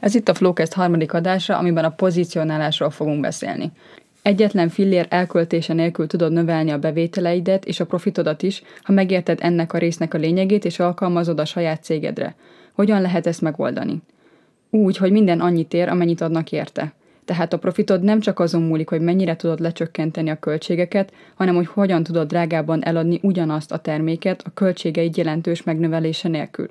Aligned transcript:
Ez 0.00 0.14
itt 0.14 0.28
a 0.28 0.34
Flowcast 0.34 0.72
harmadik 0.72 1.12
adása, 1.12 1.58
amiben 1.58 1.84
a 1.84 1.90
pozicionálásról 1.90 2.90
fogunk 2.90 3.20
beszélni. 3.20 3.72
Egyetlen 4.22 4.68
fillér 4.68 5.06
elköltése 5.10 5.72
nélkül 5.72 6.06
tudod 6.06 6.32
növelni 6.32 6.70
a 6.70 6.78
bevételeidet 6.78 7.64
és 7.64 7.80
a 7.80 7.86
profitodat 7.86 8.42
is, 8.42 8.62
ha 8.82 8.92
megérted 8.92 9.38
ennek 9.42 9.72
a 9.72 9.78
résznek 9.78 10.14
a 10.14 10.18
lényegét 10.18 10.64
és 10.64 10.78
alkalmazod 10.78 11.40
a 11.40 11.44
saját 11.44 11.82
cégedre. 11.82 12.34
Hogyan 12.72 13.00
lehet 13.00 13.26
ezt 13.26 13.40
megoldani? 13.40 14.02
Úgy, 14.70 14.96
hogy 14.96 15.12
minden 15.12 15.40
annyit 15.40 15.74
ér, 15.74 15.88
amennyit 15.88 16.20
adnak 16.20 16.52
érte. 16.52 16.94
Tehát 17.24 17.52
a 17.52 17.58
profitod 17.58 18.02
nem 18.02 18.20
csak 18.20 18.40
azon 18.40 18.62
múlik, 18.62 18.88
hogy 18.88 19.00
mennyire 19.00 19.36
tudod 19.36 19.60
lecsökkenteni 19.60 20.30
a 20.30 20.38
költségeket, 20.38 21.12
hanem 21.34 21.54
hogy 21.54 21.66
hogyan 21.66 22.02
tudod 22.02 22.28
drágában 22.28 22.84
eladni 22.84 23.20
ugyanazt 23.22 23.72
a 23.72 23.78
terméket 23.78 24.42
a 24.44 24.50
költségeid 24.54 25.16
jelentős 25.16 25.62
megnövelése 25.62 26.28
nélkül. 26.28 26.68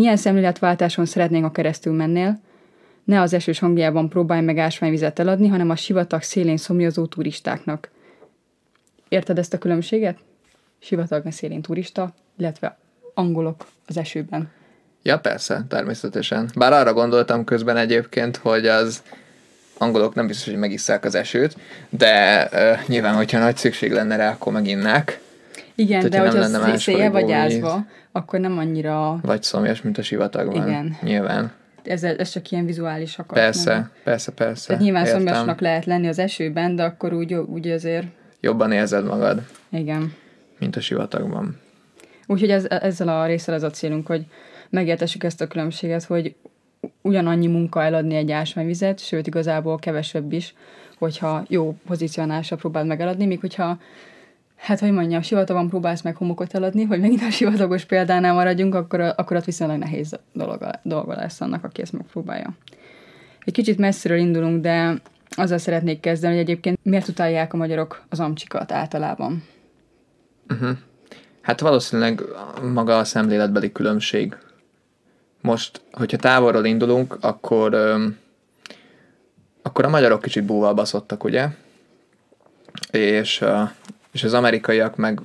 Milyen 0.00 0.16
szemléletváltáson 0.16 1.06
szeretnénk 1.06 1.44
a 1.44 1.50
keresztül 1.50 1.92
mennél? 1.92 2.40
Ne 3.04 3.20
az 3.20 3.32
esős 3.32 3.58
hangjában 3.58 4.08
próbálj 4.08 4.40
meg 4.40 4.58
ásványvizet 4.58 5.18
eladni, 5.18 5.48
hanem 5.48 5.70
a 5.70 5.76
sivatag 5.76 6.22
szélén 6.22 6.56
szomjazó 6.56 7.06
turistáknak. 7.06 7.90
Érted 9.08 9.38
ezt 9.38 9.54
a 9.54 9.58
különbséget? 9.58 10.18
Sivatag 10.78 11.32
szélén 11.32 11.62
turista, 11.62 12.14
illetve 12.38 12.78
angolok 13.14 13.66
az 13.86 13.96
esőben. 13.96 14.50
Ja, 15.02 15.18
persze, 15.18 15.64
természetesen. 15.68 16.50
Bár 16.54 16.72
arra 16.72 16.92
gondoltam 16.92 17.44
közben 17.44 17.76
egyébként, 17.76 18.36
hogy 18.36 18.66
az 18.66 19.02
angolok 19.78 20.14
nem 20.14 20.26
biztos, 20.26 20.46
hogy 20.46 20.58
megisszák 20.58 21.04
az 21.04 21.14
esőt, 21.14 21.56
de 21.88 22.42
uh, 22.52 22.86
nyilván, 22.86 23.14
hogyha 23.14 23.38
nagy 23.38 23.56
szükség 23.56 23.92
lenne 23.92 24.16
rá, 24.16 24.30
akkor 24.30 24.52
meginnák. 24.52 25.20
Igen, 25.74 26.10
Tehát, 26.10 26.32
de 26.32 26.40
hogyha 26.50 26.76
széje 26.76 27.10
vagy 27.10 27.32
ázva, 27.32 27.86
akkor 28.12 28.40
nem 28.40 28.58
annyira... 28.58 29.18
Vagy 29.22 29.42
szomjas, 29.42 29.82
mint 29.82 29.98
a 29.98 30.02
sivatagban. 30.02 30.68
Igen. 30.68 30.96
Nyilván. 31.02 31.52
Ez, 31.82 32.02
ez 32.02 32.30
csak 32.30 32.50
ilyen 32.50 32.66
vizuális 32.66 33.18
akar. 33.18 33.38
Persze, 33.38 33.72
nem? 33.72 33.90
persze, 34.04 34.32
persze. 34.32 34.66
Tehát 34.66 34.82
nyilván 34.82 35.04
Értem. 35.04 35.18
szomjasnak 35.18 35.60
lehet 35.60 35.84
lenni 35.84 36.08
az 36.08 36.18
esőben, 36.18 36.76
de 36.76 36.82
akkor 36.82 37.12
úgy, 37.12 37.34
úgy 37.34 37.68
azért... 37.68 38.06
Jobban 38.40 38.72
érzed 38.72 39.04
magad. 39.04 39.42
Igen. 39.70 40.12
Mint 40.58 40.76
a 40.76 40.80
sivatagban. 40.80 41.58
Úgyhogy 42.26 42.50
ez, 42.50 42.66
ezzel 42.68 43.08
a 43.08 43.26
részsel 43.26 43.54
az 43.54 43.62
a 43.62 43.70
célunk, 43.70 44.06
hogy 44.06 44.24
megértessük 44.70 45.24
ezt 45.24 45.40
a 45.40 45.46
különbséget, 45.46 46.04
hogy 46.04 46.34
ugyanannyi 47.02 47.46
munka 47.46 47.82
eladni 47.82 48.14
egy 48.14 48.30
ásványvizet, 48.30 48.98
sőt 48.98 49.26
igazából 49.26 49.78
kevesebb 49.78 50.32
is, 50.32 50.54
hogyha 50.98 51.44
jó 51.48 51.76
pozícionálásra 51.86 52.56
próbáld 52.56 52.86
meg 52.86 53.00
eladni, 53.00 53.26
míg 53.26 53.40
hogyha 53.40 53.78
hát 54.60 54.80
hogy 54.80 54.92
mondjam, 54.92 55.22
sivatagban 55.22 55.68
próbálsz 55.68 56.02
meg 56.02 56.16
homokot 56.16 56.54
eladni, 56.54 56.84
hogy 56.84 57.00
megint 57.00 57.22
a 57.22 57.30
sivatagos 57.30 57.84
példánál 57.84 58.34
maradjunk, 58.34 58.74
akkor, 58.74 59.00
akkor 59.00 59.36
ott 59.36 59.44
viszonylag 59.44 59.78
nehéz 59.78 60.18
dolga, 60.32 60.70
dolga 60.82 61.14
lesz 61.14 61.40
annak, 61.40 61.64
aki 61.64 61.82
ezt 61.82 61.92
megpróbálja. 61.92 62.50
Egy 63.44 63.52
kicsit 63.52 63.78
messziről 63.78 64.18
indulunk, 64.18 64.62
de 64.62 65.00
azzal 65.36 65.58
szeretnék 65.58 66.00
kezdeni, 66.00 66.32
hogy 66.32 66.42
egyébként 66.42 66.78
miért 66.82 67.08
utálják 67.08 67.52
a 67.52 67.56
magyarok 67.56 68.02
az 68.08 68.20
amcsikat 68.20 68.72
általában? 68.72 69.44
Uh-huh. 70.48 70.70
Hát 71.40 71.60
valószínűleg 71.60 72.22
maga 72.72 72.98
a 72.98 73.04
szemléletbeli 73.04 73.72
különbség. 73.72 74.36
Most, 75.40 75.80
hogyha 75.92 76.16
távolról 76.16 76.64
indulunk, 76.64 77.16
akkor, 77.20 77.74
öm, 77.74 78.18
akkor 79.62 79.84
a 79.84 79.88
magyarok 79.88 80.22
kicsit 80.22 80.44
búval 80.44 80.74
baszottak, 80.74 81.24
ugye? 81.24 81.48
És 82.90 83.44
és 84.12 84.24
az 84.24 84.34
amerikaiak 84.34 84.96
meg, 84.96 85.20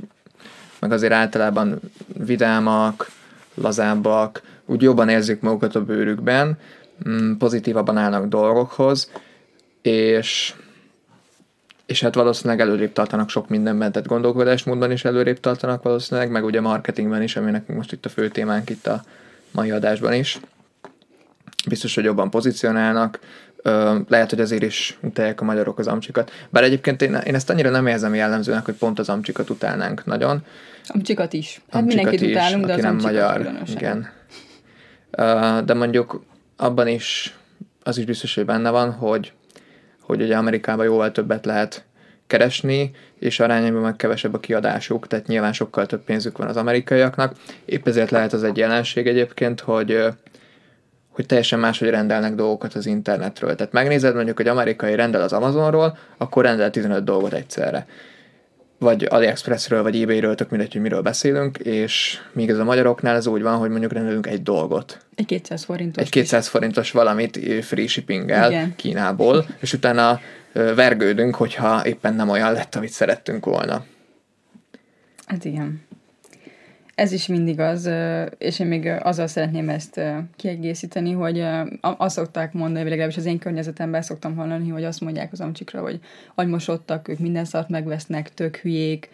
meg 0.79 0.91
azért 0.91 1.13
általában 1.13 1.79
vidámak, 2.17 3.09
lazábbak, 3.53 4.41
úgy 4.65 4.81
jobban 4.81 5.09
érzik 5.09 5.41
magukat 5.41 5.75
a 5.75 5.85
bőrükben, 5.85 6.57
mm, 7.09 7.37
pozitívabban 7.37 7.97
állnak 7.97 8.27
dolgokhoz, 8.27 9.11
és 9.81 10.53
és 11.85 12.01
hát 12.01 12.15
valószínűleg 12.15 12.59
előrébb 12.59 12.93
tartanak 12.93 13.29
sok 13.29 13.49
mindenben, 13.49 13.91
tehát 13.91 14.07
gondolkodásmódban 14.07 14.91
is 14.91 15.05
előrébb 15.05 15.39
tartanak 15.39 15.83
valószínűleg, 15.83 16.29
meg 16.31 16.43
ugye 16.43 16.61
marketingben 16.61 17.21
is, 17.21 17.35
ami 17.35 17.51
nekünk 17.51 17.77
most 17.77 17.91
itt 17.91 18.05
a 18.05 18.09
fő 18.09 18.29
témánk 18.29 18.69
itt 18.69 18.87
a 18.87 19.03
mai 19.51 19.71
adásban 19.71 20.13
is. 20.13 20.39
Biztos, 21.67 21.95
hogy 21.95 22.03
jobban 22.03 22.29
pozícionálnak, 22.29 23.19
lehet, 24.07 24.29
hogy 24.29 24.39
azért 24.39 24.63
is 24.63 24.97
utálják 25.01 25.41
a 25.41 25.43
magyarok 25.43 25.79
az 25.79 25.87
amcsikat. 25.87 26.31
Bár 26.49 26.63
egyébként 26.63 27.01
én, 27.01 27.13
én 27.13 27.35
ezt 27.35 27.49
annyira 27.49 27.69
nem 27.69 27.87
érzem 27.87 28.15
jellemzőnek, 28.15 28.65
hogy 28.65 28.73
pont 28.73 28.99
az 28.99 29.09
amcsikat 29.09 29.49
utálnánk 29.49 30.05
nagyon. 30.05 30.43
Amcsikat 30.87 31.33
is. 31.33 31.61
Hát 31.69 31.81
amcsikat 31.81 32.03
mindenkit 32.03 32.29
is, 32.29 32.35
utálunk, 32.35 32.65
de 32.65 32.73
az 32.73 32.81
nem 32.81 32.95
magyar. 32.95 33.37
Különösen. 33.37 33.77
Igen. 33.77 34.09
De 35.65 35.73
mondjuk 35.73 36.23
abban 36.57 36.87
is 36.87 37.35
az 37.83 37.97
is 37.97 38.05
biztos, 38.05 38.35
hogy 38.35 38.45
benne 38.45 38.69
van, 38.69 38.91
hogy, 38.91 39.33
hogy 40.01 40.21
ugye 40.21 40.37
Amerikában 40.37 40.85
jóval 40.85 41.11
többet 41.11 41.45
lehet 41.45 41.83
keresni, 42.27 42.91
és 43.19 43.39
arányában 43.39 43.81
meg 43.81 43.95
kevesebb 43.95 44.33
a 44.33 44.39
kiadásuk, 44.39 45.07
tehát 45.07 45.27
nyilván 45.27 45.53
sokkal 45.53 45.85
több 45.85 46.03
pénzük 46.03 46.37
van 46.37 46.47
az 46.47 46.57
amerikaiaknak. 46.57 47.35
Épp 47.65 47.87
ezért 47.87 48.11
lehet 48.11 48.33
az 48.33 48.43
egy 48.43 48.57
jelenség 48.57 49.07
egyébként, 49.07 49.59
hogy 49.59 50.05
hogy 51.15 51.25
teljesen 51.25 51.59
máshogy 51.59 51.89
rendelnek 51.89 52.35
dolgokat 52.35 52.73
az 52.73 52.85
internetről. 52.85 53.55
Tehát 53.55 53.73
megnézed 53.73 54.15
mondjuk, 54.15 54.37
hogy 54.37 54.47
amerikai 54.47 54.95
rendel 54.95 55.21
az 55.21 55.33
Amazonról, 55.33 55.97
akkor 56.17 56.43
rendel 56.43 56.69
15 56.69 57.03
dolgot 57.03 57.33
egyszerre. 57.33 57.87
Vagy 58.79 59.07
AliExpressről, 59.09 59.83
vagy 59.83 60.01
eBayről, 60.01 60.35
tök 60.35 60.49
mindegy, 60.49 60.71
hogy 60.71 60.81
miről 60.81 61.01
beszélünk, 61.01 61.57
és 61.57 62.19
még 62.31 62.49
ez 62.49 62.57
a 62.57 62.63
magyaroknál 62.63 63.15
ez 63.15 63.27
úgy 63.27 63.41
van, 63.41 63.57
hogy 63.57 63.69
mondjuk 63.69 63.93
rendelünk 63.93 64.27
egy 64.27 64.43
dolgot. 64.43 64.99
Egy 65.15 65.25
200 65.25 65.63
forintos. 65.63 66.03
Egy 66.03 66.09
200 66.09 66.47
forintos 66.47 66.91
valamit 66.91 67.39
free 67.63 67.87
shippinggel 67.87 68.51
Igen. 68.51 68.75
Kínából, 68.75 69.45
és 69.59 69.73
utána 69.73 70.19
vergődünk, 70.53 71.35
hogyha 71.35 71.85
éppen 71.85 72.13
nem 72.13 72.29
olyan 72.29 72.53
lett, 72.53 72.75
amit 72.75 72.89
szerettünk 72.89 73.45
volna. 73.45 73.85
Hát 75.25 75.45
igen. 75.45 75.84
Ez 76.95 77.11
is 77.11 77.27
mindig 77.27 77.59
az, 77.59 77.89
és 78.37 78.59
én 78.59 78.67
még 78.67 78.87
azzal 78.87 79.27
szeretném 79.27 79.69
ezt 79.69 80.01
kiegészíteni, 80.35 81.11
hogy 81.11 81.45
azt 81.81 82.15
szokták 82.15 82.53
mondani, 82.53 82.79
vagy 82.79 82.89
legalábbis 82.89 83.17
az 83.17 83.25
én 83.25 83.39
környezetemben 83.39 84.01
szoktam 84.01 84.35
hallani, 84.35 84.69
hogy 84.69 84.83
azt 84.83 85.01
mondják 85.01 85.31
az 85.31 85.41
amcsikra, 85.41 85.81
hogy 85.81 85.99
agymosodtak, 86.35 87.07
ők 87.07 87.19
minden 87.19 87.45
szart 87.45 87.69
megvesznek, 87.69 88.33
tök 88.33 88.55
hülyék, 88.55 89.09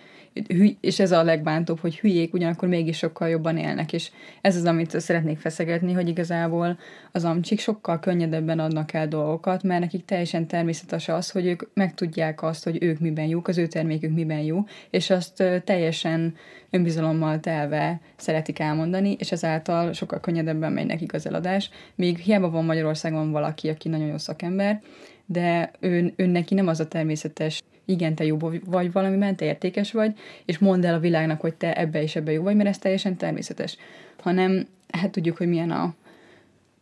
és 0.80 1.00
ez 1.00 1.12
a 1.12 1.24
legbántóbb, 1.24 1.80
hogy 1.80 2.00
hülyék, 2.00 2.34
ugyanakkor 2.34 2.68
mégis 2.68 2.98
sokkal 2.98 3.30
jobban 3.30 3.58
élnek, 3.58 3.94
és 3.94 4.12
ez 4.42 4.56
az, 4.56 4.66
amit 4.66 5.00
szeretnék 5.00 5.40
feszegetni, 5.40 5.94
hogy 5.94 6.08
igazából 6.08 6.78
az 7.12 7.26
amcsik 7.26 7.60
sokkal 7.60 8.00
könnyedebben 8.00 8.60
adnak 8.60 8.94
el 8.94 9.08
dolgokat, 9.08 9.64
mert 9.64 9.80
nekik 9.80 10.06
teljesen 10.06 10.48
természetes 10.48 11.08
az, 11.08 11.32
hogy 11.32 11.46
ők 11.46 11.62
megtudják 11.74 12.44
azt, 12.44 12.64
hogy 12.64 12.84
ők 12.84 13.00
miben 13.00 13.26
jók, 13.26 13.48
az 13.48 13.58
ő 13.58 13.68
termékük 13.68 14.14
miben 14.14 14.40
jó, 14.40 14.64
és 14.90 15.10
azt 15.10 15.44
teljesen 15.64 16.36
önbizalommal 16.70 17.40
telve 17.40 18.02
szeretik 18.16 18.60
elmondani, 18.60 19.16
és 19.20 19.32
ezáltal 19.32 19.94
sokkal 19.94 20.20
könnyedebben 20.20 20.72
megy 20.72 20.86
nekik 20.86 21.14
az 21.14 21.28
eladás, 21.28 21.70
míg 21.96 22.18
hiába 22.18 22.50
van 22.50 22.66
Magyarországon 22.66 23.32
valaki, 23.32 23.70
aki 23.70 23.90
nagyon 23.90 24.08
jó 24.08 24.18
szakember, 24.18 24.82
de 25.26 25.72
ő, 25.80 26.14
ő 26.16 26.26
neki 26.26 26.54
nem 26.54 26.68
az 26.68 26.80
a 26.80 26.88
természetes 26.88 27.62
igen, 27.92 28.16
te 28.16 28.26
jó 28.26 28.38
vagy 28.66 28.92
valamiben, 28.92 29.36
te 29.36 29.46
értékes 29.46 29.92
vagy, 29.92 30.14
és 30.46 30.58
mondd 30.58 30.86
el 30.86 30.94
a 30.94 31.00
világnak, 31.00 31.42
hogy 31.42 31.54
te 31.54 31.78
ebbe 31.78 32.02
és 32.02 32.16
ebbe 32.16 32.32
jó 32.32 32.44
vagy, 32.44 32.56
mert 32.56 32.70
ez 32.70 32.78
teljesen 32.78 33.18
természetes. 33.18 33.78
Hanem, 34.20 34.68
hát 34.92 35.12
tudjuk, 35.12 35.38
hogy 35.38 35.48
milyen 35.48 35.72
a 35.72 35.94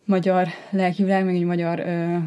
magyar 0.06 0.48
lelkivilág, 0.70 1.26
meg 1.26 1.36
egy 1.36 1.44
magyar 1.44 1.80
ö, 1.80 2.18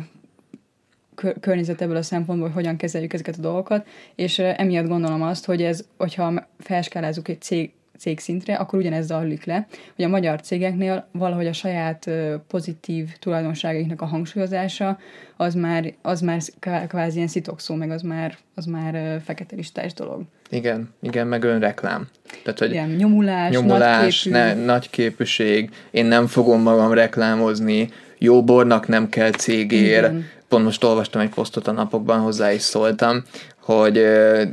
környezet 1.40 1.80
ebből 1.80 1.96
a 1.96 2.02
szempontból, 2.02 2.46
hogy 2.48 2.56
hogyan 2.56 2.76
kezeljük 2.76 3.12
ezeket 3.12 3.38
a 3.38 3.40
dolgokat, 3.40 3.86
és 4.14 4.38
emiatt 4.38 4.88
gondolom 4.88 5.22
azt, 5.22 5.44
hogy 5.44 5.62
ez, 5.62 5.84
hogyha 5.96 6.48
felskálázunk 6.58 7.28
egy 7.28 7.40
cég 7.40 7.72
cég 8.02 8.20
szintre, 8.20 8.54
akkor 8.54 8.78
ugyanez 8.78 9.06
zajlik 9.06 9.44
le, 9.44 9.66
hogy 9.96 10.04
a 10.04 10.08
magyar 10.08 10.40
cégeknél 10.40 11.08
valahogy 11.12 11.46
a 11.46 11.52
saját 11.52 12.10
pozitív 12.48 13.08
tulajdonságaiknak 13.18 14.00
a 14.00 14.04
hangsúlyozása 14.04 14.98
az 15.36 15.54
már, 15.54 15.92
az 16.02 16.20
már 16.20 16.40
kvázi 16.88 17.16
ilyen 17.16 17.28
szitokszó, 17.28 17.74
meg 17.74 17.90
az 17.90 18.02
már, 18.02 18.36
az 18.54 18.64
már 18.64 19.20
fekete 19.24 19.56
listás 19.56 19.92
dolog. 19.92 20.22
Igen, 20.50 20.94
igen, 21.02 21.26
meg 21.26 21.44
önreklám. 21.44 22.08
Tehát, 22.42 22.58
hogy 22.58 22.70
igen, 22.70 22.88
nyomulás, 22.88 23.52
nyomulás 23.52 24.24
nagyképű. 24.24 24.54
Ne, 24.54 24.64
nagyképűség, 24.64 25.70
én 25.90 26.06
nem 26.06 26.26
fogom 26.26 26.62
magam 26.62 26.92
reklámozni, 26.92 27.88
jó 28.18 28.44
bornak 28.44 28.88
nem 28.88 29.08
kell 29.08 29.30
cégér. 29.30 29.98
Igen. 29.98 30.28
Pont 30.48 30.64
most 30.64 30.84
olvastam 30.84 31.20
egy 31.20 31.28
posztot 31.28 31.66
a 31.66 31.72
napokban, 31.72 32.20
hozzá 32.20 32.52
is 32.52 32.62
szóltam, 32.62 33.22
hogy 33.62 33.98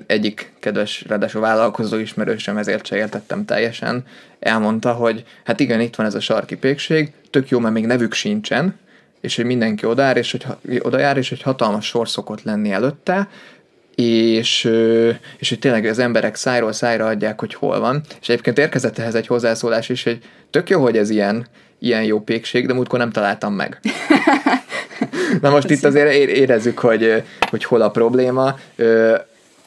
egyik 0.06 0.52
kedves, 0.60 1.04
ráadásul 1.08 1.42
vállalkozó 1.42 1.98
ismerősöm, 1.98 2.58
ezért 2.58 2.86
se 2.86 2.96
értettem 2.96 3.46
teljesen, 3.46 4.04
elmondta, 4.40 4.94
hogy 4.94 5.24
hát 5.44 5.60
igen, 5.60 5.80
itt 5.82 5.96
van 5.96 6.06
ez 6.06 6.16
a 6.16 6.20
sarki 6.20 6.56
pékség, 6.56 7.12
tök 7.30 7.50
jó, 7.50 7.60
mert 7.60 7.74
még 7.74 7.86
nevük 7.86 8.14
sincsen, 8.14 8.76
és 9.22 9.36
hogy 9.36 9.46
mindenki 9.46 9.86
odajár, 9.86 10.18
és 10.18 10.32
hogy, 10.32 10.46
odajár, 10.82 11.18
és 11.18 11.30
hogy 11.30 11.42
hatalmas 11.42 11.86
sor 11.86 12.10
szokott 12.10 12.44
lenni 12.44 12.72
előtte, 12.72 13.28
és, 13.96 14.70
és 15.38 15.50
hogy 15.50 15.60
tényleg 15.60 15.86
az 15.86 16.00
emberek 16.00 16.36
szájról 16.36 16.72
szájra 16.72 17.06
adják, 17.06 17.40
hogy 17.40 17.54
hol 17.54 17.80
van. 17.80 18.02
És 18.22 18.30
egyébként 18.30 18.58
érkezett 18.58 18.98
ehhez 18.98 19.16
egy 19.16 19.28
hozzászólás 19.28 19.90
is, 19.90 20.04
hogy 20.04 20.20
tök 20.50 20.70
jó, 20.70 20.82
hogy 20.82 20.98
ez 20.98 21.10
ilyen, 21.10 21.48
ilyen 21.80 22.04
jó 22.04 22.20
pékség, 22.20 22.68
de 22.68 22.74
múltkor 22.74 23.00
nem 23.00 23.12
találtam 23.12 23.54
meg. 23.54 23.80
Na 25.42 25.50
most 25.50 25.70
itt 25.70 25.84
azért 25.84 26.14
érezzük, 26.14 26.80
hogy, 26.80 27.24
hogy 27.50 27.64
hol 27.64 27.82
a 27.82 27.90
probléma. 27.90 28.56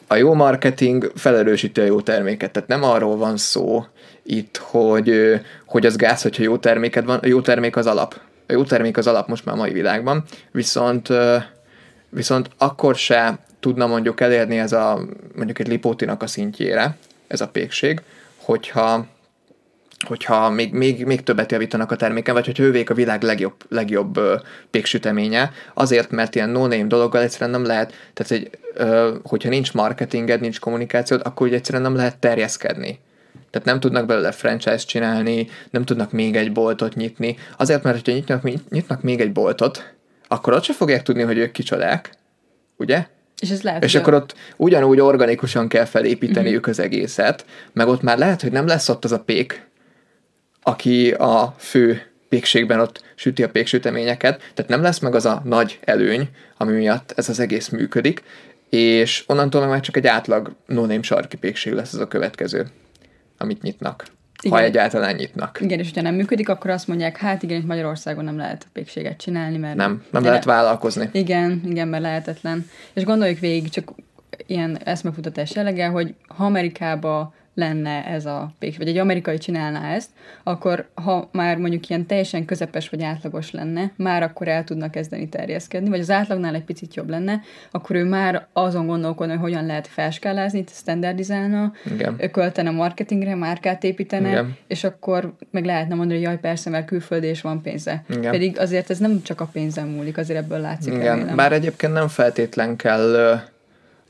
A 0.07 0.15
jó 0.15 0.33
marketing 0.33 1.11
felerősíti 1.15 1.79
a 1.79 1.85
jó 1.85 2.01
terméket, 2.01 2.51
tehát 2.51 2.69
nem 2.69 2.83
arról 2.83 3.17
van 3.17 3.37
szó 3.37 3.85
itt, 4.23 4.57
hogy, 4.57 5.39
hogy 5.65 5.85
az 5.85 5.95
gáz, 5.95 6.21
hogyha 6.21 6.43
jó 6.43 6.57
terméked 6.57 7.05
van, 7.05 7.19
a 7.21 7.27
jó 7.27 7.41
termék 7.41 7.75
az 7.75 7.85
alap. 7.85 8.19
A 8.47 8.53
jó 8.53 8.63
termék 8.63 8.97
az 8.97 9.07
alap 9.07 9.27
most 9.27 9.45
már 9.45 9.55
a 9.55 9.57
mai 9.57 9.71
világban, 9.71 10.23
viszont, 10.51 11.09
viszont 12.09 12.49
akkor 12.57 12.95
se 12.95 13.37
tudna 13.59 13.87
mondjuk 13.87 14.21
elérni 14.21 14.59
ez 14.59 14.71
a, 14.71 14.99
mondjuk 15.35 15.59
egy 15.59 15.67
lipótinak 15.67 16.23
a 16.23 16.27
szintjére, 16.27 16.97
ez 17.27 17.41
a 17.41 17.47
pékség, 17.47 18.01
hogyha 18.37 19.05
hogyha 20.03 20.49
még, 20.49 20.73
még, 20.73 21.05
még 21.05 21.23
többet 21.23 21.51
javítanak 21.51 21.91
a 21.91 21.95
terméken, 21.95 22.33
vagy 22.33 22.45
hogyha 22.45 22.63
ővék 22.63 22.89
a 22.89 22.93
világ 22.93 23.23
legjobb, 23.23 23.53
legjobb 23.69 24.17
ö, 24.17 24.35
péksüteménye, 24.71 25.51
azért, 25.73 26.11
mert 26.11 26.35
ilyen 26.35 26.49
no-name 26.49 26.87
dologgal 26.87 27.21
egyszerűen 27.21 27.49
nem 27.49 27.65
lehet, 27.65 27.93
tehát 28.13 28.31
egy, 28.31 28.49
ö, 28.73 29.15
hogyha 29.23 29.49
nincs 29.49 29.73
marketinged, 29.73 30.41
nincs 30.41 30.59
kommunikációd, 30.59 31.21
akkor 31.23 31.47
ugye 31.47 31.55
egyszerűen 31.55 31.83
nem 31.83 31.95
lehet 31.95 32.17
terjeszkedni. 32.17 32.99
Tehát 33.49 33.67
nem 33.67 33.79
tudnak 33.79 34.05
belőle 34.05 34.31
franchise 34.31 34.85
csinálni, 34.85 35.47
nem 35.69 35.85
tudnak 35.85 36.11
még 36.11 36.35
egy 36.35 36.51
boltot 36.51 36.95
nyitni. 36.95 37.37
Azért, 37.57 37.83
mert 37.83 37.95
hogyha 37.95 38.11
nyitnak, 38.11 38.69
nyitnak 38.69 39.01
még 39.01 39.21
egy 39.21 39.31
boltot, 39.31 39.93
akkor 40.27 40.53
ott 40.53 40.63
se 40.63 40.73
fogják 40.73 41.03
tudni, 41.03 41.21
hogy 41.21 41.37
ők 41.37 41.51
kicsodák, 41.51 42.09
ugye? 42.77 43.05
És, 43.39 43.49
ez 43.49 43.61
lehet, 43.61 43.83
és 43.83 43.95
akkor 43.95 44.13
ott 44.13 44.35
ugyanúgy 44.57 44.99
organikusan 44.99 45.67
kell 45.67 45.85
felépíteniük 45.85 46.59
uh-huh. 46.59 46.69
az 46.69 46.79
egészet, 46.79 47.45
meg 47.73 47.87
ott 47.87 48.01
már 48.01 48.17
lehet, 48.17 48.41
hogy 48.41 48.51
nem 48.51 48.67
lesz 48.67 48.89
ott 48.89 49.03
az 49.03 49.11
a 49.11 49.19
pék, 49.19 49.67
aki 50.63 51.11
a 51.11 51.55
fő 51.57 52.01
pékségben 52.29 52.79
ott 52.79 53.03
süti 53.15 53.43
a 53.43 53.49
péksüteményeket, 53.49 54.51
tehát 54.53 54.71
nem 54.71 54.81
lesz 54.81 54.99
meg 54.99 55.15
az 55.15 55.25
a 55.25 55.41
nagy 55.45 55.79
előny, 55.83 56.29
ami 56.57 56.73
miatt 56.73 57.13
ez 57.15 57.29
az 57.29 57.39
egész 57.39 57.69
működik, 57.69 58.23
és 58.69 59.23
onnantól 59.27 59.67
már 59.67 59.79
csak 59.79 59.97
egy 59.97 60.07
átlag 60.07 60.55
no 60.65 61.01
sarki 61.01 61.37
pékség 61.37 61.73
lesz 61.73 61.93
ez 61.93 61.99
a 61.99 62.07
következő, 62.07 62.67
amit 63.37 63.61
nyitnak. 63.61 64.05
Igen. 64.41 64.57
Ha 64.57 64.63
egyáltalán 64.63 65.15
nyitnak. 65.15 65.57
Igen, 65.61 65.79
és 65.79 65.87
hogyha 65.87 66.01
nem 66.01 66.15
működik, 66.15 66.49
akkor 66.49 66.69
azt 66.69 66.87
mondják, 66.87 67.17
hát 67.17 67.43
igen, 67.43 67.57
itt 67.57 67.67
Magyarországon 67.67 68.23
nem 68.23 68.37
lehet 68.37 68.67
pékséget 68.73 69.17
csinálni, 69.17 69.57
mert... 69.57 69.75
Nem, 69.75 70.03
nem 70.11 70.23
lehet 70.23 70.43
vállalkozni. 70.43 71.09
Igen, 71.11 71.61
igen, 71.65 71.87
mert 71.87 72.03
lehetetlen. 72.03 72.69
És 72.93 73.03
gondoljuk 73.03 73.39
végig, 73.39 73.69
csak 73.69 73.91
ilyen 74.45 74.77
eszmefutatás 74.83 75.55
jellege, 75.55 75.87
hogy 75.87 76.15
ha 76.27 76.45
Amerikába 76.45 77.33
lenne 77.53 78.05
ez 78.05 78.25
a 78.25 78.53
péks, 78.59 78.77
vagy 78.77 78.87
egy 78.87 78.97
amerikai 78.97 79.37
csinálná 79.37 79.93
ezt, 79.93 80.09
akkor 80.43 80.87
ha 80.93 81.29
már 81.31 81.57
mondjuk 81.57 81.89
ilyen 81.89 82.05
teljesen 82.05 82.45
közepes 82.45 82.89
vagy 82.89 83.03
átlagos 83.03 83.51
lenne, 83.51 83.91
már 83.95 84.23
akkor 84.23 84.47
el 84.47 84.63
tudnak 84.63 84.91
kezdeni 84.91 85.29
terjeszkedni, 85.29 85.89
vagy 85.89 85.99
az 85.99 86.09
átlagnál 86.09 86.55
egy 86.55 86.63
picit 86.63 86.95
jobb 86.95 87.09
lenne, 87.09 87.41
akkor 87.71 87.95
ő 87.95 88.03
már 88.03 88.45
azon 88.53 88.87
gondolkodna, 88.87 89.33
hogy 89.33 89.41
hogyan 89.41 89.65
lehet 89.65 89.87
felskálázni, 89.87 90.63
standardizálna, 90.67 91.71
Igen. 91.93 92.31
költene 92.31 92.69
marketingre, 92.69 93.35
márkát 93.35 93.83
építene, 93.83 94.29
Igen. 94.29 94.57
és 94.67 94.83
akkor 94.83 95.33
meg 95.51 95.65
lehetne 95.65 95.95
mondani, 95.95 96.19
hogy 96.19 96.27
jaj, 96.27 96.39
persze, 96.39 96.69
mert 96.69 96.85
külföldi 96.85 97.27
és 97.27 97.41
van 97.41 97.61
pénze. 97.61 98.03
Igen. 98.09 98.31
Pedig 98.31 98.59
azért 98.59 98.89
ez 98.89 98.97
nem 98.97 99.21
csak 99.23 99.41
a 99.41 99.49
pénzem 99.51 99.87
múlik, 99.87 100.17
azért 100.17 100.39
ebből 100.39 100.59
látszik. 100.59 100.93
Igen. 100.93 101.05
Remélem. 101.05 101.35
Bár 101.35 101.51
egyébként 101.51 101.93
nem 101.93 102.07
feltétlen 102.07 102.75
kell 102.75 103.41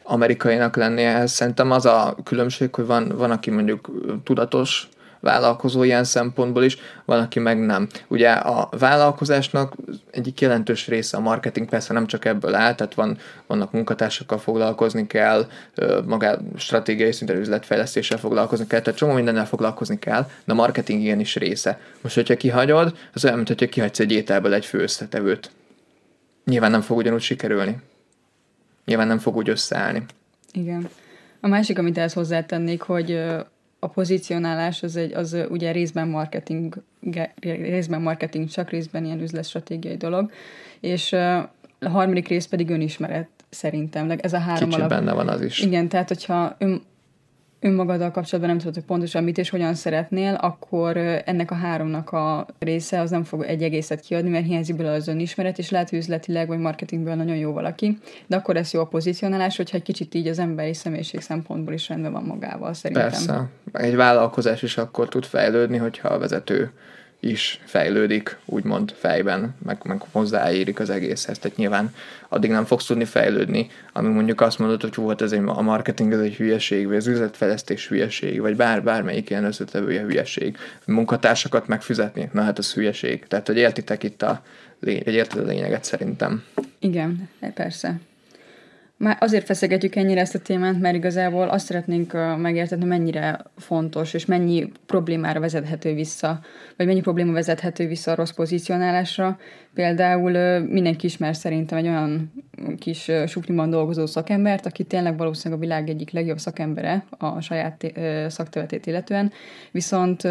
amerikainak 0.04 0.76
lennie. 0.76 1.16
Ez 1.16 1.32
szerintem 1.32 1.72
az 1.72 1.86
a 1.86 2.16
különbség, 2.24 2.76
hogy 2.76 2.86
van, 2.86 3.14
van 3.16 3.32
aki 3.32 3.50
mondjuk 3.50 3.90
tudatos 4.24 4.88
vállalkozó 5.24 5.84
ilyen 5.84 6.04
szempontból 6.04 6.64
is, 6.64 6.78
van, 7.06 7.20
aki 7.20 7.40
meg 7.40 7.60
nem. 7.60 7.88
Ugye 8.08 8.32
a 8.32 8.70
vállalkozásnak 8.80 9.76
egyik 10.12 10.42
jelentős 10.42 10.88
része 10.88 11.18
a 11.18 11.20
marketing 11.20 11.70
persze 11.70 11.94
nem 11.94 12.08
csak 12.08 12.26
ebből 12.26 12.56
áll, 12.56 12.76
tehát 12.76 12.94
van, 12.94 13.18
vannak 13.48 13.72
munkatársakkal 13.72 14.38
foglalkozni 14.38 15.08
kell, 15.08 15.48
magá 16.06 16.38
stratégiai 16.56 17.12
szinten 17.12 17.38
üzletfejlesztéssel 17.38 18.18
foglalkozni 18.18 18.68
kell, 18.68 18.80
tehát 18.80 19.00
csomó 19.00 19.14
mindennel 19.14 19.46
foglalkozni 19.46 20.00
kell, 20.00 20.28
de 20.46 20.52
a 20.52 20.56
marketing 20.56 21.02
ilyen 21.02 21.20
is 21.20 21.36
része. 21.36 21.80
Most, 22.02 22.16
hogyha 22.16 22.36
kihagyod, 22.36 22.98
az 23.14 23.24
olyan, 23.24 23.36
mint 23.36 23.48
hogyha 23.48 23.68
kihagysz 23.68 24.00
egy 24.00 24.12
ételből 24.12 24.54
egy 24.54 24.66
fő 24.66 24.80
összetevőt. 24.80 25.52
Nyilván 26.46 26.72
nem 26.72 26.82
fog 26.82 26.98
ugyanúgy 26.98 27.22
sikerülni 27.22 27.78
nyilván 28.86 29.08
nem 29.08 29.18
fog 29.18 29.36
úgy 29.36 29.50
összeállni. 29.50 30.04
Igen. 30.52 30.90
A 31.40 31.48
másik, 31.48 31.80
amit 31.80 31.98
ehhez 31.98 32.14
hozzátennék, 32.14 32.82
hogy 32.82 33.12
a 33.80 33.88
pozicionálás 33.88 34.84
az, 34.84 34.96
egy, 34.96 35.14
az 35.14 35.38
ugye 35.50 35.72
részben 35.72 36.08
marketing, 36.08 36.76
részben 37.40 38.02
marketing, 38.02 38.50
csak 38.50 38.70
részben 38.70 39.06
ilyen 39.06 39.22
üzletstratégiai 39.22 39.98
dolog, 39.98 40.32
és 40.80 41.14
a 41.14 41.52
harmadik 41.90 42.28
rész 42.28 42.46
pedig 42.46 42.70
önismeret 42.70 43.30
szerintem. 43.50 44.12
Ez 44.18 44.34
a 44.34 44.38
három 44.38 44.70
Kicsit 44.70 44.74
alap... 44.74 44.90
benne 44.90 45.14
van 45.14 45.28
az 45.28 45.42
is. 45.42 45.60
Igen, 45.60 45.88
tehát 45.88 46.08
hogyha 46.08 46.56
ön, 46.58 46.82
önmagaddal 47.64 48.12
kapcsolatban 48.12 48.50
nem 48.50 48.60
tudod, 48.60 48.74
hogy 48.74 48.84
pontosan 48.84 49.24
mit 49.24 49.38
és 49.38 49.50
hogyan 49.50 49.74
szeretnél, 49.74 50.34
akkor 50.34 50.98
ennek 50.98 51.52
a 51.52 51.56
háromnak 51.56 52.12
a 52.12 52.48
része 52.60 53.00
az 53.00 53.10
nem 53.10 53.24
fog 53.24 53.44
egy 53.44 53.64
egészet 53.64 54.00
kiadni, 54.00 54.30
mert 54.30 54.46
hiányzik 54.46 54.76
belőle 54.76 54.96
az 54.96 55.08
önismeret, 55.08 55.58
és 55.58 55.70
lehet, 55.70 55.90
hogy 55.90 56.00
üzletileg 56.00 56.48
vagy 56.48 56.60
marketingből 56.60 57.16
nagyon 57.16 57.36
jó 57.36 57.52
valaki, 57.52 57.98
de 58.28 58.36
akkor 58.36 58.56
ez 58.56 58.74
jó 58.74 58.80
a 58.80 58.86
pozícionálás, 58.86 59.58
hogyha 59.58 59.78
egy 59.78 59.84
kicsit 59.84 60.14
így 60.14 60.28
az 60.28 60.40
emberi 60.40 60.74
személyiség 60.74 61.22
szempontból 61.22 61.74
is 61.74 61.90
rendben 61.90 62.12
van 62.12 62.24
magával, 62.24 62.74
szerintem. 62.74 63.10
Persze. 63.10 63.50
Egy 63.72 63.96
vállalkozás 63.96 64.62
is 64.62 64.78
akkor 64.78 65.10
tud 65.10 65.26
fejlődni, 65.26 65.78
hogyha 65.78 66.08
a 66.08 66.20
vezető 66.20 66.72
is 67.24 67.60
fejlődik, 67.66 68.38
úgymond 68.46 68.94
fejben, 68.98 69.56
meg, 69.66 69.78
meg 69.84 70.02
hozzáérik 70.12 70.80
az 70.80 70.90
egészhez. 70.90 71.40
Tehát 71.40 71.58
nyilván 71.58 71.94
addig 72.30 72.50
nem 72.50 72.66
fogsz 72.66 72.86
tudni 72.86 73.06
fejlődni, 73.06 73.68
ami 73.94 74.10
mondjuk 74.10 74.42
azt 74.42 74.60
mondod, 74.60 74.82
hogy 74.82 74.96
hú, 74.96 75.08
hát 75.08 75.22
ez 75.22 75.32
egy, 75.32 75.42
a 75.46 75.62
marketing 75.62 76.14
ez 76.14 76.20
egy 76.20 76.36
hülyeség, 76.36 76.88
vagy 76.88 76.96
az 76.96 77.08
üzletfejlesztés 77.08 77.88
hülyeség, 77.88 78.42
vagy 78.42 78.56
bár, 78.56 78.84
bármelyik 78.84 79.30
ilyen 79.30 79.44
összetevője 79.44 80.02
hülyeség. 80.02 80.58
Munkatársakat 80.86 81.68
megfizetni, 81.68 82.30
na 82.34 82.42
hát 82.42 82.58
az 82.58 82.74
hülyeség. 82.74 83.28
Tehát, 83.28 83.48
hogy 83.48 83.58
értitek 83.58 84.04
itt 84.04 84.22
a, 84.22 84.44
lény- 84.80 85.04
érted 85.06 85.44
a 85.44 85.48
lényeget 85.48 85.84
szerintem. 85.84 86.44
Igen, 86.80 87.30
persze. 87.54 88.00
Már 88.98 89.18
azért 89.20 89.46
feszegetjük 89.46 89.96
ennyire 89.96 90.22
ezt 90.22 90.36
a 90.36 90.40
témát, 90.40 90.80
mert 90.80 90.96
igazából 90.96 91.50
azt 91.50 91.66
szeretnénk 91.66 92.14
megérteni, 92.38 92.86
mennyire 92.86 93.40
fontos, 93.58 94.14
és 94.14 94.26
mennyi 94.26 94.72
problémára 94.86 95.40
vezethető 95.40 95.94
vissza, 95.94 96.40
vagy 96.78 96.86
mennyi 96.86 97.02
probléma 97.02 97.32
vezethető 97.32 97.88
vissza 97.88 98.12
a 98.12 98.16
rossz 98.16 98.32
pozícionálásra. 98.32 99.40
Például 99.74 100.60
mindenki 100.60 101.06
ismer 101.06 101.36
szerintem 101.36 101.78
egy 101.78 101.88
olyan 101.88 102.34
kis 102.80 103.12
sukliban 103.28 103.70
dolgozó 103.70 104.06
szakembert, 104.06 104.66
aki 104.66 104.84
tényleg 104.84 105.18
valószínűleg 105.18 105.64
a 105.64 105.66
világ 105.66 105.90
egyik 105.90 106.12
legjobb 106.12 106.40
szakembere 106.40 107.06
a 107.18 107.42
saját 107.42 107.92
szakterületét 108.28 108.86
illetően, 108.86 109.32
viszont 109.72 110.24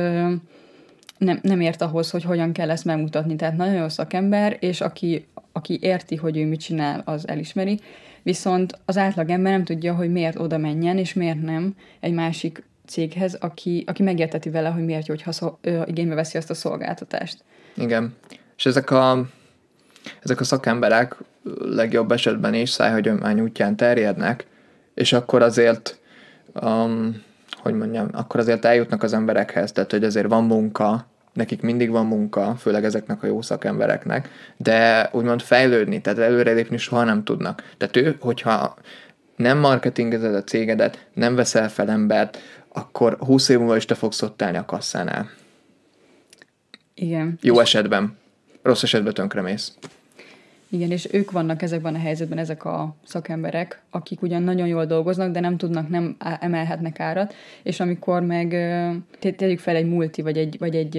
nem, 1.19 1.38
nem 1.42 1.61
ért 1.61 1.83
ahhoz, 1.83 2.11
hogy 2.11 2.25
hogyan 2.25 2.52
kell 2.52 2.71
ezt 2.71 2.85
megmutatni. 2.85 3.37
Tehát 3.37 3.57
nagyon 3.57 3.75
jó 3.75 3.88
szakember, 3.88 4.57
és 4.61 4.81
aki, 4.81 5.26
aki 5.52 5.78
érti, 5.81 6.16
hogy 6.16 6.37
ő 6.37 6.47
mit 6.47 6.61
csinál, 6.61 7.02
az 7.04 7.28
elismeri, 7.28 7.81
viszont 8.23 8.79
az 8.85 8.97
átlag 8.97 9.31
ember 9.31 9.52
nem 9.52 9.64
tudja, 9.64 9.95
hogy 9.95 10.12
miért 10.12 10.38
oda 10.38 10.59
menjen, 10.59 10.99
és 10.99 11.12
miért 11.12 11.43
nem 11.43 11.75
egy 12.00 12.12
másik 12.12 12.62
céghez, 12.87 13.35
aki, 13.35 13.85
aki 13.87 14.02
megérteti 14.02 14.50
vele, 14.50 14.69
hogy 14.69 14.85
miért 14.85 15.07
jó, 15.07 15.14
hogyha 15.14 15.33
szó, 15.33 15.59
ö, 15.61 15.83
igénybe 15.87 16.14
veszi 16.14 16.38
azt 16.38 16.50
a 16.50 16.55
szolgáltatást. 16.55 17.45
Igen. 17.75 18.14
És 18.57 18.67
ezek 18.67 18.91
a, 18.91 19.26
ezek 20.23 20.41
a 20.41 20.45
szakemberek 20.45 21.17
legjobb 21.59 22.12
esetben 22.12 22.55
is 22.55 22.71
szájhagyomány 22.71 23.41
útján 23.41 23.76
terjednek, 23.76 24.47
és 24.95 25.12
akkor 25.12 25.43
azért 25.43 25.99
um, 26.62 27.23
hogy 27.62 27.75
mondjam, 27.75 28.09
akkor 28.12 28.41
azért 28.41 28.64
eljutnak 28.64 29.02
az 29.02 29.12
emberekhez, 29.12 29.73
tehát 29.73 29.91
hogy 29.91 30.05
azért 30.05 30.29
van 30.29 30.45
munka, 30.45 31.07
nekik 31.33 31.62
mindig 31.62 31.91
van 31.91 32.07
munka, 32.07 32.55
főleg 32.59 32.85
ezeknek 32.85 33.23
a 33.23 33.27
jó 33.27 33.43
szakembereknek, 33.43 34.29
de 34.57 35.09
úgymond 35.12 35.43
fejlődni, 35.43 36.01
tehát 36.01 36.19
előrelépni 36.19 36.77
soha 36.77 37.05
nem 37.05 37.25
tudnak. 37.25 37.75
Tehát 37.77 37.97
ő, 37.97 38.17
hogyha 38.21 38.77
nem 39.37 39.59
marketingezed 39.59 40.35
a 40.35 40.45
cégedet, 40.45 41.07
nem 41.15 41.35
veszel 41.35 41.69
fel 41.69 41.91
embert, 41.91 42.39
akkor 42.69 43.17
20 43.21 43.49
év 43.49 43.59
múlva 43.59 43.77
is 43.77 43.85
te 43.85 43.95
fogsz 43.95 44.23
ott 44.23 44.43
állni 44.43 44.57
a 44.57 44.65
kasszánál. 44.65 45.31
Igen. 46.95 47.39
Jó 47.41 47.61
esetben. 47.61 48.17
Rossz 48.62 48.83
esetben 48.83 49.15
tönkremész. 49.15 49.73
Igen, 50.73 50.91
és 50.91 51.09
ők 51.12 51.31
vannak 51.31 51.62
ezekben 51.62 51.95
a 51.95 51.99
helyzetben, 51.99 52.38
ezek 52.38 52.64
a 52.64 52.97
szakemberek, 53.05 53.83
akik 53.91 54.23
ugyan 54.23 54.43
nagyon 54.43 54.67
jól 54.67 54.87
dolgoznak, 54.87 55.33
de 55.33 55.41
nem 55.41 55.57
tudnak, 55.57 55.88
nem 55.88 56.17
emelhetnek 56.41 57.00
árat, 57.00 57.35
és 57.62 57.81
amikor 57.81 58.23
meg 58.23 58.49
tegyük 59.21 59.59
fel 59.59 59.76
egy 59.76 59.88
multi, 59.88 60.23
vagy 60.23 60.38
egy, 60.38 60.59
vagy 60.59 60.76
egy 60.76 60.91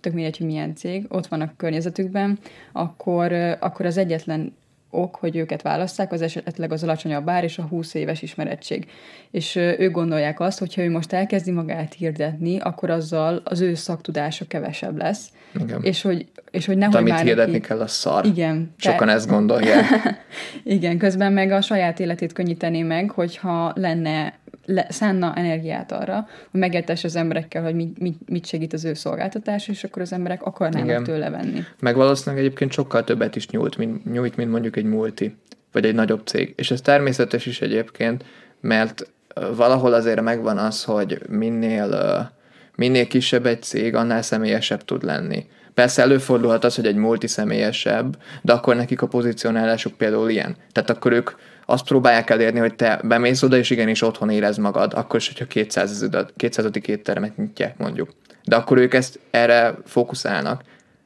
tök 0.00 0.12
mindegy, 0.12 0.36
hogy 0.36 0.46
milyen 0.46 0.74
cég, 0.74 1.06
ott 1.08 1.26
van 1.26 1.40
a 1.40 1.52
környezetükben, 1.56 2.38
akkor, 2.72 3.32
akkor 3.60 3.86
az 3.86 3.96
egyetlen 3.96 4.52
ok, 4.96 5.16
hogy 5.16 5.36
őket 5.36 5.62
választák, 5.62 6.12
az 6.12 6.22
esetleg 6.22 6.72
az 6.72 6.82
alacsonyabb 6.82 7.28
ár 7.28 7.44
és 7.44 7.58
a 7.58 7.62
20 7.62 7.94
éves 7.94 8.22
ismerettség. 8.22 8.86
És 9.30 9.56
ők 9.56 9.92
gondolják 9.92 10.40
azt, 10.40 10.58
hogy 10.58 10.74
ha 10.74 10.82
ő 10.82 10.90
most 10.90 11.12
elkezdi 11.12 11.50
magát 11.50 11.94
hirdetni, 11.94 12.58
akkor 12.58 12.90
azzal 12.90 13.40
az 13.44 13.60
ő 13.60 13.74
szaktudása 13.74 14.44
kevesebb 14.48 14.96
lesz. 14.96 15.28
Igen. 15.60 15.82
És 15.82 16.02
hogy, 16.02 16.26
és 16.50 16.66
hogy 16.66 16.76
nehogy 16.76 16.96
Amit 16.96 17.12
már 17.12 17.24
hirdetni 17.24 17.52
neki... 17.52 17.66
kell, 17.66 17.80
a 17.80 17.86
szar. 17.86 18.26
Igen. 18.26 18.74
Sokan 18.76 19.08
ezt 19.08 19.28
gondolják. 19.28 19.84
Igen, 20.64 20.98
közben 20.98 21.32
meg 21.32 21.50
a 21.50 21.60
saját 21.60 22.00
életét 22.00 22.32
könnyítené 22.32 22.82
meg, 22.82 23.10
hogyha 23.10 23.72
lenne, 23.74 24.38
le, 24.66 24.86
szánna 24.88 25.34
energiát 25.34 25.92
arra, 25.92 26.28
hogy 26.50 26.60
megértesse 26.60 27.06
az 27.06 27.16
emberekkel, 27.16 27.62
hogy 27.62 27.74
mit, 27.74 27.98
mit, 27.98 28.18
mit 28.28 28.46
segít 28.46 28.72
az 28.72 28.84
ő 28.84 28.94
szolgáltatás, 28.94 29.68
és 29.68 29.84
akkor 29.84 30.02
az 30.02 30.12
emberek 30.12 30.42
akarnának 30.42 30.88
Igen. 30.88 31.04
tőle 31.04 31.30
venni. 31.30 31.64
Meg 31.80 31.96
valószínűleg 31.96 32.44
egyébként 32.44 32.72
sokkal 32.72 33.04
többet 33.04 33.36
is 33.36 33.48
nyújt, 33.48 33.76
mint, 33.76 34.12
nyújt, 34.12 34.36
mint 34.36 34.50
mondjuk 34.50 34.76
egy 34.76 34.84
multi, 34.84 35.36
vagy 35.72 35.84
egy 35.84 35.94
nagyobb 35.94 36.26
cég. 36.26 36.52
És 36.56 36.70
ez 36.70 36.80
természetes 36.80 37.46
is 37.46 37.60
egyébként, 37.60 38.24
mert 38.60 39.10
valahol 39.56 39.92
azért 39.92 40.20
megvan 40.20 40.58
az, 40.58 40.84
hogy 40.84 41.18
minél, 41.28 42.30
minél 42.74 43.06
kisebb 43.06 43.46
egy 43.46 43.62
cég, 43.62 43.94
annál 43.94 44.22
személyesebb 44.22 44.84
tud 44.84 45.02
lenni. 45.04 45.46
Persze 45.74 46.02
előfordulhat 46.02 46.64
az, 46.64 46.74
hogy 46.74 46.86
egy 46.86 46.96
multi 46.96 47.26
személyesebb, 47.26 48.16
de 48.42 48.52
akkor 48.52 48.76
nekik 48.76 49.02
a 49.02 49.06
pozícionálásuk 49.06 49.94
például 49.94 50.30
ilyen. 50.30 50.56
Tehát 50.72 50.90
akkor 50.90 51.12
ők 51.12 51.30
azt 51.66 51.84
próbálják 51.84 52.30
elérni, 52.30 52.58
hogy 52.58 52.74
te 52.74 53.00
bemész 53.02 53.42
oda, 53.42 53.56
és 53.56 53.70
igenis 53.70 54.02
otthon 54.02 54.30
érez 54.30 54.56
magad, 54.56 54.92
akkor 54.94 55.18
is, 55.18 55.26
hogyha 55.26 55.46
200. 55.46 56.08
200. 56.36 56.66
éttermet 56.86 57.36
nyitják 57.36 57.78
mondjuk. 57.78 58.10
De 58.44 58.56
akkor 58.56 58.78
ők 58.78 58.94
ezt 58.94 59.18
erre 59.30 59.74
fókuszálnak. 59.84 60.62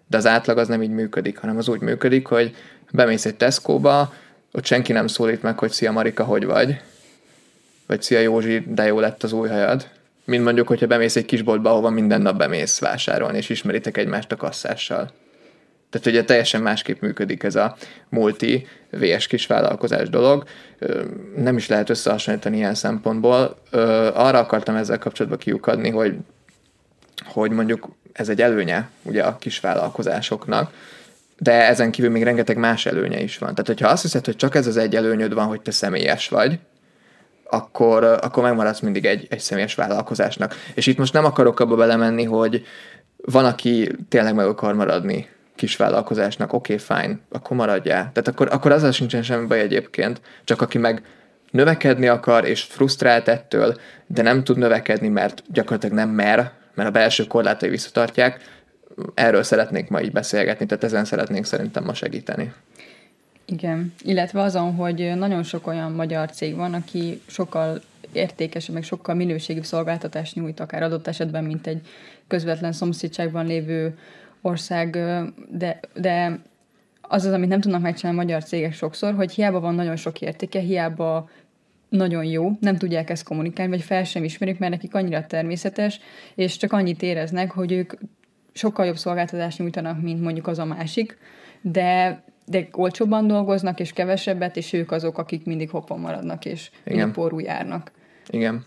De 0.06 0.16
az 0.16 0.26
átlag 0.26 0.58
az 0.58 0.68
nem 0.68 0.82
így 0.82 0.90
működik, 0.90 1.38
hanem 1.38 1.56
az 1.56 1.68
úgy 1.68 1.80
működik, 1.80 2.26
hogy 2.26 2.54
bemész 2.90 3.24
egy 3.24 3.34
Tesco-ba, 3.34 4.12
ott 4.52 4.64
senki 4.64 4.92
nem 4.92 5.06
szólít 5.06 5.42
meg, 5.42 5.58
hogy 5.58 5.70
szia 5.70 5.92
Marika, 5.92 6.24
hogy 6.24 6.44
vagy? 6.44 6.80
Vagy 7.86 8.02
szia 8.02 8.18
Józsi, 8.18 8.64
de 8.66 8.86
jó 8.86 9.00
lett 9.00 9.22
az 9.22 9.32
új 9.32 9.48
hajad. 9.48 9.88
Mint 10.24 10.44
mondjuk, 10.44 10.68
hogyha 10.68 10.86
bemész 10.86 11.16
egy 11.16 11.24
kisboltba, 11.24 11.70
ahova 11.70 11.90
minden 11.90 12.22
nap 12.22 12.36
bemész 12.36 12.78
vásárolni, 12.78 13.36
és 13.36 13.48
ismeritek 13.48 13.96
egymást 13.96 14.32
a 14.32 14.36
kasszással. 14.36 15.10
Tehát 15.90 16.06
ugye 16.06 16.24
teljesen 16.24 16.62
másképp 16.62 17.00
működik 17.00 17.42
ez 17.42 17.54
a 17.54 17.76
multi 18.08 18.66
VS 18.90 19.26
kisvállalkozás 19.26 20.08
dolog. 20.08 20.44
Ö, 20.78 21.04
Nem 21.36 21.56
is 21.56 21.68
lehet 21.68 21.90
összehasonlítani 21.90 22.56
ilyen 22.56 22.74
szempontból. 22.74 23.56
Arra 24.14 24.38
akartam 24.38 24.74
ezzel 24.74 24.98
kapcsolatban 24.98 25.38
kiukadni, 25.38 25.90
hogy, 25.90 26.16
hogy 27.24 27.50
mondjuk 27.50 27.88
ez 28.12 28.28
egy 28.28 28.42
előnye 28.42 28.90
ugye 29.02 29.22
a 29.22 29.36
kisvállalkozásoknak, 29.36 30.72
de 31.38 31.52
ezen 31.52 31.90
kívül 31.90 32.10
még 32.10 32.22
rengeteg 32.22 32.56
más 32.56 32.86
előnye 32.86 33.20
is 33.20 33.38
van. 33.38 33.50
Tehát, 33.50 33.66
hogyha 33.66 33.88
azt 33.88 34.02
hiszed, 34.02 34.24
hogy 34.24 34.36
csak 34.36 34.54
ez 34.54 34.66
az 34.66 34.76
egy 34.76 34.96
előnyöd 34.96 35.34
van, 35.34 35.46
hogy 35.46 35.60
te 35.60 35.70
személyes 35.70 36.28
vagy, 36.28 36.58
akkor, 37.44 38.04
akkor 38.04 38.42
megmaradsz 38.42 38.80
mindig 38.80 39.04
egy, 39.04 39.26
egy 39.30 39.40
személyes 39.40 39.74
vállalkozásnak. 39.74 40.54
És 40.74 40.86
itt 40.86 40.98
most 40.98 41.12
nem 41.12 41.24
akarok 41.24 41.60
abba 41.60 41.76
belemenni, 41.76 42.24
hogy 42.24 42.66
van, 43.16 43.44
aki 43.44 43.90
tényleg 44.08 44.34
meg 44.34 44.46
akar 44.46 44.74
maradni 44.74 45.28
kisvállalkozásnak, 45.60 46.52
oké, 46.52 46.74
okay, 46.74 46.86
fine, 46.86 47.18
akkor 47.30 47.56
maradjál. 47.56 48.10
Tehát 48.12 48.28
akkor, 48.28 48.48
akkor 48.50 48.72
azzal 48.72 48.90
sincsen 48.90 49.22
semmi 49.22 49.46
baj 49.46 49.60
egyébként, 49.60 50.20
csak 50.44 50.62
aki 50.62 50.78
meg 50.78 51.02
növekedni 51.50 52.08
akar, 52.08 52.44
és 52.44 52.62
frusztrált 52.62 53.28
ettől, 53.28 53.76
de 54.06 54.22
nem 54.22 54.44
tud 54.44 54.58
növekedni, 54.58 55.08
mert 55.08 55.42
gyakorlatilag 55.48 55.94
nem 55.94 56.08
mer, 56.08 56.50
mert 56.74 56.88
a 56.88 56.92
belső 56.92 57.24
korlátai 57.26 57.68
visszatartják, 57.68 58.40
erről 59.14 59.42
szeretnék 59.42 59.88
ma 59.88 60.00
így 60.00 60.12
beszélgetni, 60.12 60.66
tehát 60.66 60.84
ezen 60.84 61.04
szeretnénk 61.04 61.44
szerintem 61.44 61.84
ma 61.84 61.94
segíteni. 61.94 62.52
Igen, 63.44 63.94
illetve 64.02 64.40
azon, 64.40 64.74
hogy 64.74 65.12
nagyon 65.16 65.42
sok 65.42 65.66
olyan 65.66 65.92
magyar 65.92 66.30
cég 66.30 66.56
van, 66.56 66.74
aki 66.74 67.20
sokkal 67.26 67.80
értékesebb, 68.12 68.74
meg 68.74 68.82
sokkal 68.82 69.14
minőségibb 69.14 69.64
szolgáltatást 69.64 70.34
nyújt, 70.34 70.60
akár 70.60 70.82
adott 70.82 71.06
esetben, 71.06 71.44
mint 71.44 71.66
egy 71.66 71.80
közvetlen 72.28 72.72
szomszédságban 72.72 73.46
lévő 73.46 73.98
ország, 74.42 74.90
de, 75.50 75.80
de 75.94 76.42
az 77.00 77.24
az, 77.24 77.32
amit 77.32 77.48
nem 77.48 77.60
tudnak 77.60 77.80
megcsinálni 77.80 78.18
a 78.18 78.22
magyar 78.22 78.44
cégek 78.44 78.72
sokszor, 78.72 79.14
hogy 79.14 79.32
hiába 79.32 79.60
van 79.60 79.74
nagyon 79.74 79.96
sok 79.96 80.20
értéke, 80.20 80.60
hiába 80.60 81.28
nagyon 81.88 82.24
jó, 82.24 82.50
nem 82.60 82.76
tudják 82.76 83.10
ezt 83.10 83.24
kommunikálni, 83.24 83.72
vagy 83.72 83.82
fel 83.82 84.04
sem 84.04 84.24
ismerik, 84.24 84.58
mert 84.58 84.72
nekik 84.72 84.94
annyira 84.94 85.26
természetes, 85.26 86.00
és 86.34 86.56
csak 86.56 86.72
annyit 86.72 87.02
éreznek, 87.02 87.50
hogy 87.50 87.72
ők 87.72 87.92
sokkal 88.52 88.86
jobb 88.86 88.96
szolgáltatást 88.96 89.58
nyújtanak, 89.58 90.02
mint 90.02 90.20
mondjuk 90.20 90.46
az 90.46 90.58
a 90.58 90.64
másik, 90.64 91.18
de, 91.60 92.22
de 92.46 92.68
olcsóbban 92.72 93.26
dolgoznak, 93.26 93.80
és 93.80 93.92
kevesebbet, 93.92 94.56
és 94.56 94.72
ők 94.72 94.90
azok, 94.90 95.18
akik 95.18 95.44
mindig 95.44 95.70
hoppon 95.70 96.00
maradnak, 96.00 96.44
és 96.44 96.70
mindig 96.84 97.12
porul 97.12 97.42
járnak. 97.42 97.90
Igen. 98.28 98.64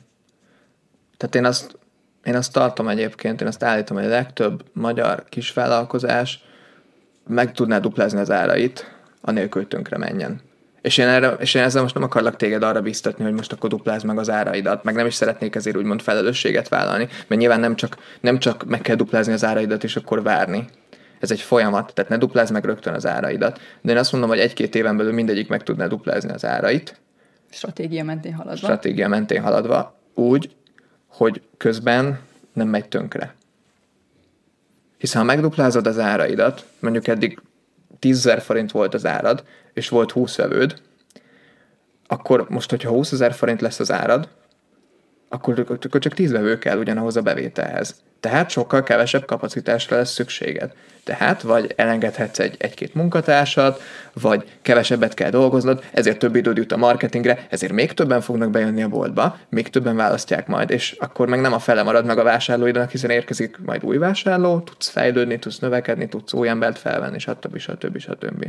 Tehát 1.17 1.35
én 1.35 1.45
azt, 1.45 1.77
én 2.23 2.35
azt 2.35 2.53
tartom 2.53 2.87
egyébként, 2.87 3.41
én 3.41 3.47
azt 3.47 3.63
állítom, 3.63 3.97
hogy 3.97 4.05
a 4.05 4.09
legtöbb 4.09 4.63
magyar 4.73 5.23
kisvállalkozás 5.29 6.43
meg 7.27 7.51
tudná 7.51 7.79
duplázni 7.79 8.19
az 8.19 8.31
árait, 8.31 8.91
anélkül, 9.21 9.61
hogy 9.61 9.69
tönkre 9.69 9.97
menjen. 9.97 10.41
És 10.81 10.97
én, 10.97 11.07
erre, 11.07 11.29
és 11.39 11.53
én 11.53 11.63
ezzel 11.63 11.81
most 11.81 11.93
nem 11.93 12.03
akarlak 12.03 12.35
téged 12.35 12.63
arra 12.63 12.81
biztatni, 12.81 13.23
hogy 13.23 13.33
most 13.33 13.51
akkor 13.51 13.69
duplázd 13.69 14.05
meg 14.05 14.17
az 14.17 14.29
áraidat, 14.29 14.83
meg 14.83 14.95
nem 14.95 15.05
is 15.05 15.13
szeretnék 15.13 15.55
ezért 15.55 15.77
úgymond 15.77 16.01
felelősséget 16.01 16.67
vállalni, 16.67 17.07
mert 17.27 17.41
nyilván 17.41 17.59
nem 17.59 17.75
csak, 17.75 17.97
nem 18.21 18.39
csak 18.39 18.65
meg 18.65 18.81
kell 18.81 18.95
duplázni 18.95 19.33
az 19.33 19.43
áraidat, 19.43 19.83
és 19.83 19.95
akkor 19.95 20.23
várni. 20.23 20.67
Ez 21.19 21.31
egy 21.31 21.41
folyamat, 21.41 21.93
tehát 21.93 22.11
ne 22.11 22.17
duplázd 22.17 22.51
meg 22.51 22.65
rögtön 22.65 22.93
az 22.93 23.05
áraidat. 23.05 23.59
De 23.81 23.91
én 23.91 23.97
azt 23.97 24.11
mondom, 24.11 24.29
hogy 24.29 24.39
egy-két 24.39 24.75
éven 24.75 24.97
belül 24.97 25.13
mindegyik 25.13 25.49
meg 25.49 25.63
tudná 25.63 25.87
duplázni 25.87 26.31
az 26.31 26.45
árait, 26.45 27.01
Stratégia 27.49 28.03
mentén 28.03 28.33
haladva. 28.33 28.57
stratégia 28.57 29.07
mentén 29.07 29.41
haladva, 29.41 29.99
úgy, 30.13 30.55
hogy 31.13 31.41
közben 31.57 32.19
nem 32.53 32.67
megy 32.67 32.87
tönkre. 32.87 33.35
Hiszen 34.97 35.21
ha 35.21 35.27
megduplázod 35.27 35.87
az 35.87 35.99
áraidat, 35.99 36.65
mondjuk 36.79 37.07
eddig 37.07 37.39
10 37.99 38.23
000 38.23 38.39
forint 38.39 38.71
volt 38.71 38.93
az 38.93 39.05
árad, 39.05 39.43
és 39.73 39.89
volt 39.89 40.11
20 40.11 40.35
vevőd, 40.35 40.81
akkor 42.07 42.49
most, 42.49 42.69
hogyha 42.69 42.89
20 42.89 43.11
ezer 43.11 43.33
forint 43.33 43.61
lesz 43.61 43.79
az 43.79 43.91
árad, 43.91 44.27
akkor, 45.29 45.59
akkor 45.59 46.01
csak 46.01 46.13
10 46.13 46.31
vevő 46.31 46.57
kell 46.57 46.77
ugyanahoz 46.77 47.15
a 47.15 47.21
bevételhez. 47.21 47.95
Tehát 48.23 48.49
sokkal 48.49 48.83
kevesebb 48.83 49.25
kapacitásra 49.25 49.97
lesz 49.97 50.11
szükséged. 50.11 50.71
Tehát 51.03 51.41
vagy 51.41 51.73
elengedhetsz 51.75 52.39
egy, 52.39 52.55
egy-két 52.57 52.93
munkatársat, 52.93 53.81
vagy 54.13 54.43
kevesebbet 54.61 55.13
kell 55.13 55.29
dolgoznod, 55.29 55.83
ezért 55.91 56.19
több 56.19 56.35
időd 56.35 56.57
jut 56.57 56.71
a 56.71 56.77
marketingre, 56.77 57.45
ezért 57.49 57.73
még 57.73 57.93
többen 57.93 58.21
fognak 58.21 58.49
bejönni 58.49 58.83
a 58.83 58.87
boltba, 58.87 59.37
még 59.49 59.69
többen 59.69 59.95
választják 59.95 60.47
majd, 60.47 60.69
és 60.69 60.95
akkor 60.99 61.27
meg 61.27 61.41
nem 61.41 61.53
a 61.53 61.59
fele 61.59 61.83
marad 61.83 62.05
meg 62.05 62.17
a 62.17 62.23
vásárlóidnak, 62.23 62.91
hiszen 62.91 63.09
érkezik 63.09 63.57
majd 63.65 63.83
új 63.83 63.97
vásárló, 63.97 64.59
tudsz 64.59 64.89
fejlődni, 64.89 65.39
tudsz 65.39 65.59
növekedni, 65.59 66.09
tudsz 66.09 66.33
új 66.33 66.47
embert 66.47 66.79
felvenni, 66.79 67.19
stb. 67.19 67.57
stb. 67.57 67.97
stb. 67.97 68.45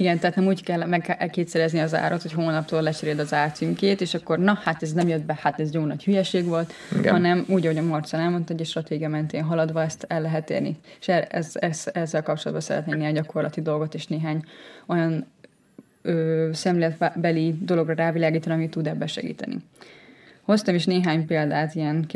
Igen, 0.00 0.18
tehát 0.18 0.36
nem 0.36 0.46
úgy 0.46 0.62
kell 0.62 0.86
meg 0.86 1.28
kétszerezni 1.32 1.78
az 1.78 1.94
árat, 1.94 2.22
hogy 2.22 2.32
hónaptól 2.32 2.82
lecseréld 2.82 3.18
az 3.18 3.34
árcímkét, 3.34 4.00
és 4.00 4.14
akkor 4.14 4.38
na, 4.38 4.58
hát 4.64 4.82
ez 4.82 4.92
nem 4.92 5.08
jött 5.08 5.24
be, 5.24 5.38
hát 5.42 5.60
ez 5.60 5.74
jó 5.74 5.84
nagy 5.84 6.04
hülyeség 6.04 6.44
volt, 6.44 6.72
Igen. 6.98 7.12
hanem 7.12 7.44
úgy, 7.48 7.66
ahogy 7.66 7.78
a 7.78 7.82
Marca 7.82 8.16
elmondta, 8.16 8.52
hogy 8.52 8.62
a 8.62 8.64
stratégia 8.64 9.08
mentén 9.08 9.42
haladva 9.42 9.82
ezt 9.82 10.04
el 10.08 10.20
lehet 10.20 10.50
érni. 10.50 10.76
És 11.00 11.08
ez, 11.08 11.24
ez, 11.28 11.50
ez, 11.54 11.84
ezzel 11.92 12.22
kapcsolatban 12.22 12.60
szeretnék 12.60 12.96
néhány 12.96 13.14
gyakorlati 13.14 13.60
dolgot 13.60 13.94
és 13.94 14.06
néhány 14.06 14.44
olyan 14.86 15.26
ö, 16.02 16.48
szemléletbeli 16.52 17.54
dologra 17.60 17.94
rávilágítani, 17.94 18.54
ami 18.54 18.68
tud 18.68 18.86
ebbe 18.86 19.06
segíteni. 19.06 19.56
Hoztam 20.42 20.74
is 20.74 20.84
néhány 20.84 21.26
példát, 21.26 21.74
ilyen 21.74 22.06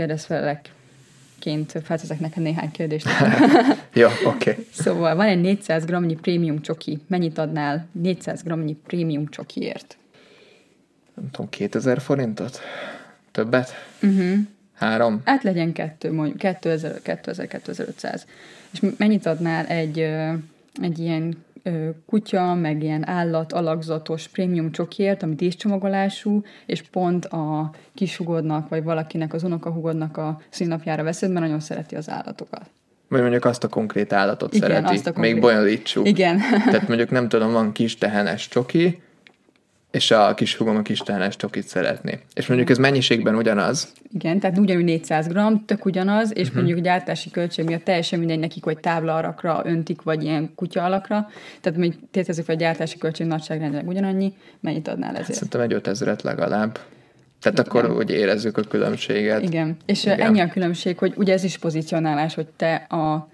kérdezfelekként 1.45 1.87
felteszek 1.87 2.21
neked 2.21 2.43
néhány 2.43 2.71
kérdést. 2.71 3.07
Jó, 3.93 4.09
oké. 4.25 4.51
Okay. 4.51 4.67
Szóval 4.73 5.15
van 5.15 5.27
egy 5.27 5.41
400 5.41 5.85
g 5.85 6.21
prémium 6.21 6.61
csoki. 6.61 6.99
Mennyit 7.07 7.39
adnál 7.39 7.87
400 7.93 8.43
g 8.43 8.77
prémium 8.87 9.29
csokiért? 9.29 9.97
Nem 11.15 11.31
tudom, 11.31 11.49
2000 11.49 12.01
forintot? 12.01 12.61
Többet? 13.31 13.73
Uh-huh. 14.03 14.37
Három? 14.75 15.21
Hát 15.25 15.43
legyen 15.43 15.73
kettő, 15.73 16.13
mondjuk 16.13 16.39
2000, 16.39 17.03
2000 17.03 17.47
2500. 17.47 18.27
És 18.71 18.81
mennyit 18.97 19.27
adnál 19.27 19.67
egy, 19.67 19.99
egy 20.83 20.99
ilyen 20.99 21.45
kutya, 22.07 22.55
meg 22.55 22.83
ilyen 22.83 23.09
állat 23.09 23.53
alakzatos 23.53 24.29
prémium 24.29 24.71
csokiért, 24.73 25.23
ami 25.23 25.35
díszcsomagolású, 25.35 26.43
és 26.67 26.83
pont 26.83 27.25
a 27.25 27.71
kishugodnak, 27.95 28.69
vagy 28.69 28.83
valakinek, 28.85 29.35
az 29.35 29.43
unokahugodnak 29.43 30.17
a 30.17 30.41
színapjára 30.49 31.03
veszed, 31.03 31.31
mert 31.33 31.45
nagyon 31.45 31.61
szereti 31.61 31.95
az 31.97 32.11
állatokat. 32.11 32.71
Vagy 33.09 33.21
mondjuk 33.21 33.45
azt 33.45 33.65
a 33.65 33.69
konkrét 33.69 34.13
állatot 34.13 34.55
Igen, 34.55 34.69
szereti. 34.69 34.95
azt 34.95 35.07
a 35.07 35.13
konkrét- 35.13 35.33
Még 35.33 35.43
bonyolítsuk. 35.43 36.09
Igen. 36.09 36.39
Tehát 36.71 36.89
mondjuk 36.89 37.11
nem 37.11 37.29
tudom, 37.29 37.53
van 37.53 37.73
kis 37.73 37.99
tehenes 37.99 38.49
csoki, 38.49 39.03
és 39.95 40.11
a 40.11 40.35
kis 40.35 40.57
hugom 40.57 40.77
a 40.77 40.83
kis 40.83 40.99
tálás 40.99 41.37
tokit 41.37 41.67
szeretné. 41.67 42.19
És 42.35 42.47
mondjuk 42.47 42.71
ez 42.71 42.79
mennyiségben 42.79 43.35
ugyanaz. 43.35 43.93
Igen, 44.13 44.39
tehát 44.39 44.59
ugyanúgy 44.59 44.85
400 44.85 45.27
g, 45.27 45.65
tök 45.67 45.85
ugyanaz, 45.85 46.31
és 46.35 46.41
uh-huh. 46.41 46.57
mondjuk 46.57 46.79
gyártási 46.85 47.31
költség 47.31 47.65
miatt 47.65 47.85
teljesen 47.85 48.19
mindegy 48.19 48.39
nekik, 48.39 48.65
hogy 48.65 48.79
tábla 48.79 49.17
alakra 49.17 49.63
öntik, 49.65 50.03
vagy 50.03 50.23
ilyen 50.23 50.53
kutya 50.55 50.85
alakra. 50.85 51.29
Tehát 51.61 51.79
mondjuk 51.79 52.03
tétezzük, 52.11 52.47
hogy 52.47 52.55
a 52.55 52.59
gyártási 52.59 52.99
költség 52.99 53.27
nagyságrendileg 53.27 53.89
ugyanannyi, 53.89 54.33
mennyit 54.61 54.89
adnál 54.89 55.17
ezért? 55.17 55.33
Szerintem 55.33 55.61
egy 55.61 55.73
5000 55.73 56.17
legalább. 56.23 56.79
Tehát 57.41 57.59
akkor 57.59 57.85
Igen. 57.85 57.97
úgy 57.97 58.11
érezzük 58.11 58.59
a 58.59 58.63
különbséget. 58.63 59.43
Igen, 59.43 59.77
és 59.87 60.05
Igen. 60.05 60.21
ennyi 60.21 60.41
a 60.41 60.49
különbség, 60.49 60.99
hogy 60.99 61.13
ugye 61.17 61.33
ez 61.33 61.45
is 61.45 61.59
pozicionálás, 61.59 62.35
hogy 62.35 62.47
te 62.57 62.75
a 62.75 63.29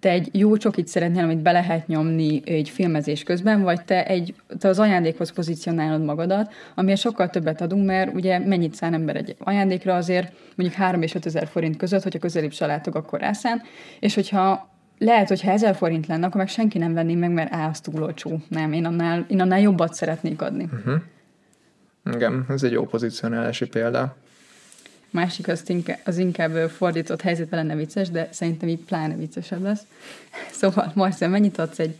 te 0.00 0.10
egy 0.10 0.28
jó 0.32 0.56
csokit 0.56 0.88
szeretnél, 0.88 1.24
amit 1.24 1.42
be 1.42 1.52
lehet 1.52 1.86
nyomni 1.86 2.42
egy 2.44 2.68
filmezés 2.68 3.22
közben, 3.22 3.62
vagy 3.62 3.84
te, 3.84 4.06
egy, 4.06 4.34
te 4.58 4.68
az 4.68 4.78
ajándékhoz 4.78 5.32
pozícionálod 5.32 6.04
magadat, 6.04 6.52
amiért 6.74 7.00
sokkal 7.00 7.28
többet 7.28 7.60
adunk, 7.60 7.86
mert 7.86 8.14
ugye 8.14 8.38
mennyit 8.38 8.74
szán 8.74 8.94
ember 8.94 9.16
egy 9.16 9.36
ajándékra 9.38 9.94
azért, 9.94 10.32
mondjuk 10.56 10.80
3 10.80 11.02
és 11.02 11.14
5 11.14 11.26
ezer 11.26 11.46
forint 11.46 11.76
között, 11.76 12.02
hogyha 12.02 12.18
közelibb 12.18 12.50
családok, 12.50 12.94
akkor 12.94 13.20
rászán, 13.20 13.62
és 14.00 14.14
hogyha 14.14 14.68
lehet, 14.98 15.28
hogy 15.28 15.42
ha 15.42 15.50
1000 15.50 15.74
forint 15.74 16.06
lenne, 16.06 16.26
akkor 16.26 16.40
meg 16.40 16.48
senki 16.48 16.78
nem 16.78 16.94
venné 16.94 17.14
meg, 17.14 17.30
mert 17.30 17.52
á, 17.52 17.68
az 17.68 17.80
túl 17.80 18.02
olcsó. 18.02 18.40
Nem, 18.48 18.72
én 18.72 18.84
annál, 18.84 19.24
én 19.28 19.40
annál 19.40 19.60
jobbat 19.60 19.94
szeretnék 19.94 20.42
adni. 20.42 20.68
Uh-huh. 20.72 21.00
Igen, 22.14 22.44
ez 22.48 22.62
egy 22.62 22.72
jó 22.72 22.84
pozícionálási 22.86 23.66
példa 23.66 24.16
másik 25.10 25.48
az 25.48 25.68
inkább, 25.68 25.98
az 26.04 26.18
inkább 26.18 26.70
fordított 26.70 27.20
helyzetben 27.20 27.66
lenne 27.66 27.78
vicces, 27.78 28.10
de 28.10 28.28
szerintem 28.32 28.68
így 28.68 28.84
pláne 28.84 29.14
viccesebb 29.16 29.62
lesz. 29.62 29.82
Szóval, 30.60 30.92
Marcel, 30.94 31.28
mennyit 31.28 31.58
adsz 31.58 31.78
egy 31.78 31.96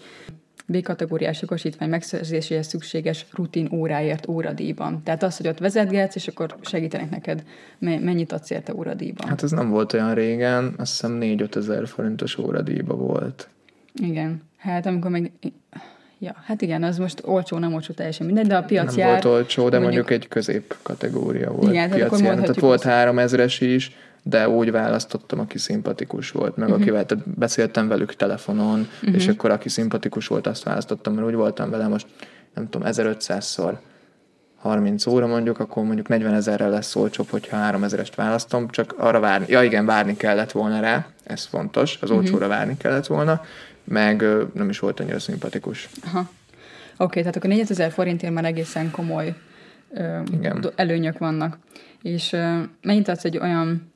B-kategóriás 0.67 1.41
jogosítvány 1.41 1.89
megszerzéséhez 1.89 2.67
szükséges 2.67 3.27
rutin 3.33 3.69
óráért 3.73 4.29
óradíjban. 4.29 5.03
Tehát 5.03 5.23
az, 5.23 5.37
hogy 5.37 5.49
ott 5.49 5.59
vezetgetsz, 5.59 6.15
és 6.15 6.29
akkor 6.29 6.57
segítenek 6.61 7.11
neked, 7.11 7.45
mennyit 7.79 8.33
adsz 8.33 8.51
érte 8.51 8.75
óradíjban. 8.75 9.29
Hát 9.29 9.43
ez 9.43 9.51
nem 9.51 9.71
volt 9.71 9.93
olyan 9.93 10.15
régen, 10.15 10.75
azt 10.77 10.91
hiszem 10.91 11.19
4-5 11.21 11.57
ezer 11.57 11.89
forintos 11.89 12.39
óradíjba 12.39 12.95
volt. 12.95 13.49
Igen. 13.95 14.43
Hát 14.57 14.87
amikor 14.87 15.11
meg 15.11 15.33
Ja, 16.23 16.35
hát 16.45 16.63
igen, 16.63 16.83
az 16.83 16.99
most 16.99 17.23
olcsó, 17.25 17.59
nem 17.59 17.75
olcsó 17.75 17.93
teljesen 17.93 18.27
mindegy, 18.27 18.47
de 18.47 18.57
a 18.57 18.63
piac 18.63 18.87
nem 18.87 18.99
jár... 18.99 19.11
volt 19.11 19.25
olcsó, 19.25 19.69
de 19.69 19.79
mondjuk, 19.79 20.09
mondjuk 20.09 20.23
egy 20.23 20.29
közép 20.29 20.77
kategória 20.83 21.51
volt. 21.51 21.71
Igen, 21.71 21.91
piac 21.91 22.21
jár. 22.21 22.35
Tehát 22.35 22.61
volt 22.61 22.83
három 22.83 23.19
ezres 23.19 23.61
is, 23.61 23.97
de 24.23 24.49
úgy 24.49 24.71
választottam, 24.71 25.41
aki 25.41 25.59
szimpatikus 25.59 26.31
volt, 26.31 26.57
meg 26.57 26.69
uh-huh. 26.69 26.83
akivel 26.83 27.07
tehát 27.07 27.29
beszéltem 27.29 27.89
velük 27.89 28.17
telefonon, 28.17 28.89
uh-huh. 29.03 29.15
és 29.15 29.29
akkor 29.29 29.51
aki 29.51 29.69
szimpatikus 29.69 30.27
volt, 30.27 30.47
azt 30.47 30.63
választottam, 30.63 31.15
mert 31.15 31.27
úgy 31.27 31.35
voltam 31.35 31.71
vele 31.71 31.89
most, 31.89 32.07
nem 32.55 32.69
tudom, 32.69 32.89
1500-szor 32.93 33.73
30 34.57 35.07
óra 35.07 35.27
mondjuk, 35.27 35.59
akkor 35.59 35.85
mondjuk 35.85 36.09
40 36.09 36.35
ezerrel 36.35 36.71
lesz 36.71 36.97
olcsóbb, 36.97 37.29
hogyha 37.29 37.57
3 37.57 37.85
ezerest 37.85 38.15
választom, 38.15 38.69
csak 38.69 38.95
arra 38.99 39.21
várni, 39.21 39.47
ja 39.49 39.63
igen, 39.63 39.87
várni 39.87 40.17
kellett 40.17 40.53
volna 40.53 40.81
rá, 40.81 41.07
ez 41.25 41.45
fontos, 41.45 41.99
az 42.01 42.11
olcsóra 42.11 42.37
uh-huh. 42.37 42.51
várni 42.51 42.77
kellett 42.77 43.07
volna, 43.07 43.41
meg 43.91 44.25
nem 44.55 44.69
is 44.69 44.79
volt 44.79 45.01
annyira 45.01 45.19
szimpatikus. 45.19 45.89
Aha. 46.05 46.19
Oké, 46.19 46.31
okay, 46.97 47.21
tehát 47.21 47.37
akkor 47.37 47.51
4000 47.51 47.91
forintért 47.91 48.33
már 48.33 48.45
egészen 48.45 48.91
komoly 48.91 49.35
Igen. 50.33 50.71
előnyök 50.75 51.19
vannak. 51.19 51.59
És 52.03 52.37
mennyit 52.83 53.09
adsz 53.09 53.25
egy 53.25 53.39
olyan 53.39 53.93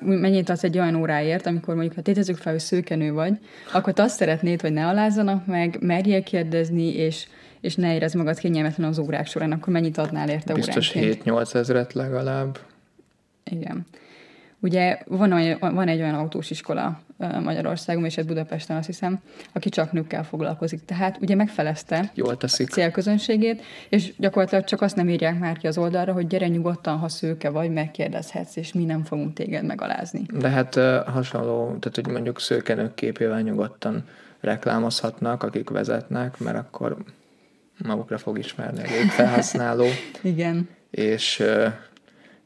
mennyit 0.00 0.48
adsz 0.48 0.62
egy 0.62 0.78
olyan 0.78 0.94
óráért, 0.94 1.46
amikor 1.46 1.74
mondjuk, 1.74 1.94
ha 1.94 2.02
tétezzük 2.02 2.36
fel, 2.36 2.52
hogy 2.52 2.60
szőkenő 2.60 3.12
vagy, 3.12 3.38
akkor 3.72 3.92
te 3.92 4.02
azt 4.02 4.16
szeretnéd, 4.16 4.60
hogy 4.60 4.72
ne 4.72 4.86
alázzanak 4.86 5.46
meg, 5.46 5.78
merjél 5.80 6.22
kérdezni, 6.22 6.94
és, 6.94 7.26
és 7.60 7.74
ne 7.74 7.94
érezd 7.94 8.14
magad 8.14 8.38
kényelmetlen 8.38 8.88
az 8.88 8.98
órák 8.98 9.26
során, 9.26 9.52
akkor 9.52 9.72
mennyit 9.72 9.98
adnál 9.98 10.28
érte 10.28 10.54
Biztos 10.54 10.96
óránként? 10.96 11.22
7-8 11.24 11.54
ezeret 11.54 11.92
legalább. 11.92 12.58
Igen. 13.44 13.86
Ugye 14.66 14.98
van, 15.06 15.32
olyan, 15.32 15.58
van 15.60 15.88
egy 15.88 16.00
olyan 16.00 16.14
autós 16.14 16.50
iskola 16.50 17.00
Magyarországon, 17.42 18.04
és 18.04 18.16
egy 18.16 18.26
Budapesten 18.26 18.76
azt 18.76 18.86
hiszem, 18.86 19.18
aki 19.52 19.68
csak 19.68 19.92
nőkkel 19.92 20.24
foglalkozik. 20.24 20.84
Tehát 20.84 21.18
ugye 21.20 21.34
megfelezte 21.34 22.10
Jól 22.14 22.36
teszik. 22.36 22.68
a 22.70 22.72
célközönségét, 22.72 23.62
és 23.88 24.12
gyakorlatilag 24.16 24.64
csak 24.64 24.80
azt 24.80 24.96
nem 24.96 25.08
írják 25.08 25.38
már 25.38 25.58
ki 25.58 25.66
az 25.66 25.78
oldalra, 25.78 26.12
hogy 26.12 26.26
gyere 26.26 26.48
nyugodtan, 26.48 26.98
ha 26.98 27.08
szőke 27.08 27.50
vagy, 27.50 27.70
megkérdezhetsz, 27.70 28.56
és 28.56 28.72
mi 28.72 28.84
nem 28.84 29.04
fogunk 29.04 29.32
téged 29.32 29.64
megalázni. 29.64 30.22
De 30.38 30.48
hát 30.48 30.76
uh, 30.76 30.96
hasonló, 31.06 31.64
tehát 31.64 31.94
hogy 31.94 32.06
mondjuk 32.06 32.40
szőkenők 32.40 32.94
képével 32.94 33.40
nyugodtan 33.40 34.04
reklámozhatnak, 34.40 35.42
akik 35.42 35.70
vezetnek, 35.70 36.38
mert 36.38 36.56
akkor 36.56 36.96
magukra 37.86 38.18
fog 38.18 38.38
ismerni 38.38 38.82
a 38.82 39.10
felhasználó. 39.10 39.86
Igen. 40.22 40.68
És 40.90 41.40
uh, 41.40 41.72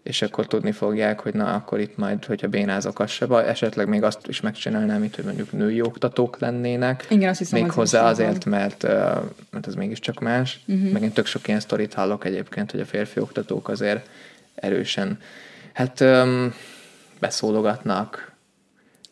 és 0.02 0.22
akkor 0.22 0.46
tudni 0.46 0.72
fogják, 0.72 1.20
hogy 1.20 1.34
na, 1.34 1.54
akkor 1.54 1.80
itt 1.80 1.96
majd, 1.96 2.24
hogyha 2.24 2.48
bénázok, 2.48 2.98
az 2.98 3.10
se 3.10 3.26
baj, 3.26 3.48
esetleg 3.48 3.88
még 3.88 4.02
azt 4.02 4.26
is 4.26 4.40
megcsinálnám, 4.40 5.04
itt, 5.04 5.14
hogy 5.14 5.24
mondjuk 5.24 5.52
női 5.52 5.80
oktatók 5.80 6.38
lennének. 6.38 7.06
Igen, 7.08 7.28
azt 7.28 7.38
hiszem, 7.38 7.60
még 7.60 7.68
az 7.68 7.74
hozzá 7.74 8.08
azért, 8.08 8.44
mert, 8.44 8.82
mert 9.50 9.66
ez 9.66 9.74
mégiscsak 9.74 10.20
más. 10.20 10.60
Uh-huh. 10.66 10.92
Meg 10.92 11.02
én 11.02 11.12
tök 11.12 11.26
sok 11.26 11.48
ilyen 11.48 11.60
sztorit 11.60 11.94
hallok 11.94 12.24
egyébként, 12.24 12.70
hogy 12.70 12.80
a 12.80 12.84
férfi 12.84 13.20
oktatók 13.20 13.68
azért 13.68 14.08
erősen, 14.54 15.18
hát 15.72 16.00
um, 16.00 16.54
beszólogatnak, 17.18 18.32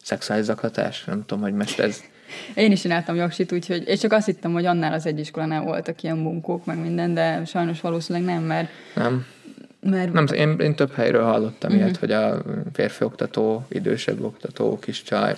szexuális 0.03 0.44
zaklatás, 0.44 1.05
nem 1.05 1.24
tudom, 1.27 1.42
hogy 1.42 1.55
most 1.55 1.79
ez... 1.79 2.01
Én 2.55 2.72
is 2.72 2.81
csináltam 2.81 3.16
jogsit, 3.16 3.53
úgyhogy, 3.53 3.83
és 3.87 4.01
csak 4.01 4.12
azt 4.12 4.27
hittem, 4.27 4.53
hogy 4.53 4.64
annál 4.64 4.92
az 4.92 5.07
egy 5.07 5.18
iskolánál 5.18 5.62
voltak 5.62 6.03
ilyen 6.03 6.16
munkók, 6.16 6.64
meg 6.64 6.79
minden, 6.79 7.14
de 7.14 7.44
sajnos 7.44 7.81
valószínűleg 7.81 8.29
nem, 8.35 8.42
mert 8.42 8.68
nem 8.94 9.27
mert... 9.81 10.12
Nem, 10.12 10.27
én, 10.27 10.57
én 10.59 10.75
több 10.75 10.93
helyről 10.93 11.25
hallottam 11.25 11.71
uh-huh. 11.71 11.85
ilyet, 11.85 11.97
hogy 11.97 12.12
a 12.12 12.43
férfi 12.73 13.05
oktató, 13.05 13.67
idősebb 13.69 14.25
oktató, 14.25 14.79
kis 14.79 15.03
csaj 15.03 15.37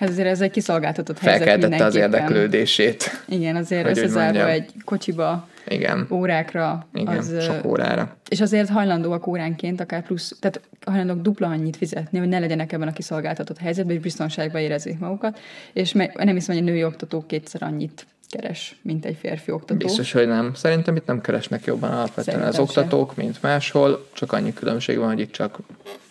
Hát 0.00 0.08
azért 0.08 0.28
ez 0.28 0.40
egy 0.40 0.50
kiszolgáltatott 0.50 1.18
helyzet 1.18 1.48
Felkeltette 1.48 1.84
az 1.84 1.94
érdeklődését. 1.94 3.24
Igen, 3.28 3.56
azért 3.56 3.88
összezárva 3.88 4.48
egy 4.48 4.70
kocsiba, 4.84 5.48
Igen. 5.68 6.06
órákra. 6.10 6.86
Igen, 6.94 7.16
az, 7.16 7.42
sok 7.42 7.64
órára. 7.64 8.16
És 8.28 8.40
azért 8.40 8.68
hajlandóak 8.68 9.26
óránként 9.26 9.80
akár 9.80 10.02
plusz, 10.02 10.36
tehát 10.40 10.60
hajlandók 10.86 11.20
dupla 11.20 11.48
annyit 11.48 11.76
fizetni, 11.76 12.18
hogy 12.18 12.28
ne 12.28 12.38
legyenek 12.38 12.72
ebben 12.72 12.88
a 12.88 12.92
kiszolgáltatott 12.92 13.58
helyzetben, 13.58 13.96
és 13.96 14.02
biztonságban 14.02 14.60
érezzék 14.60 14.98
magukat. 14.98 15.38
És 15.72 15.92
nem 15.92 16.34
hiszem, 16.34 16.54
hogy 16.54 16.64
a 16.64 16.70
női 16.70 16.84
oktatók 16.84 17.26
kétszer 17.26 17.62
annyit 17.62 18.06
keres, 18.30 18.76
mint 18.82 19.04
egy 19.04 19.16
férfi 19.16 19.50
oktató. 19.50 19.86
Biztos, 19.86 20.12
hogy 20.12 20.26
nem. 20.26 20.54
Szerintem 20.54 20.96
itt 20.96 21.06
nem 21.06 21.20
keresnek 21.20 21.64
jobban 21.64 21.90
alapvetően 21.90 22.24
Szerintem 22.24 22.48
az 22.48 22.58
oktatók, 22.58 23.12
se. 23.14 23.22
mint 23.22 23.42
máshol, 23.42 24.08
csak 24.12 24.32
annyi 24.32 24.52
különbség 24.52 24.98
van, 24.98 25.08
hogy 25.08 25.20
itt 25.20 25.32
csak 25.32 25.58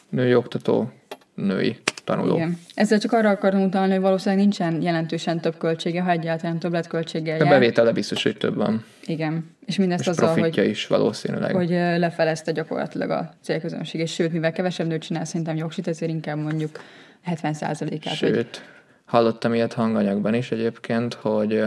női 0.09 0.35
oktató, 0.35 0.91
női 1.33 1.77
tanuló. 2.03 2.35
Igen. 2.35 2.59
Ezzel 2.73 2.99
csak 2.99 3.11
arra 3.11 3.29
akarom 3.29 3.61
utalni, 3.63 3.91
hogy 3.91 4.01
valószínűleg 4.01 4.43
nincsen 4.43 4.81
jelentősen 4.81 5.39
több 5.39 5.57
költsége, 5.57 6.01
ha 6.01 6.09
egyáltalán 6.09 6.59
többletköltséggel 6.59 7.37
jár. 7.37 7.47
A 7.47 7.49
bevétele 7.49 7.91
biztos, 7.91 8.23
hogy 8.23 8.37
több 8.37 8.55
van. 8.55 8.85
Igen. 9.05 9.55
És 9.65 9.77
mindezt 9.77 10.01
és 10.01 10.07
azzal, 10.07 10.37
hogy, 10.37 10.57
is 10.57 10.87
valószínűleg. 10.87 11.55
hogy 11.55 11.69
lefelezte 11.69 12.51
gyakorlatilag 12.51 13.09
a 13.09 13.33
célközönség. 13.41 14.01
És 14.01 14.13
sőt, 14.13 14.31
mivel 14.31 14.51
kevesebb 14.51 14.87
nőt 14.87 15.01
csinál 15.01 15.25
szerintem 15.25 15.55
jogsit, 15.55 15.87
ezért 15.87 16.11
inkább 16.11 16.37
mondjuk 16.37 16.79
70%-át. 17.25 18.15
Sőt. 18.15 18.63
Hallottam 19.09 19.53
ilyet 19.53 19.73
hanganyagban 19.73 20.33
is 20.33 20.51
egyébként, 20.51 21.13
hogy 21.13 21.63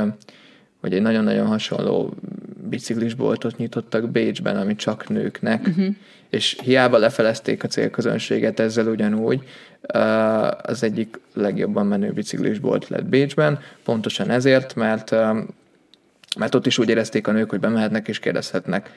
hogy 0.81 0.95
egy 0.95 1.03
nagyon-nagyon 1.03 1.47
hasonló 1.47 2.15
biciklisboltot 2.69 3.57
nyitottak 3.57 4.11
Bécsben, 4.11 4.57
ami 4.57 4.75
csak 4.75 5.09
nőknek, 5.09 5.67
uh-huh. 5.67 5.95
és 6.31 6.59
hiába 6.63 6.99
lefelezték 6.99 7.65
a 7.65 7.69
célközönséget 7.69 8.61
ezzel 8.61 8.87
ugyanúgy, 8.87 9.43
az 10.63 10.83
egyik 10.83 11.21
legjobban 11.35 11.87
menő 11.87 12.13
biciklisbolt 12.13 12.89
lett 12.89 13.05
Bécsben, 13.05 13.59
pontosan 13.85 14.31
ezért, 14.31 14.75
mert 14.75 15.15
mert 16.39 16.55
ott 16.55 16.67
is 16.67 16.79
úgy 16.79 16.89
érezték 16.89 17.27
a 17.27 17.33
nők, 17.33 17.51
hogy 17.51 17.61
bemehetnek 17.61 18.09
és 18.09 18.19
kérdezhetnek 18.19 18.91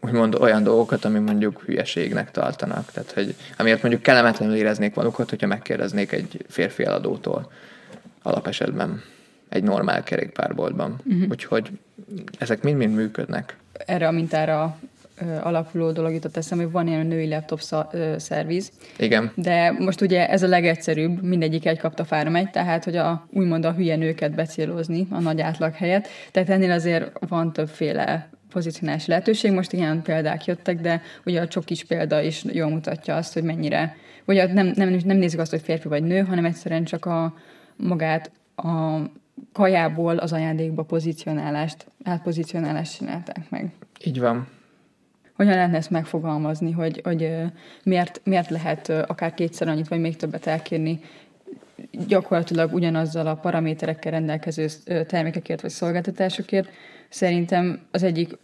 úgymond 0.00 0.34
olyan 0.34 0.62
dolgokat, 0.62 1.04
ami 1.04 1.18
mondjuk 1.18 1.60
hülyeségnek 1.60 2.30
tartanak. 2.30 2.90
Tehát, 2.92 3.12
hogy 3.12 3.34
amiért 3.56 3.82
mondjuk 3.82 4.02
kellemetlenül 4.02 4.54
éreznék 4.54 4.94
magukat, 4.94 5.30
hogyha 5.30 5.46
megkérdeznék 5.46 6.12
egy 6.12 6.44
férfi 6.48 6.84
eladótól 6.84 7.52
alapesetben 8.22 9.02
egy 9.48 9.62
normál 9.62 10.02
kerékpárboltban. 10.02 11.00
Uh-huh. 11.04 11.30
Úgyhogy 11.30 11.70
ezek 12.38 12.62
mind-mind 12.62 12.94
működnek. 12.94 13.56
Erre 13.86 14.06
a 14.06 14.10
mintára 14.10 14.78
alapuló 15.42 15.90
dolog 15.90 16.12
jutott 16.12 16.36
eszembe, 16.36 16.64
hogy 16.64 16.72
van 16.72 16.86
ilyen 16.86 17.06
női 17.06 17.28
laptop 17.28 17.60
szerviz. 18.16 18.70
Igen. 18.98 19.32
De 19.34 19.70
most 19.78 20.00
ugye 20.00 20.28
ez 20.28 20.42
a 20.42 20.46
legegyszerűbb, 20.46 21.22
mindegyik 21.22 21.66
egy 21.66 21.78
kaptafára 21.78 22.30
megy, 22.30 22.50
tehát 22.50 22.84
hogy 22.84 22.96
a, 22.96 23.26
úgymond 23.32 23.64
a 23.64 23.72
hülye 23.72 23.96
nőket 23.96 24.34
becélozni 24.34 25.06
a 25.10 25.20
nagy 25.20 25.40
átlag 25.40 25.74
helyett. 25.74 26.08
Tehát 26.30 26.50
ennél 26.50 26.70
azért 26.70 27.10
van 27.28 27.52
többféle 27.52 28.28
pozícionálási 28.50 29.10
lehetőség. 29.10 29.52
Most 29.52 29.72
ilyen 29.72 30.02
példák 30.02 30.44
jöttek, 30.44 30.80
de 30.80 31.02
ugye 31.24 31.40
a 31.40 31.48
csokis 31.48 31.84
példa 31.84 32.20
is 32.20 32.44
jól 32.44 32.68
mutatja 32.68 33.16
azt, 33.16 33.32
hogy 33.32 33.42
mennyire, 33.42 33.96
ugye 34.24 34.52
nem, 34.52 34.72
nem, 34.74 34.98
nem 35.04 35.16
nézzük 35.16 35.40
azt, 35.40 35.50
hogy 35.50 35.62
férfi 35.62 35.88
vagy 35.88 36.02
nő, 36.02 36.20
hanem 36.20 36.44
egyszerűen 36.44 36.84
csak 36.84 37.04
a 37.04 37.34
magát 37.76 38.30
a 38.56 38.98
kajából 39.52 40.16
az 40.16 40.32
ajándékba 40.32 40.82
pozícionálást, 40.82 41.86
átpozícionálást 42.04 42.96
csinálták 42.96 43.50
meg. 43.50 43.72
Így 44.04 44.20
van. 44.20 44.48
Hogyan 45.34 45.54
lehetne 45.54 45.76
ezt 45.76 45.90
megfogalmazni, 45.90 46.72
hogy, 46.72 47.00
hogy 47.04 47.30
miért, 47.84 48.20
miért 48.24 48.50
lehet 48.50 48.88
akár 48.88 49.34
kétszer 49.34 49.68
annyit, 49.68 49.88
vagy 49.88 50.00
még 50.00 50.16
többet 50.16 50.46
elkérni 50.46 51.00
gyakorlatilag 52.06 52.74
ugyanazzal 52.74 53.26
a 53.26 53.34
paraméterekkel 53.34 54.12
rendelkező 54.12 54.66
termékekért 55.06 55.60
vagy 55.60 55.70
szolgáltatásokért. 55.70 56.68
Szerintem 57.08 57.80
az 57.90 58.02
egyik 58.02 58.38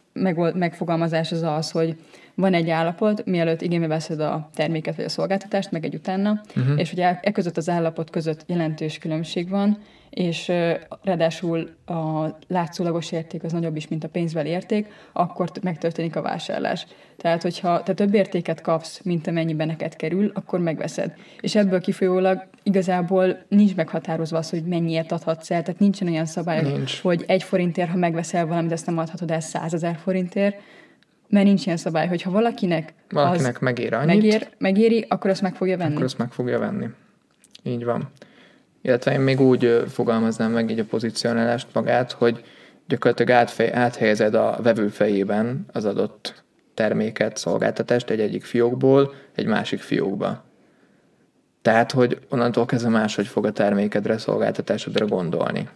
megfogalmazás 0.54 1.32
az 1.32 1.42
az, 1.42 1.70
hogy 1.70 1.96
van 2.34 2.54
egy 2.54 2.70
állapot, 2.70 3.24
mielőtt 3.24 3.62
igénybe 3.62 3.86
veszed 3.86 4.20
a 4.20 4.48
terméket 4.54 4.96
vagy 4.96 5.04
a 5.04 5.08
szolgáltatást, 5.08 5.70
meg 5.70 5.84
egy 5.84 5.94
utána, 5.94 6.40
uh-huh. 6.56 6.80
és 6.80 6.92
ugye 6.92 7.18
e 7.22 7.30
között 7.32 7.56
az 7.56 7.68
állapot 7.68 8.10
között 8.10 8.44
jelentős 8.46 8.98
különbség 8.98 9.48
van, 9.48 9.78
és 10.10 10.52
ráadásul 11.02 11.70
a 11.86 12.26
látszólagos 12.48 13.12
érték 13.12 13.44
az 13.44 13.52
nagyobb 13.52 13.76
is, 13.76 13.88
mint 13.88 14.04
a 14.04 14.08
pénzbeli 14.08 14.48
érték, 14.48 14.86
akkor 15.12 15.50
megtörténik 15.62 16.16
a 16.16 16.22
vásárlás. 16.22 16.86
Tehát, 17.16 17.42
hogyha 17.42 17.82
te 17.82 17.94
több 17.94 18.14
értéket 18.14 18.60
kapsz, 18.60 19.00
mint 19.02 19.26
amennyiben 19.26 19.66
neked 19.66 19.96
kerül, 19.96 20.30
akkor 20.34 20.60
megveszed. 20.60 21.14
És 21.40 21.54
ebből 21.54 21.80
kifolyólag 21.80 22.46
igazából 22.64 23.38
nincs 23.48 23.74
meghatározva 23.74 24.38
az, 24.38 24.50
hogy 24.50 24.62
mennyiért 24.62 25.12
adhatsz 25.12 25.50
el, 25.50 25.62
tehát 25.62 25.80
nincsen 25.80 26.08
olyan 26.08 26.26
szabály, 26.26 26.62
nincs. 26.62 27.00
hogy 27.00 27.24
egy 27.26 27.42
forintért, 27.42 27.90
ha 27.90 27.96
megveszel 27.96 28.46
valamit, 28.46 28.72
ezt 28.72 28.86
nem 28.86 28.98
adhatod 28.98 29.30
el 29.30 29.40
százezer 29.40 29.96
forintért, 29.96 30.56
mert 31.28 31.46
nincs 31.46 31.66
ilyen 31.66 31.78
szabály, 31.78 32.08
hogy 32.08 32.22
ha 32.22 32.30
valakinek, 32.30 32.94
valakinek 33.10 33.60
megér 33.60 33.94
annyit, 33.94 34.06
megér, 34.06 34.48
megéri, 34.58 35.06
akkor 35.08 35.30
azt 35.30 35.42
meg 35.42 35.54
fogja 35.54 35.76
venni. 35.76 35.92
Akkor 35.92 36.04
azt 36.04 36.18
meg 36.18 36.32
fogja 36.32 36.58
venni. 36.58 36.86
Így 37.62 37.84
van. 37.84 38.10
Illetve 38.82 39.12
én 39.12 39.20
még 39.20 39.40
úgy 39.40 39.82
fogalmaznám 39.88 40.52
meg 40.52 40.70
így 40.70 40.78
a 40.78 40.84
pozícionálást 40.84 41.66
magát, 41.72 42.12
hogy 42.12 42.44
gyakorlatilag 42.86 43.30
átfej, 43.30 43.72
áthelyezed 43.72 44.34
a 44.34 44.58
vevő 44.62 44.88
fejében 44.88 45.66
az 45.72 45.84
adott 45.84 46.44
terméket, 46.74 47.36
szolgáltatást 47.36 48.10
egy 48.10 48.20
egyik 48.20 48.44
fiókból 48.44 49.14
egy 49.34 49.46
másik 49.46 49.80
fiókba. 49.80 50.44
Tehát, 51.64 51.92
hogy 51.92 52.18
onnantól 52.28 52.66
kezdve 52.66 52.90
máshogy 52.90 53.26
fog 53.26 53.46
a 53.46 53.52
termékedre, 53.52 54.18
szolgáltatásodra 54.18 55.06
gondolni. 55.06 55.68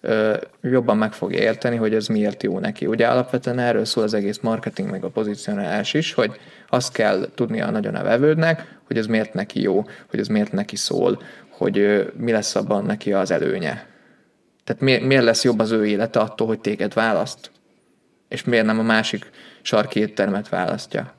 Ö, 0.00 0.36
jobban 0.60 0.96
meg 0.96 1.12
fogja 1.12 1.40
érteni, 1.40 1.76
hogy 1.76 1.94
ez 1.94 2.06
miért 2.06 2.42
jó 2.42 2.58
neki. 2.58 2.86
Ugye 2.86 3.06
alapvetően 3.06 3.58
erről 3.58 3.84
szól 3.84 4.04
az 4.04 4.14
egész 4.14 4.38
marketing, 4.40 4.90
meg 4.90 5.04
a 5.04 5.08
pozícionálás 5.08 5.94
is, 5.94 6.12
hogy 6.12 6.40
azt 6.68 6.92
kell 6.92 7.28
tudnia 7.34 7.70
nagyon 7.70 7.94
a 7.94 8.02
vevődnek, 8.02 8.78
hogy 8.86 8.98
ez 8.98 9.06
miért 9.06 9.34
neki 9.34 9.60
jó, 9.60 9.84
hogy 10.10 10.20
ez 10.20 10.26
miért 10.26 10.52
neki 10.52 10.76
szól, 10.76 11.22
hogy 11.48 12.06
mi 12.16 12.32
lesz 12.32 12.54
abban 12.54 12.84
neki 12.84 13.12
az 13.12 13.30
előnye. 13.30 13.86
Tehát 14.64 14.82
miért, 14.82 15.02
miért 15.02 15.24
lesz 15.24 15.44
jobb 15.44 15.58
az 15.58 15.70
ő 15.70 15.86
élete 15.86 16.20
attól, 16.20 16.46
hogy 16.46 16.60
téged 16.60 16.94
választ? 16.94 17.50
És 18.28 18.44
miért 18.44 18.66
nem 18.66 18.78
a 18.78 18.82
másik 18.82 19.30
sarki 19.62 20.00
éttermet 20.00 20.48
választja? 20.48 21.14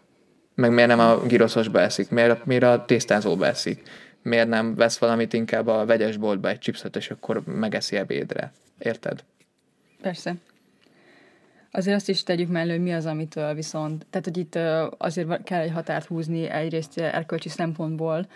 Meg 0.56 0.72
miért 0.72 0.90
nem 0.90 1.00
a 1.00 1.26
giroszosba 1.26 1.80
eszik? 1.80 2.10
Miért, 2.10 2.46
miért 2.46 2.64
a 2.64 2.86
tésztázóba 2.86 3.46
eszik? 3.46 3.82
Miért 4.22 4.48
nem 4.48 4.76
vesz 4.76 4.98
valamit 4.98 5.34
inkább 5.34 5.68
a 5.68 5.86
vegyesboltba 5.86 6.50
egy 6.50 6.60
chipset, 6.60 6.96
és 6.96 7.10
akkor 7.10 7.42
megeszi 7.46 7.96
ebédre? 7.96 8.52
Érted? 8.78 9.24
Persze. 10.02 10.36
Azért 11.72 11.96
azt 11.96 12.10
is 12.10 12.24
tegyük 12.24 12.50
mellé, 12.50 12.72
hogy 12.72 12.82
mi 12.82 12.94
az, 12.94 13.06
amitől 13.06 13.54
viszont, 13.54 14.06
tehát 14.10 14.26
hogy 14.26 14.38
itt 14.38 14.60
azért 14.98 15.44
kell 15.44 15.62
egy 15.62 15.72
határt 15.72 16.06
húzni 16.06 16.50
egyrészt 16.50 16.98
erkölcsi 16.98 17.50
szempontból, 17.50 18.28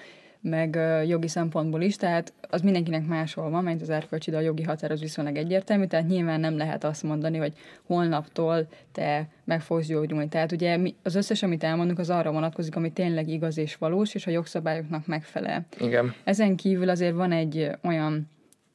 meg 0.42 0.80
jogi 1.08 1.28
szempontból 1.28 1.82
is, 1.82 1.96
tehát 1.96 2.34
az 2.50 2.62
mindenkinek 2.62 3.08
máshol 3.08 3.50
van, 3.50 3.64
mert 3.64 3.82
az 3.82 3.90
erkölcsi, 3.90 4.32
de 4.32 4.38
a 4.38 4.42
jogi 4.42 4.64
határ 4.64 4.92
az 4.92 5.00
viszonylag 5.00 5.36
egyértelmű, 5.36 5.86
tehát 5.86 6.08
nyilván 6.08 6.40
nem 6.40 6.58
lehet 6.58 6.84
azt 6.84 7.04
mondani, 7.04 7.38
hogy 7.38 7.54
holnaptól 7.84 8.68
te 8.92 9.28
meg 9.44 9.62
fogsz 9.62 9.88
gyógyulni. 9.88 10.28
Tehát 10.28 10.52
ugye 10.52 10.80
az 11.04 11.16
összes, 11.16 11.44
amit 11.44 11.64
elmondunk, 11.64 12.00
az 12.00 12.10
arra 12.10 12.32
vonatkozik, 12.32 12.76
ami 12.76 12.92
tényleg 12.92 13.28
igaz 13.28 13.58
és 13.58 13.76
valós, 13.76 14.16
és 14.16 14.28
a 14.28 14.32
jogszabályoknak 14.32 15.08
megfelel. 15.08 15.66
Igen. 15.80 16.14
Ezen 16.24 16.56
kívül 16.56 16.90
azért 16.90 17.16
van 17.16 17.32
egy 17.32 17.70
olyan 17.84 18.30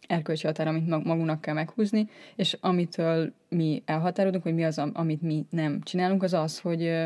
erkölcsi 0.09 0.46
határ, 0.46 0.68
amit 0.68 0.88
magunknak 0.88 1.40
kell 1.40 1.55
meghúzni, 1.55 2.09
és 2.37 2.57
amitől 2.61 3.33
mi 3.48 3.83
elhatárolunk, 3.87 4.42
hogy 4.42 4.55
mi 4.55 4.64
az, 4.64 4.83
amit 4.92 5.22
mi 5.22 5.46
nem 5.50 5.81
csinálunk, 5.83 6.22
az 6.22 6.33
az, 6.33 6.59
hogy 6.59 7.05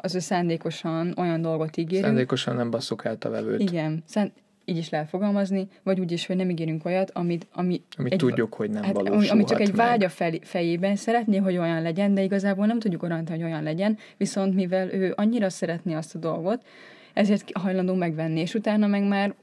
az, 0.00 0.12
hogy 0.12 0.20
szándékosan 0.20 1.14
olyan 1.16 1.40
dolgot 1.40 1.76
ígérünk. 1.76 2.06
Szándékosan 2.06 2.56
nem 2.56 2.70
basszuk 2.70 3.04
el 3.04 3.16
a 3.20 3.28
vevőt. 3.28 3.60
Igen, 3.60 4.02
szánd, 4.06 4.30
így 4.68 4.76
is 4.76 4.88
lehet 4.88 5.08
fogalmazni, 5.08 5.68
vagy 5.82 6.00
úgy 6.00 6.12
is, 6.12 6.26
hogy 6.26 6.36
nem 6.36 6.50
ígérünk 6.50 6.84
olyat, 6.84 7.10
amit, 7.10 7.46
ami 7.52 7.82
amit 7.96 8.12
egy, 8.12 8.18
tudjuk, 8.18 8.54
hogy 8.54 8.70
nem 8.70 8.82
hát, 8.82 8.92
valósulhat 8.92 9.30
Ami 9.30 9.44
csak 9.44 9.60
egy 9.60 9.74
meg. 9.74 9.86
vágya 9.86 10.08
fel, 10.08 10.32
fejében 10.42 10.96
szeretné, 10.96 11.36
hogy 11.36 11.56
olyan 11.56 11.82
legyen, 11.82 12.14
de 12.14 12.22
igazából 12.22 12.66
nem 12.66 12.78
tudjuk 12.78 13.00
garantálni, 13.00 13.42
hogy 13.42 13.50
olyan 13.50 13.62
legyen, 13.62 13.98
viszont 14.16 14.54
mivel 14.54 14.92
ő 14.92 15.12
annyira 15.16 15.50
szeretné 15.50 15.94
azt 15.94 16.14
a 16.14 16.18
dolgot, 16.18 16.66
ezért 17.14 17.50
hajlandó 17.52 17.94
megvenni, 17.94 18.40
és 18.40 18.54
utána 18.54 18.86
meg 18.86 19.08
már 19.08 19.34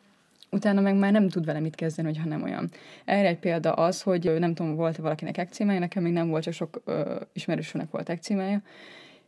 utána 0.52 0.82
meg 0.82 0.96
már 0.96 1.12
nem 1.12 1.30
tud 1.30 1.46
vele 1.46 1.60
mit 1.60 1.76
kezdeni, 1.76 2.08
hogyha 2.08 2.28
nem 2.28 2.44
olyan. 2.44 2.70
Erre 3.06 3.28
egy 3.28 3.40
példa 3.40 3.74
az, 3.74 4.02
hogy 4.02 4.36
nem 4.40 4.54
tudom, 4.54 4.76
volt-e 4.76 5.02
valakinek 5.02 5.38
ekcímája, 5.38 5.80
nekem 5.80 6.04
még 6.04 6.14
nem 6.14 6.30
volt, 6.30 6.44
csak 6.44 6.54
sok 6.54 6.82
ö, 6.86 7.16
ismerősönek 7.34 7.92
volt 7.92 8.10
ekcímája, 8.10 8.62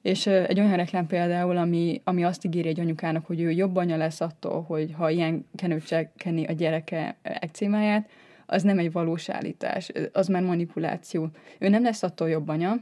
és 0.08 0.28
egy 0.28 0.60
olyan 0.60 0.76
reklám 0.76 1.08
például, 1.08 1.58
ami, 1.58 2.02
ami 2.04 2.24
azt 2.24 2.46
ígéri 2.46 2.68
egy 2.68 2.80
anyukának, 2.80 3.26
hogy 3.26 3.42
ő 3.42 3.52
jobb 3.52 3.76
anya 3.76 3.98
lesz 3.98 4.22
attól, 4.22 4.62
hogy 4.62 4.94
ha 4.98 5.10
ilyen 5.10 5.46
kenőcsel 5.56 6.12
kenni 6.16 6.46
a 6.46 6.52
gyereke 6.52 7.16
ekcémáját, 7.22 8.10
az 8.46 8.64
nem 8.64 8.80
egy 8.80 8.92
valós 8.92 9.30
állítás, 9.30 9.92
az 10.14 10.28
már 10.28 10.42
manipuláció. 10.42 11.30
Ő 11.60 11.70
nem 11.70 11.84
lesz 11.84 12.04
attól 12.04 12.30
jobb 12.30 12.48
anya, 12.48 12.76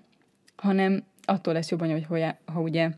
hanem 0.56 1.04
attól 1.24 1.54
lesz 1.54 1.70
jobb 1.70 1.82
anya, 1.82 1.94
hogy 1.94 2.06
ha, 2.06 2.52
ha 2.54 2.62
ugye 2.62 2.90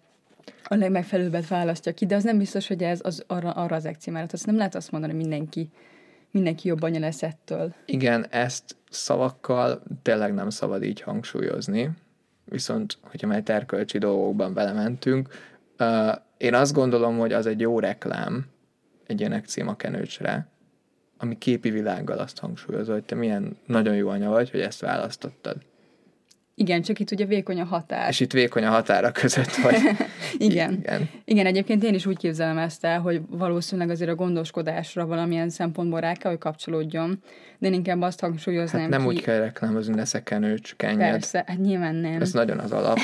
a 0.63 0.76
legmegfelelőbbet 0.76 1.48
választja 1.48 1.94
ki, 1.94 2.06
de 2.06 2.16
az 2.16 2.24
nem 2.24 2.38
biztos, 2.38 2.68
hogy 2.68 2.84
ez 2.84 3.00
az 3.04 3.24
arra, 3.28 3.52
arra 3.52 3.76
az 3.76 3.86
ekcémára. 3.86 4.26
Tehát 4.26 4.46
nem 4.46 4.58
lehet 4.58 4.76
azt 4.76 4.92
mondani, 4.92 5.13
hogy 5.13 5.22
mindenki, 5.22 5.70
mindenki 6.32 6.68
jobb 6.68 6.82
anya 6.82 7.00
lesz 7.00 7.24
ettől. 7.24 7.74
Igen, 7.86 8.26
ezt 8.30 8.76
szavakkal 8.90 9.84
tényleg 10.02 10.34
nem 10.34 10.50
szabad 10.50 10.84
így 10.84 11.02
hangsúlyozni 11.02 11.90
viszont 12.50 12.98
hogyha 13.02 13.28
már 13.28 13.42
terkölcsi 13.42 13.98
dolgokban 13.98 14.54
belementünk, 14.54 15.30
uh, 15.80 16.16
én 16.38 16.54
azt 16.54 16.74
gondolom, 16.74 17.18
hogy 17.18 17.34
az 17.34 17.46
egy 17.46 17.60
jó 17.60 17.80
reklám 17.80 18.46
egy 19.08 19.20
ilyen 19.20 19.44
kenőcsre, 19.78 20.48
ami 21.18 21.38
képi 21.38 21.70
világgal 21.70 22.18
azt 22.18 22.40
hangsúlyozza, 22.40 22.94
hogy 22.94 23.04
te 23.04 23.16
milyen 23.16 23.58
nagyon 23.66 23.96
jó 23.96 24.10
anya 24.10 24.30
vagy, 24.30 24.50
hogy 24.50 24.60
ezt 24.60 24.80
választottad. 24.80 25.58
Igen, 26.60 26.82
csak 26.82 27.00
itt 27.00 27.12
ugye 27.12 27.26
vékony 27.26 27.60
a 27.60 27.63
határ. 27.63 28.10
És 28.10 28.20
itt 28.20 28.32
vékony 28.32 28.63
a 28.63 28.70
határa 28.70 29.12
között, 29.12 29.50
hogy... 29.50 29.76
igen. 30.38 30.74
igen. 30.74 31.10
Igen, 31.26 31.46
egyébként 31.46 31.84
én 31.84 31.93
is 31.93 32.06
úgy 32.06 32.17
képzelem 32.17 32.58
ezt 32.58 32.86
el, 32.86 33.00
hogy 33.00 33.22
valószínűleg 33.30 33.89
azért 33.89 34.10
a 34.10 34.15
gondoskodásra 34.15 35.06
valamilyen 35.06 35.50
szempontból 35.50 36.00
rá 36.00 36.13
kell, 36.13 36.32
hogy 36.32 36.39
kapcsolódjon, 36.39 37.24
de 37.58 37.67
én 37.67 37.74
inkább 37.74 38.02
azt 38.02 38.20
hangsúlyoznám 38.20 38.82
hát 38.82 38.89
nem 38.89 39.02
ki... 39.02 39.08
úgy 39.08 39.22
kell 39.22 39.39
reklámozni, 39.39 39.93
ne 39.93 40.06
szekenőcs, 40.06 40.76
kenyed. 40.76 41.12
Persze, 41.12 41.43
hát 41.48 41.58
nyilván 41.58 41.96
nem. 41.96 42.22
Ez 42.22 42.34
nagyon 42.34 42.60
az 42.60 42.72
alap. 42.72 42.98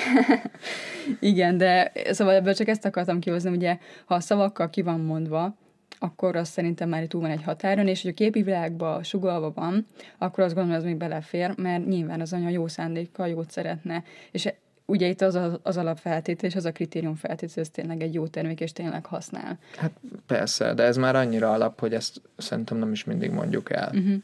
igen, 1.19 1.57
de 1.57 1.91
szóval 2.11 2.33
ebből 2.33 2.53
csak 2.53 2.67
ezt 2.67 2.85
akartam 2.85 3.19
kihozni, 3.19 3.49
ugye, 3.49 3.77
ha 4.05 4.15
a 4.15 4.19
szavakkal 4.19 4.69
ki 4.69 4.81
van 4.81 4.99
mondva, 4.99 5.55
akkor 5.99 6.35
az 6.35 6.49
szerintem 6.49 6.89
már 6.89 7.05
túl 7.05 7.21
van 7.21 7.29
egy 7.29 7.43
határon, 7.43 7.87
és 7.87 8.01
hogy 8.01 8.11
a 8.11 8.13
képi 8.13 8.41
világban 8.41 9.03
sugalva 9.03 9.51
van, 9.55 9.85
akkor 10.17 10.43
azt 10.43 10.53
gondolom, 10.53 10.79
hogy 10.79 10.87
az 10.87 10.91
még 10.91 10.99
belefér, 11.09 11.53
mert 11.57 11.85
nyilván 11.87 12.21
az 12.21 12.33
anya 12.33 12.49
jó 12.49 12.67
szándékkal 12.67 13.27
jót 13.27 13.51
szeretne, 13.51 14.03
és 14.31 14.53
ugye 14.85 15.07
itt 15.07 15.21
az, 15.21 15.35
az, 15.35 15.59
az 15.63 15.77
alapfeltétel, 15.77 16.49
és 16.49 16.55
az 16.55 16.65
a 16.65 16.71
kritérium 16.71 17.15
feltétel, 17.15 17.53
hogy 17.53 17.63
ez 17.63 17.69
tényleg 17.69 18.01
egy 18.01 18.13
jó 18.13 18.27
termék, 18.27 18.59
és 18.59 18.71
tényleg 18.71 19.05
használ. 19.05 19.57
Hát 19.77 19.91
persze, 20.27 20.73
de 20.73 20.83
ez 20.83 20.97
már 20.97 21.15
annyira 21.15 21.51
alap, 21.51 21.79
hogy 21.79 21.93
ezt 21.93 22.21
szerintem 22.37 22.77
nem 22.77 22.91
is 22.91 23.03
mindig 23.03 23.31
mondjuk 23.31 23.71
el. 23.71 23.91
Uh-huh. 23.93 24.15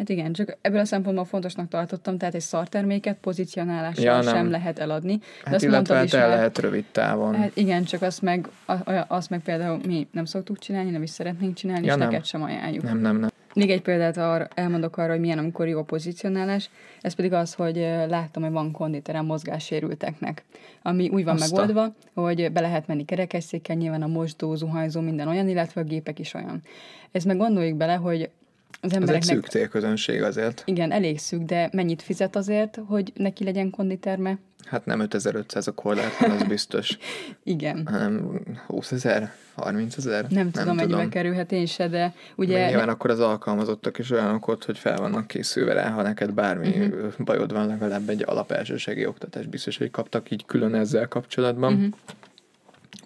Hát 0.00 0.08
igen, 0.08 0.32
csak 0.32 0.56
ebből 0.60 0.80
a 0.80 0.84
szempontból 0.84 1.24
fontosnak 1.24 1.68
tartottam, 1.68 2.18
tehát 2.18 2.34
egy 2.34 2.40
szarterméket 2.40 3.16
pozícionálással 3.20 4.04
ja, 4.04 4.22
sem 4.22 4.50
lehet 4.50 4.78
eladni. 4.78 5.16
De 5.16 5.24
hát 5.44 5.54
azt 5.54 5.64
illetve 5.64 5.94
hát 5.94 6.12
el 6.12 6.28
lehet 6.28 6.58
rövid 6.58 6.84
távon. 6.92 7.34
Hát 7.34 7.56
igen, 7.56 7.84
csak 7.84 8.02
azt 8.02 8.22
meg, 8.22 8.48
azt 9.08 9.30
meg 9.30 9.40
például 9.40 9.80
mi 9.86 10.08
nem 10.10 10.24
szoktuk 10.24 10.58
csinálni, 10.58 10.90
nem 10.90 11.02
is 11.02 11.10
szeretnénk 11.10 11.54
csinálni, 11.54 11.86
ja, 11.86 11.92
és 11.92 11.98
nem. 11.98 12.08
neked 12.08 12.24
sem 12.24 12.42
ajánljuk. 12.42 12.82
Nem, 12.82 12.98
nem, 12.98 13.16
nem. 13.16 13.30
Még 13.54 13.70
egy 13.70 13.82
példát 13.82 14.16
arra, 14.16 14.48
elmondok 14.54 14.96
arra, 14.96 15.10
hogy 15.10 15.20
milyen 15.20 15.38
amikor 15.38 15.68
jó 15.68 15.82
pozícionálás, 15.82 16.70
ez 17.00 17.14
pedig 17.14 17.32
az, 17.32 17.54
hogy 17.54 17.76
láttam, 18.08 18.42
hogy 18.42 18.52
van 18.52 18.72
konditerem 18.72 19.26
mozgássérülteknek, 19.26 20.44
ami 20.82 21.08
úgy 21.08 21.24
van 21.24 21.34
Azta. 21.34 21.56
megoldva, 21.56 21.94
hogy 22.14 22.52
be 22.52 22.60
lehet 22.60 22.86
menni 22.86 23.04
kerekesszékkel, 23.04 23.76
nyilván 23.76 24.02
a 24.02 24.06
mosdó, 24.06 24.54
zuhanyzó, 24.54 25.00
minden 25.00 25.28
olyan, 25.28 25.48
illetve 25.48 25.80
a 25.80 25.84
gépek 25.84 26.18
is 26.18 26.34
olyan. 26.34 26.62
Ez 27.12 27.24
meg 27.24 27.36
gondoljuk 27.36 27.76
bele, 27.76 27.94
hogy 27.94 28.30
az 28.80 28.90
Ez 28.90 28.96
egy 28.96 29.00
embereknek... 29.00 29.34
szűk 29.34 29.46
célközönség 29.46 30.22
azért. 30.22 30.62
Igen, 30.64 30.92
elég 30.92 31.18
szűk, 31.18 31.42
de 31.42 31.68
mennyit 31.72 32.02
fizet 32.02 32.36
azért, 32.36 32.78
hogy 32.86 33.12
neki 33.14 33.44
legyen 33.44 33.70
konditerme? 33.70 34.38
Hát 34.64 34.86
nem 34.86 35.00
5500 35.00 35.66
a 35.66 35.72
korlátlan, 35.72 36.30
az 36.30 36.42
biztos, 36.42 36.98
Igen. 37.44 37.86
hanem 37.86 38.40
20 38.66 38.92
ezer, 38.92 39.32
30 39.54 39.96
ezer. 39.96 40.26
Nem 40.28 40.50
tudom, 40.50 40.74
mennyibe 40.76 41.08
kerülhet 41.08 41.52
én 41.52 41.66
se, 41.66 41.88
de 41.88 42.14
ugye... 42.36 42.54
Ugye, 42.54 42.68
nyilván 42.68 42.88
akkor 42.88 43.10
az 43.10 43.20
alkalmazottak 43.20 43.98
is 43.98 44.10
olyanok 44.10 44.48
ott, 44.48 44.64
hogy 44.64 44.78
fel 44.78 44.96
vannak 44.98 45.26
készülve 45.26 45.72
rá, 45.72 45.90
ha 45.90 46.02
neked 46.02 46.32
bármi 46.32 46.68
uh-huh. 46.68 47.12
bajod 47.18 47.52
van, 47.52 47.66
legalább 47.66 48.08
egy 48.08 48.22
alapelsőségi 48.26 49.06
oktatás 49.06 49.46
biztos, 49.46 49.78
hogy 49.78 49.90
kaptak 49.90 50.30
így 50.30 50.44
külön 50.46 50.74
ezzel 50.74 51.08
kapcsolatban. 51.08 51.72
Uh-huh. 51.72 51.94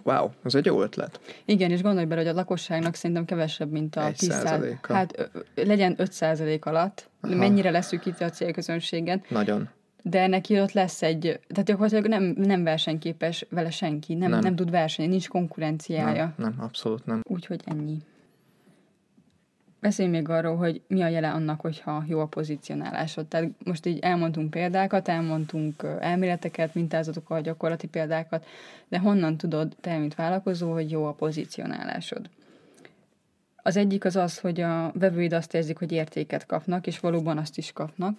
Wow, 0.04 0.30
ez 0.44 0.54
egy 0.54 0.64
jó 0.64 0.82
ötlet. 0.82 1.20
Igen, 1.44 1.70
és 1.70 1.82
gondolj 1.82 2.04
bele, 2.06 2.20
hogy 2.20 2.30
a 2.30 2.34
lakosságnak 2.34 2.94
szerintem 2.94 3.24
kevesebb, 3.24 3.70
mint 3.70 3.96
a 3.96 4.06
Egy 4.06 4.16
10 4.16 4.28
százaléka. 4.28 4.94
Hát 4.94 5.30
legyen 5.54 5.94
5 5.98 6.12
százalék 6.12 6.64
alatt. 6.64 7.08
Aha. 7.20 7.34
Mennyire 7.34 7.70
leszűkíti 7.70 8.24
a 8.24 8.30
célközönséget, 8.30 9.30
Nagyon. 9.30 9.68
de 10.02 10.26
neki 10.26 10.60
ott 10.60 10.72
lesz 10.72 11.02
egy, 11.02 11.40
tehát 11.48 11.64
gyakorlatilag 11.64 12.06
nem, 12.06 12.34
nem 12.36 12.64
versenyképes 12.64 13.46
vele 13.50 13.70
senki, 13.70 14.14
Nem. 14.14 14.30
nem. 14.30 14.40
nem 14.40 14.56
tud 14.56 14.70
versenyezni, 14.70 15.16
nincs 15.16 15.28
konkurenciája. 15.28 16.14
Nem, 16.14 16.34
nem, 16.36 16.54
abszolút 16.58 17.06
nem. 17.06 17.20
Úgyhogy 17.28 17.60
ennyi. 17.64 17.96
Beszélj 19.84 20.08
még 20.08 20.28
arról, 20.28 20.56
hogy 20.56 20.82
mi 20.86 21.02
a 21.02 21.08
jele 21.08 21.30
annak, 21.30 21.60
hogyha 21.60 22.04
jó 22.06 22.20
a 22.20 22.26
pozicionálásod. 22.26 23.26
Tehát 23.26 23.50
most 23.64 23.86
így 23.86 23.98
elmondtunk 23.98 24.50
példákat, 24.50 25.08
elmondtunk 25.08 25.82
elméleteket, 26.00 26.74
mintázatokat, 26.74 27.42
gyakorlati 27.42 27.86
példákat, 27.86 28.46
de 28.88 28.98
honnan 28.98 29.36
tudod 29.36 29.76
te, 29.80 29.98
mint 29.98 30.14
vállalkozó, 30.14 30.72
hogy 30.72 30.90
jó 30.90 31.04
a 31.04 31.12
pozicionálásod? 31.12 32.30
Az 33.56 33.76
egyik 33.76 34.04
az 34.04 34.16
az, 34.16 34.38
hogy 34.38 34.60
a 34.60 34.92
vevőid 34.94 35.32
azt 35.32 35.54
érzik, 35.54 35.78
hogy 35.78 35.92
értéket 35.92 36.46
kapnak, 36.46 36.86
és 36.86 37.00
valóban 37.00 37.38
azt 37.38 37.58
is 37.58 37.72
kapnak. 37.72 38.18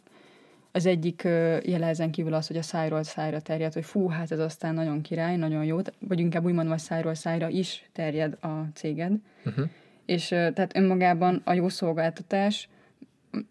Az 0.71 0.86
egyik 0.86 1.21
jele 1.63 1.88
ezen 1.88 2.12
kívül 2.12 2.34
az, 2.34 2.47
hogy 2.47 2.58
a 2.58 2.62
szájról 2.62 3.04
szájra 3.04 3.41
terjed, 3.41 3.73
hogy 3.73 3.86
fú, 3.86 4.08
hát 4.08 4.32
ez 4.32 4.39
aztán 4.39 4.73
nagyon 4.73 5.01
király, 5.01 5.36
nagyon 5.36 5.63
jó, 5.63 5.78
vagy 5.99 6.19
inkább 6.19 6.45
úgy 6.45 6.54
mondom, 6.54 6.73
hogy 6.73 6.82
szájról 6.82 7.15
szájra 7.15 7.49
is 7.49 7.89
terjed 7.91 8.38
a 8.41 8.67
céged. 8.73 9.12
Uh-huh. 9.45 9.69
És 10.05 10.27
tehát 10.27 10.75
önmagában 10.75 11.41
a 11.43 11.53
jó 11.53 11.69
szolgáltatás, 11.69 12.69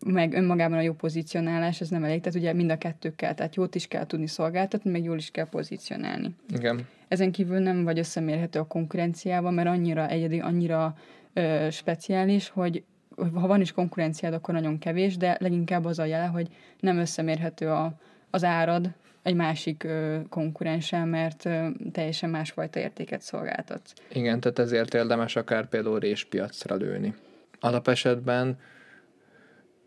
meg 0.07 0.33
önmagában 0.33 0.79
a 0.79 0.81
jó 0.81 0.93
pozicionálás, 0.93 1.81
ez 1.81 1.89
nem 1.89 2.05
elég. 2.05 2.21
Tehát 2.21 2.39
ugye 2.39 2.53
mind 2.53 2.71
a 2.71 2.79
kettő 2.79 3.15
kell, 3.17 3.35
tehát 3.35 3.55
jót 3.55 3.75
is 3.75 3.87
kell 3.87 4.07
tudni 4.07 4.27
szolgáltatni, 4.27 4.91
meg 4.91 5.05
jól 5.05 5.17
is 5.17 5.31
kell 5.31 5.49
pozícionálni. 5.49 6.35
Igen. 6.55 6.87
Ezen 7.09 7.33
kívül 7.33 7.59
nem 7.59 7.85
vagy 7.85 7.99
összemérhető 7.99 8.59
a 8.59 8.67
konkurenciával, 8.67 9.51
mert 9.51 9.69
annyira 9.69 10.09
egyedi, 10.09 10.41
annyira 10.41 10.97
ö, 11.33 11.69
speciális, 11.71 12.49
hogy 12.49 12.85
hogy 13.17 13.31
ha 13.35 13.47
van 13.47 13.61
is 13.61 13.73
konkurenciád, 13.73 14.33
akkor 14.33 14.55
nagyon 14.55 14.79
kevés, 14.79 15.17
de 15.17 15.37
leginkább 15.41 15.85
az 15.85 15.99
a 15.99 16.05
jele, 16.05 16.27
hogy 16.27 16.49
nem 16.81 16.99
összemérhető 16.99 17.69
a, 17.69 17.95
az 18.31 18.45
árad 18.45 18.91
egy 19.25 19.35
másik 19.35 19.85
ö, 19.85 20.19
konkurenssel, 20.29 21.07
mert 21.07 21.45
ö, 21.45 21.69
teljesen 21.93 22.31
másfajta 22.31 22.79
értéket 22.79 23.23
szolgáltatsz. 23.23 23.93
Igen, 24.09 24.41
tehát 24.41 24.59
ezért 24.59 24.95
érdemes 24.95 25.37
akár 25.37 25.69
például 25.69 25.99
réspiacra 25.99 26.75
lőni. 26.77 27.15
Alapesetben 27.61 28.59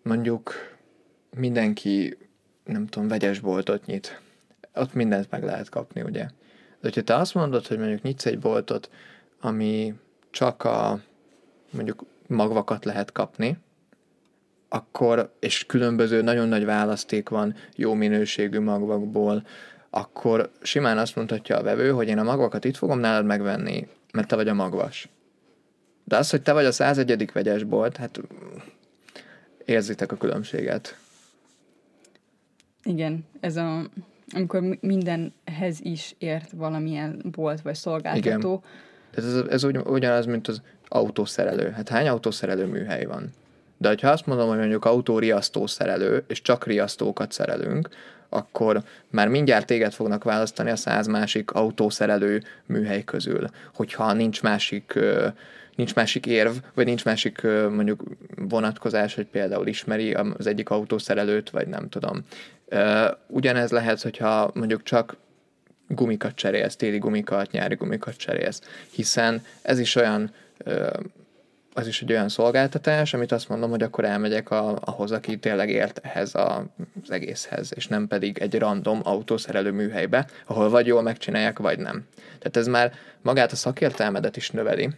mondjuk 0.04 0.54
mindenki, 1.36 2.17
nem 2.63 2.88
tudom, 2.88 3.08
vegyes 3.08 3.39
boltot 3.39 3.86
nyit. 3.86 4.21
Ott 4.73 4.93
mindent 4.93 5.32
meg 5.32 5.43
lehet 5.43 5.69
kapni, 5.69 6.02
ugye? 6.02 6.23
De 6.23 6.34
hogyha 6.82 7.02
te 7.02 7.15
azt 7.15 7.34
mondod, 7.34 7.67
hogy 7.67 7.78
mondjuk 7.78 8.02
nyitsz 8.02 8.26
egy 8.26 8.39
boltot, 8.39 8.89
ami 9.39 9.93
csak 10.30 10.63
a 10.63 11.00
mondjuk 11.71 12.06
magvakat 12.28 12.86
lehet 12.86 13.12
kapni, 13.12 13.58
akkor, 14.69 15.34
és 15.39 15.65
különböző 15.65 16.21
nagyon 16.21 16.47
nagy 16.47 16.65
választék 16.65 17.30
van 17.30 17.56
jó 17.75 17.93
minőségű 17.93 18.60
magvakból, 18.60 19.45
akkor 19.89 20.49
simán 20.62 20.97
azt 20.97 21.15
mondhatja 21.15 21.58
a 21.58 21.63
vevő, 21.63 21.91
hogy 21.91 22.08
én 22.08 22.17
a 22.17 22.23
magvakat 22.23 22.65
itt 22.65 22.77
fogom 22.77 22.99
nálad 22.99 23.25
megvenni, 23.25 23.88
mert 24.13 24.27
te 24.27 24.36
vagy 24.36 24.47
a 24.47 24.53
magvas. 24.53 25.10
De 26.03 26.17
az, 26.17 26.30
hogy 26.30 26.41
te 26.41 26.53
vagy 26.53 26.65
a 26.65 26.71
101. 26.71 27.32
vegyesbolt, 27.34 27.97
hát 27.97 28.19
érzitek 29.65 30.12
a 30.12 30.15
különbséget. 30.15 30.97
Igen, 32.84 33.25
ez 33.39 33.56
a, 33.56 33.89
amikor 34.34 34.62
mi- 34.62 34.80
mindenhez 34.82 35.80
is 35.80 36.15
ért 36.17 36.51
valamilyen 36.51 37.21
bolt 37.32 37.62
vagy 37.62 37.75
szolgáltató. 37.75 38.63
Ez, 39.15 39.25
ez, 39.25 39.45
ez 39.49 39.63
ugy, 39.63 39.77
ugyanaz, 39.77 40.25
mint 40.25 40.47
az 40.47 40.62
autószerelő. 40.88 41.69
Hát 41.69 41.89
hány 41.89 42.08
autószerelő 42.08 42.65
műhely 42.65 43.06
van? 43.06 43.30
De 43.78 43.96
ha 44.02 44.10
azt 44.10 44.26
mondom, 44.26 44.48
hogy 44.48 44.58
mondjuk 44.58 44.86
autóriasztó 44.86 45.68
szerelő, 45.68 46.24
és 46.28 46.42
csak 46.42 46.66
riasztókat 46.66 47.32
szerelünk, 47.32 47.90
akkor 48.30 48.84
már 49.10 49.28
mindjárt 49.28 49.66
téged 49.66 49.94
fognak 49.94 50.24
választani 50.24 50.70
a 50.70 50.76
száz 50.76 51.08
másik 51.08 51.52
autószerelő 51.52 52.44
műhely 52.66 53.04
közül. 53.04 53.50
Hogyha 53.74 54.13
nincs 54.13 54.42
másik, 54.42 55.00
nincs 55.76 55.96
másik 55.96 56.26
érv, 56.26 56.52
vagy 56.74 56.86
nincs 56.86 57.06
másik 57.06 57.42
mondjuk 57.72 58.04
vonatkozás, 58.36 59.16
hogy 59.16 59.26
például 59.26 59.68
ismeri 59.68 60.13
az 60.13 60.48
egyik 60.48 60.70
autószerelőt, 60.70 61.50
vagy 61.50 61.68
nem 61.68 61.90
tudom. 61.90 62.24
Ugyanez 63.28 63.72
lehet, 63.72 64.02
hogyha 64.02 64.52
mondjuk 64.54 64.84
csak 64.84 65.16
gumikat 65.88 66.36
cserélsz, 66.36 66.76
téli 66.76 66.98
gumikat, 66.98 67.52
nyári 67.52 67.76
gumikat 67.76 68.16
cserélsz, 68.16 68.62
hiszen 68.92 69.42
ez 69.62 69.80
is 69.80 69.96
olyan 69.96 70.32
az 71.78 71.88
is 71.88 72.02
egy 72.02 72.12
olyan 72.12 72.30
szolgáltatás, 72.30 73.13
amit 73.13 73.32
azt 73.32 73.50
mondom, 73.50 73.70
hogy 73.70 73.84
akkor 73.84 74.06
elmegyek 74.06 74.52
a, 74.52 74.78
ahhoz, 74.82 75.12
aki 75.12 75.38
tényleg 75.38 75.70
ért 75.70 76.00
ehhez 76.04 76.36
a, 76.36 76.66
az 77.04 77.12
egészhez, 77.12 77.72
és 77.76 77.88
nem 77.88 78.08
pedig 78.08 78.38
egy 78.38 78.58
random 78.58 79.00
autószerelő 79.04 79.72
műhelybe, 79.72 80.28
ahol 80.46 80.70
vagy 80.70 80.88
jól 80.88 81.02
megcsinálják, 81.02 81.60
vagy 81.60 81.80
nem. 81.80 82.06
Tehát 82.26 82.58
ez 82.58 82.68
már 82.68 82.94
magát 83.22 83.52
a 83.52 83.56
szakértelmedet 83.56 84.38
is 84.38 84.52
növeli, 84.52 84.90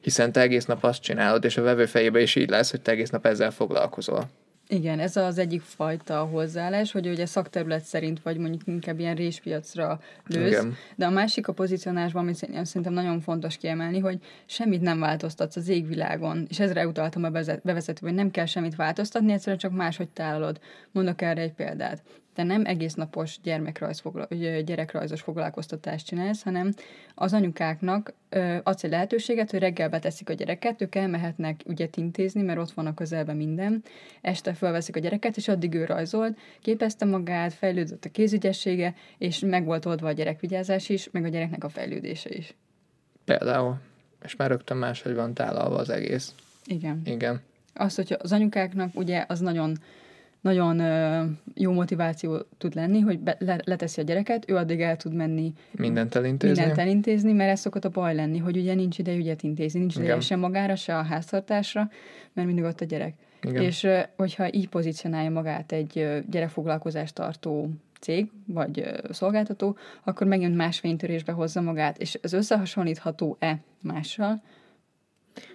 hiszen 0.00 0.32
te 0.32 0.40
egész 0.40 0.64
nap 0.64 0.84
azt 0.84 1.02
csinálod, 1.02 1.44
és 1.44 1.56
a 1.56 1.62
vevő 1.62 1.86
fejébe 1.86 2.20
is 2.20 2.34
így 2.34 2.50
lesz, 2.50 2.70
hogy 2.70 2.80
te 2.80 2.90
egész 2.90 3.10
nap 3.10 3.26
ezzel 3.26 3.50
foglalkozol. 3.50 4.28
Igen, 4.68 4.98
ez 4.98 5.16
az 5.16 5.38
egyik 5.38 5.60
fajta 5.60 6.18
hozzáállás, 6.18 6.92
hogy 6.92 7.08
ugye 7.08 7.26
szakterület 7.26 7.84
szerint 7.84 8.22
vagy 8.22 8.38
mondjuk 8.38 8.66
inkább 8.66 8.98
ilyen 8.98 9.14
réspiacra 9.14 10.00
lősz, 10.26 10.50
Igen. 10.50 10.74
de 10.96 11.06
a 11.06 11.10
másik 11.10 11.48
a 11.48 11.52
pozicionálásban, 11.52 12.22
amit 12.22 12.34
szerint- 12.34 12.66
szerintem 12.66 12.92
nagyon 12.92 13.20
fontos 13.20 13.56
kiemelni, 13.56 13.98
hogy 13.98 14.18
semmit 14.46 14.80
nem 14.80 14.98
változtatsz 14.98 15.56
az 15.56 15.68
égvilágon, 15.68 16.46
és 16.48 16.60
ezre 16.60 16.86
utaltam 16.86 17.24
a 17.24 17.30
bevezetőben, 17.30 17.94
hogy 18.00 18.14
nem 18.14 18.30
kell 18.30 18.46
semmit 18.46 18.76
változtatni, 18.76 19.32
egyszerűen 19.32 19.58
csak 19.58 19.72
máshogy 19.72 20.08
tálalod. 20.08 20.60
Mondok 20.92 21.22
erre 21.22 21.40
egy 21.40 21.52
példát. 21.52 22.02
Te 22.34 22.42
nem 22.42 22.64
egész 22.64 22.94
napos 22.94 23.38
gyermekrajz 23.42 24.00
fogla- 24.00 24.64
gyerekrajzos 24.64 25.20
foglalkoztatást 25.20 26.06
csinálsz, 26.06 26.42
hanem 26.42 26.72
az 27.14 27.32
anyukáknak 27.32 28.12
ö, 28.28 28.56
adsz 28.62 28.84
egy 28.84 28.90
lehetőséget, 28.90 29.50
hogy 29.50 29.60
reggel 29.60 29.88
beteszik 29.88 30.28
a 30.28 30.32
gyereket, 30.32 30.82
ők 30.82 30.94
elmehetnek 30.94 31.60
ügyet 31.66 31.96
intézni, 31.96 32.42
mert 32.42 32.58
ott 32.58 32.72
van 32.72 32.86
a 32.86 32.94
közelben 32.94 33.36
minden, 33.36 33.82
este 34.20 34.54
felveszik 34.54 34.96
a 34.96 35.00
gyereket, 35.00 35.36
és 35.36 35.48
addig 35.48 35.74
ő 35.74 35.84
rajzolt, 35.84 36.38
képezte 36.60 37.04
magát, 37.04 37.52
fejlődött 37.52 38.04
a 38.04 38.10
kézügyessége, 38.10 38.94
és 39.18 39.38
meg 39.38 39.64
volt 39.64 39.86
oldva 39.86 40.08
a 40.08 40.12
gyerekvigyázás 40.12 40.88
is, 40.88 41.08
meg 41.10 41.24
a 41.24 41.28
gyereknek 41.28 41.64
a 41.64 41.68
fejlődése 41.68 42.30
is. 42.30 42.54
Például. 43.24 43.76
És 44.24 44.36
már 44.36 44.48
rögtön 44.50 44.76
máshogy 44.76 45.14
van 45.14 45.34
tálalva 45.34 45.76
az 45.76 45.90
egész. 45.90 46.34
Igen. 46.66 47.00
Igen. 47.04 47.40
Azt, 47.74 47.96
hogyha 47.96 48.16
az 48.18 48.32
anyukáknak 48.32 48.90
ugye 48.94 49.24
az 49.28 49.40
nagyon 49.40 49.78
nagyon 50.44 50.80
jó 51.54 51.72
motiváció 51.72 52.38
tud 52.58 52.74
lenni, 52.74 53.00
hogy 53.00 53.18
be, 53.18 53.36
le, 53.38 53.60
leteszi 53.64 54.00
a 54.00 54.04
gyereket, 54.04 54.50
ő 54.50 54.56
addig 54.56 54.80
el 54.80 54.96
tud 54.96 55.14
menni 55.14 55.52
Mindent 55.70 56.14
elintézni. 56.14 56.56
mindent 56.56 56.78
elintézni, 56.78 57.32
mert 57.32 57.50
ez 57.50 57.60
szokott 57.60 57.84
a 57.84 57.88
baj 57.88 58.14
lenni, 58.14 58.38
hogy 58.38 58.56
ugye 58.56 58.74
nincs 58.74 58.98
ide 58.98 59.14
ügyet 59.14 59.42
intézni, 59.42 59.78
nincs 59.78 59.96
ideje 59.96 60.20
se 60.20 60.36
magára, 60.36 60.76
se 60.76 60.98
a 60.98 61.02
háztartásra, 61.02 61.90
mert 62.32 62.46
mindig 62.46 62.64
ott 62.64 62.80
a 62.80 62.84
gyerek. 62.84 63.14
Igen. 63.42 63.62
És 63.62 63.86
hogyha 64.16 64.52
így 64.52 64.68
pozícionálja 64.68 65.30
magát 65.30 65.72
egy 65.72 66.22
gyerekfoglalkozást 66.30 67.14
tartó 67.14 67.70
cég, 68.00 68.30
vagy 68.46 68.84
szolgáltató, 69.10 69.76
akkor 70.02 70.26
megint 70.26 70.56
más 70.56 70.78
fénytörésbe 70.78 71.32
hozza 71.32 71.60
magát, 71.60 71.98
és 71.98 72.18
ez 72.22 72.32
összehasonlítható-e 72.32 73.58
mással? 73.82 74.42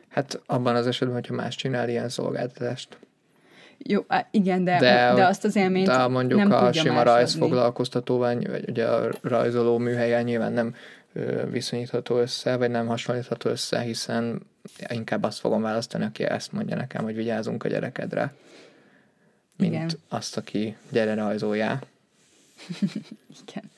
Hát 0.08 0.42
abban 0.46 0.76
az 0.76 0.88
esetben, 0.88 1.16
hogyha 1.16 1.36
más 1.36 1.56
csinál 1.56 1.90
ilyen 1.90 2.10
szolgáltatást. 2.10 3.00
Jó, 3.84 4.06
igen, 4.32 4.64
de, 4.64 4.80
De- 4.80 5.14
de, 5.16 5.26
azt 5.26 5.44
az 5.44 5.56
élményt 5.56 5.88
De 5.88 6.08
mondjuk 6.08 6.40
nem 6.40 6.52
a 6.52 6.66
tudja 6.66 6.82
sima 6.82 7.04
rajz 7.04 7.34
foglalkoztatóval, 7.34 8.36
vagy 8.36 8.70
ugye 8.70 8.86
a 8.86 9.10
rajzoló 9.22 9.78
műhelyen 9.78 10.24
nyilván 10.24 10.54
nem 10.54 10.76
viszonyítható 11.50 12.18
össze, 12.18 12.56
vagy 12.56 12.70
nem 12.70 12.88
hasonlítható 12.88 13.50
össze, 13.50 13.80
hiszen 13.80 14.42
inkább 14.88 15.24
azt 15.24 15.40
fogom 15.40 15.62
választani, 15.62 16.04
aki 16.06 16.24
ezt 16.24 16.52
mondja 16.52 16.76
nekem, 16.76 17.04
hogy 17.04 17.16
vigyázunk 17.16 17.64
a 17.64 17.68
gyerekedre, 17.68 18.34
mint 19.58 19.74
Igen. 19.74 19.90
azt, 20.08 20.38
aki 20.38 20.76
gyere 20.92 21.14
rajzoljá. 21.14 21.80
Igen. 23.48 23.72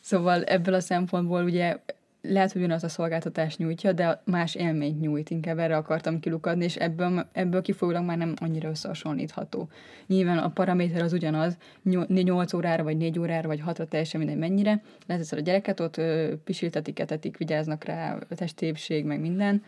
Szóval 0.00 0.42
ebből 0.42 0.74
a 0.74 0.80
szempontból 0.80 1.44
ugye 1.44 1.76
lehet, 2.20 2.52
hogy 2.52 2.60
ugyanaz 2.60 2.84
a 2.84 2.88
szolgáltatás 2.88 3.56
nyújtja, 3.56 3.92
de 3.92 4.22
más 4.24 4.54
élményt 4.54 5.00
nyújt, 5.00 5.30
inkább 5.30 5.58
erre 5.58 5.76
akartam 5.76 6.20
kilukadni, 6.20 6.64
és 6.64 6.76
ebből, 6.76 7.28
ebből 7.32 7.62
kifolyólag 7.62 8.04
már 8.04 8.16
nem 8.16 8.34
annyira 8.40 8.68
összehasonlítható. 8.68 9.68
Nyilván 10.06 10.38
a 10.38 10.50
paraméter 10.50 11.02
az 11.02 11.12
ugyanaz, 11.12 11.56
8 11.82 12.52
órára, 12.52 12.82
vagy 12.82 12.96
4 12.96 13.18
órára, 13.18 13.48
vagy 13.48 13.60
6 13.60 13.88
teljesen 13.88 14.20
mindegy 14.20 14.38
mennyire, 14.38 14.82
lehet 15.06 15.32
a 15.32 15.40
gyereket 15.40 15.80
ott 15.80 16.00
pisiltetik, 16.44 16.98
etetik, 16.98 17.36
vigyáznak 17.36 17.84
rá, 17.84 18.18
testépség, 18.18 19.04
meg 19.04 19.20
minden, 19.20 19.62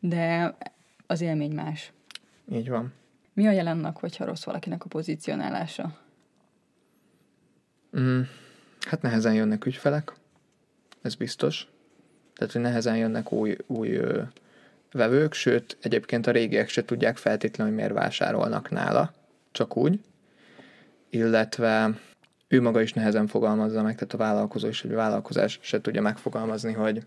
de 0.00 0.54
az 1.06 1.20
élmény 1.20 1.52
más. 1.52 1.92
Így 2.52 2.68
van. 2.68 2.92
Mi 3.32 3.46
a 3.46 3.50
jelennek, 3.50 3.96
hogyha 3.96 4.24
rossz 4.24 4.44
valakinek 4.44 4.84
a 4.84 4.88
pozícionálása? 4.88 5.98
Mm, 7.98 8.20
hát 8.80 9.02
nehezen 9.02 9.34
jönnek 9.34 9.66
ügyfelek, 9.66 10.12
ez 11.02 11.14
biztos. 11.14 11.66
Tehát, 12.36 12.52
hogy 12.52 12.62
nehezen 12.62 12.96
jönnek 12.96 13.32
új, 13.32 13.56
új 13.66 13.94
ö, 13.94 14.22
vevők, 14.92 15.32
sőt, 15.32 15.76
egyébként 15.80 16.26
a 16.26 16.30
régiek 16.30 16.68
se 16.68 16.84
tudják 16.84 17.16
feltétlenül, 17.16 17.72
hogy 17.72 17.82
miért 17.82 17.98
vásárolnak 17.98 18.70
nála, 18.70 19.12
csak 19.52 19.76
úgy. 19.76 20.00
Illetve 21.10 21.90
ő 22.48 22.60
maga 22.60 22.80
is 22.80 22.92
nehezen 22.92 23.26
fogalmazza 23.26 23.82
meg, 23.82 23.94
tehát 23.94 24.14
a 24.14 24.16
vállalkozó 24.16 24.68
is, 24.68 24.80
hogy 24.80 24.92
a 24.92 24.96
vállalkozás 24.96 25.58
se 25.62 25.80
tudja 25.80 26.02
megfogalmazni, 26.02 26.72
hogy 26.72 27.06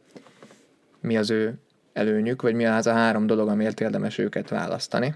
mi 1.01 1.17
az 1.17 1.29
ő 1.29 1.59
előnyük, 1.93 2.41
vagy 2.41 2.53
mi 2.53 2.65
az 2.65 2.87
a 2.87 2.93
három 2.93 3.27
dolog, 3.27 3.47
amiért 3.47 3.79
érdemes 3.79 4.17
őket 4.17 4.49
választani. 4.49 5.15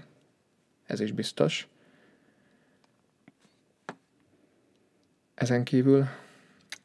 Ez 0.86 1.00
is 1.00 1.12
biztos. 1.12 1.68
Ezen 5.34 5.64
kívül 5.64 6.06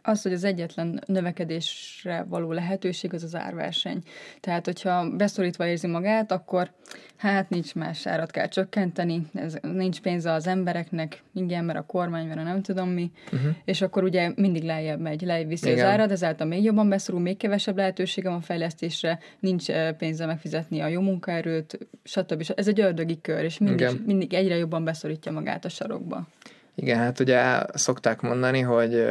az, 0.09 0.21
hogy 0.21 0.33
az 0.33 0.43
egyetlen 0.43 1.03
növekedésre 1.05 2.25
való 2.29 2.51
lehetőség 2.51 3.13
az 3.13 3.23
az 3.23 3.35
árverseny. 3.35 4.01
Tehát, 4.39 4.65
hogyha 4.65 5.09
beszorítva 5.09 5.67
érzi 5.67 5.87
magát, 5.87 6.31
akkor 6.31 6.71
hát 7.15 7.49
nincs 7.49 7.75
más 7.75 8.07
árat 8.07 8.31
kell 8.31 8.47
csökkenteni, 8.47 9.27
ez, 9.33 9.57
nincs 9.61 10.01
pénze 10.01 10.31
az 10.31 10.47
embereknek, 10.47 11.23
igen, 11.33 11.65
mert 11.65 11.79
a 11.79 11.85
kormány, 11.85 12.27
mert 12.27 12.39
a 12.39 12.43
nem 12.43 12.61
tudom 12.61 12.89
mi, 12.89 13.11
uh-huh. 13.31 13.51
és 13.65 13.81
akkor 13.81 14.03
ugye 14.03 14.31
mindig 14.35 14.63
lejjebb 14.63 14.99
megy, 14.99 15.21
lejjebb 15.21 15.47
viszi 15.47 15.69
igen. 15.69 15.85
az 15.85 15.91
árat, 15.91 16.11
ezáltal 16.11 16.47
még 16.47 16.63
jobban 16.63 16.89
beszorul, 16.89 17.21
még 17.21 17.37
kevesebb 17.37 17.77
lehetősége 17.77 18.29
van 18.29 18.41
fejlesztésre, 18.41 19.19
nincs 19.39 19.71
pénze 19.97 20.25
megfizetni 20.25 20.79
a 20.79 20.87
jó 20.87 21.01
munkaerőt, 21.01 21.77
stb. 22.03 22.51
Ez 22.55 22.67
egy 22.67 22.79
ördögi 22.79 23.21
kör, 23.21 23.43
és 23.43 23.57
mindig, 23.57 23.87
mindig 24.05 24.33
egyre 24.33 24.55
jobban 24.55 24.83
beszorítja 24.83 25.31
magát 25.31 25.65
a 25.65 25.69
sarokba. 25.69 26.27
Igen, 26.75 26.97
hát 26.97 27.19
ugye 27.19 27.41
szokták 27.73 28.21
mondani, 28.21 28.59
hogy 28.59 29.05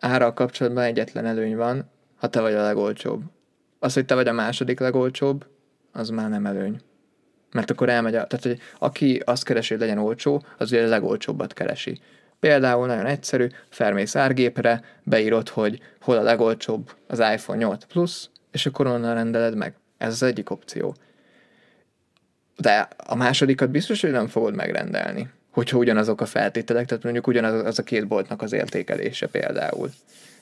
árral 0.00 0.34
kapcsolatban 0.34 0.84
egyetlen 0.84 1.26
előny 1.26 1.56
van, 1.56 1.90
ha 2.16 2.28
te 2.28 2.40
vagy 2.40 2.54
a 2.54 2.62
legolcsóbb. 2.62 3.22
Az, 3.78 3.94
hogy 3.94 4.04
te 4.04 4.14
vagy 4.14 4.28
a 4.28 4.32
második 4.32 4.80
legolcsóbb, 4.80 5.46
az 5.92 6.08
már 6.08 6.28
nem 6.28 6.46
előny. 6.46 6.80
Mert 7.52 7.70
akkor 7.70 7.88
elmegy, 7.88 8.14
a, 8.14 8.26
tehát 8.26 8.44
hogy 8.44 8.60
aki 8.78 9.22
azt 9.24 9.44
keresi, 9.44 9.72
hogy 9.72 9.82
legyen 9.82 9.98
olcsó, 9.98 10.44
az 10.58 10.72
ugye 10.72 10.84
a 10.84 10.88
legolcsóbbat 10.88 11.52
keresi. 11.52 12.00
Például 12.40 12.86
nagyon 12.86 13.06
egyszerű, 13.06 13.46
felmész 13.68 14.16
árgépre, 14.16 14.82
beírod, 15.02 15.48
hogy 15.48 15.80
hol 16.00 16.16
a 16.16 16.22
legolcsóbb 16.22 16.90
az 17.06 17.18
iPhone 17.18 17.58
8 17.58 17.84
Plus, 17.84 18.30
és 18.52 18.66
akkor 18.66 18.86
onnan 18.86 19.14
rendeled 19.14 19.56
meg. 19.56 19.74
Ez 19.98 20.12
az 20.12 20.22
egyik 20.22 20.50
opció. 20.50 20.94
De 22.56 22.88
a 22.96 23.14
másodikat 23.14 23.70
biztos, 23.70 24.00
hogy 24.00 24.10
nem 24.10 24.26
fogod 24.26 24.54
megrendelni 24.54 25.30
hogyha 25.50 25.78
ugyanazok 25.78 26.20
a 26.20 26.26
feltételek, 26.26 26.86
tehát 26.86 27.02
mondjuk 27.02 27.26
ugyanaz 27.26 27.64
az 27.64 27.78
a 27.78 27.82
két 27.82 28.06
boltnak 28.06 28.42
az 28.42 28.52
értékelése 28.52 29.26
például. 29.26 29.90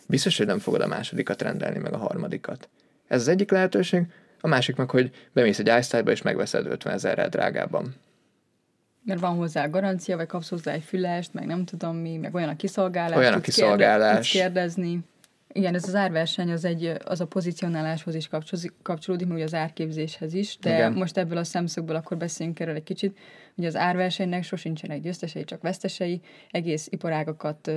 Biztos, 0.07 0.37
hogy 0.37 0.47
nem 0.47 0.59
fogod 0.59 0.81
a 0.81 0.87
másodikat 0.87 1.43
rendelni, 1.43 1.79
meg 1.79 1.93
a 1.93 1.97
harmadikat. 1.97 2.69
Ez 3.09 3.21
az 3.21 3.29
egyik 3.29 3.51
lehetőség, 3.51 4.03
a 4.41 4.49
másik 4.49 4.77
meg, 4.77 4.91
hogy 4.91 5.11
bemész 5.33 5.59
egy 5.59 5.73
iStyle-ba 5.79 6.11
és 6.11 6.23
megveszed 6.23 6.67
50 6.67 6.93
ezerrel 6.93 7.29
drágábban. 7.29 7.95
Mert 9.05 9.21
van 9.21 9.37
hozzá 9.37 9.67
garancia, 9.67 10.17
vagy 10.17 10.27
kapsz 10.27 10.49
hozzá 10.49 10.73
egy 10.73 10.83
fülest, 10.83 11.35
meg 11.35 11.47
nem 11.47 11.65
tudom 11.65 11.97
mi, 11.97 12.17
meg 12.17 12.35
olyan 12.35 12.49
a 12.49 12.57
kiszolgálás. 12.57 13.19
Olyan 13.19 13.33
a 13.33 13.41
kiszolgálás. 13.41 14.31
Kérde, 14.31 14.47
kérdezni. 14.47 15.01
Igen, 15.57 15.75
ez 15.75 15.89
az 15.89 15.95
árverseny 15.95 16.51
az, 16.51 16.65
egy, 16.65 16.93
az 17.05 17.21
a 17.21 17.27
pozicionáláshoz 17.27 18.15
is 18.15 18.29
kapcsolódik, 18.83 19.27
meg 19.27 19.41
az 19.41 19.55
árképzéshez 19.55 20.35
is, 20.35 20.59
de 20.61 20.75
Igen. 20.75 20.93
most 20.93 21.17
ebből 21.17 21.39
a 21.39 21.45
szemszögből 21.45 21.97
akkor 21.97 22.17
beszéljünk 22.17 22.61
erről 22.61 22.75
egy 22.75 22.83
kicsit, 22.83 23.19
hogy 23.55 23.65
az 23.65 23.77
árversenynek 23.77 24.43
sosincsenek 24.43 25.01
győztesei, 25.01 25.45
csak 25.45 25.63
vesztesei, 25.63 26.21
egész 26.51 26.89
iparágakat 26.91 27.71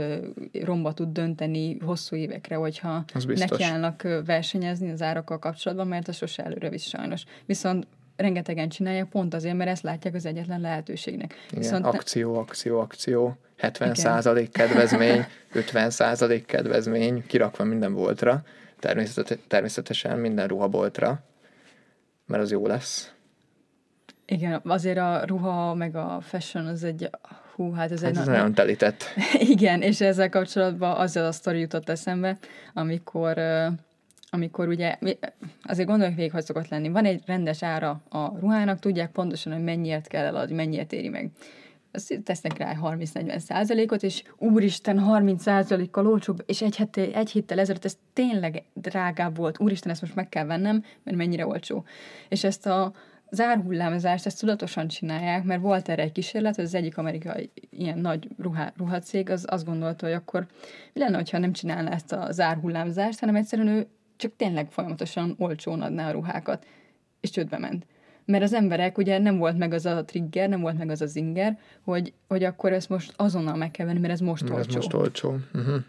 romba 0.64 0.94
tud 0.94 1.10
dönteni 1.12 1.78
hosszú 1.78 2.16
évekre, 2.16 2.56
hogyha 2.56 3.04
nekiállnak 3.26 4.08
versenyezni 4.26 4.92
az 4.92 5.02
árakkal 5.02 5.40
kapcsolatban, 5.40 5.88
mert 5.88 6.08
az 6.08 6.16
sose 6.16 6.44
előre 6.44 6.70
visz 6.70 6.88
sajnos. 6.88 7.24
Viszont 7.46 7.88
rengetegen 8.20 8.70
csinálják 8.70 9.06
pont 9.06 9.34
azért, 9.34 9.56
mert 9.56 9.70
ezt 9.70 9.84
látják 9.84 10.14
az 10.14 10.26
egyetlen 10.26 10.62
lehetőségnek. 10.62 11.36
Igen, 11.48 11.60
Viszont 11.60 11.86
akció, 11.86 12.36
akció, 12.36 12.80
akció, 12.80 13.38
70 13.58 13.96
százalék 13.96 14.52
kedvezmény, 14.52 15.26
50 15.54 15.90
százalék 15.90 16.46
kedvezmény, 16.46 17.24
kirakva 17.28 17.64
minden 17.64 17.94
voltra, 17.94 18.42
természetesen 19.48 20.18
minden 20.18 20.48
ruhaboltra, 20.48 21.24
mert 22.26 22.44
az 22.44 22.52
jó 22.52 22.68
lesz. 22.68 23.14
Igen, 24.26 24.62
azért 24.64 24.98
a 24.98 25.24
ruha 25.26 25.74
meg 25.74 25.96
a 25.96 26.20
fashion 26.22 26.66
az 26.66 26.84
egy, 26.84 27.10
hú, 27.56 27.72
hát 27.72 27.92
ez 27.92 28.02
hát 28.02 28.10
egy... 28.10 28.18
Ez 28.18 28.26
na- 28.26 28.32
nagyon 28.32 28.54
telített. 28.54 29.04
Igen, 29.56 29.82
és 29.82 30.02
ezzel 30.02 30.30
kapcsolatban 30.30 30.98
azzal 30.98 31.26
a 31.26 31.32
sztori 31.32 31.60
jutott 31.60 31.90
eszembe, 31.90 32.38
amikor 32.74 33.38
amikor 34.30 34.68
ugye, 34.68 34.98
azért 35.64 35.88
gondolok 35.88 36.16
végig, 36.16 36.32
hogy 36.32 36.44
szokott 36.44 36.68
lenni, 36.68 36.90
van 36.90 37.06
egy 37.06 37.22
rendes 37.26 37.64
ára 37.64 38.02
a 38.10 38.40
ruhának, 38.40 38.80
tudják 38.80 39.12
pontosan, 39.12 39.54
hogy 39.54 39.64
mennyiért 39.64 40.08
kell 40.08 40.26
eladni, 40.26 40.56
mennyiért 40.56 40.94
éri 40.94 41.10
meg. 41.10 41.32
Azt 41.92 42.22
tesznek 42.24 42.58
rá 42.58 42.78
30-40 42.82 43.38
százalékot, 43.38 44.04
és 44.04 44.24
úristen, 44.38 45.00
30 45.00 45.42
százalékkal 45.42 46.08
olcsóbb, 46.08 46.44
és 46.46 46.62
egy, 46.62 46.76
hete, 46.76 47.02
egy 47.14 47.32
héttel 47.32 47.60
ezelőtt 47.60 47.86
ez 47.86 47.98
tényleg 48.14 48.64
drágább 48.74 49.36
volt. 49.36 49.60
Úristen, 49.60 49.92
ezt 49.92 50.02
most 50.02 50.16
meg 50.16 50.30
kell 50.30 50.46
vennem, 50.46 50.84
mert 51.04 51.18
mennyire 51.18 51.48
olcsó. 51.48 51.84
És 52.28 52.44
ezt 52.44 52.66
a 52.66 52.94
zárhullámozást, 53.32 54.26
ezt 54.26 54.40
tudatosan 54.40 54.88
csinálják, 54.88 55.44
mert 55.44 55.62
volt 55.62 55.90
erre 55.90 56.02
egy 56.02 56.12
kísérlet, 56.12 56.58
az 56.58 56.76
egyik 56.76 56.98
amerikai 56.98 57.52
ilyen 57.70 57.98
nagy 57.98 58.28
ruhá, 58.38 58.74
ruhacég, 58.78 59.30
az 59.30 59.46
azt 59.50 59.66
gondolta, 59.66 60.06
hogy 60.06 60.16
akkor 60.16 60.48
mi 60.94 61.02
lenne, 61.02 61.24
ha 61.32 61.38
nem 61.38 61.52
csinálná 61.52 61.92
ezt 61.92 62.12
a 62.12 62.32
zárhullámozást, 62.32 63.20
hanem 63.20 63.36
egyszerűen 63.36 63.68
ő 63.68 63.88
csak 64.20 64.36
tényleg 64.36 64.72
folyamatosan 64.72 65.36
olcsón 65.38 65.82
adná 65.82 66.08
a 66.08 66.12
ruhákat, 66.12 66.66
és 67.20 67.30
csődbe 67.30 67.58
ment. 67.58 67.86
Mert 68.26 68.44
az 68.44 68.54
emberek 68.54 68.98
ugye 68.98 69.18
nem 69.18 69.38
volt 69.38 69.58
meg 69.58 69.74
az 69.74 69.86
a 69.86 70.06
trigger, 70.06 70.50
nem 70.50 70.62
volt 70.62 70.78
meg 70.78 70.90
az 70.90 71.02
a 71.02 71.06
zinger, 71.06 71.60
hogy, 71.82 72.14
hogy 72.28 72.44
akkor 72.44 72.74
ezt 72.74 72.90
most 72.90 73.14
azonnal 73.16 73.56
meg 73.56 73.72
kell 73.72 73.86
venni, 73.86 74.00
mert 74.00 74.14
ez 74.14 74.20
most 74.20 74.44
ez 74.44 74.50
olcsó. 74.50 74.76
most 74.76 74.94
olcsó. 74.94 75.38
Uh-huh. 75.54 75.84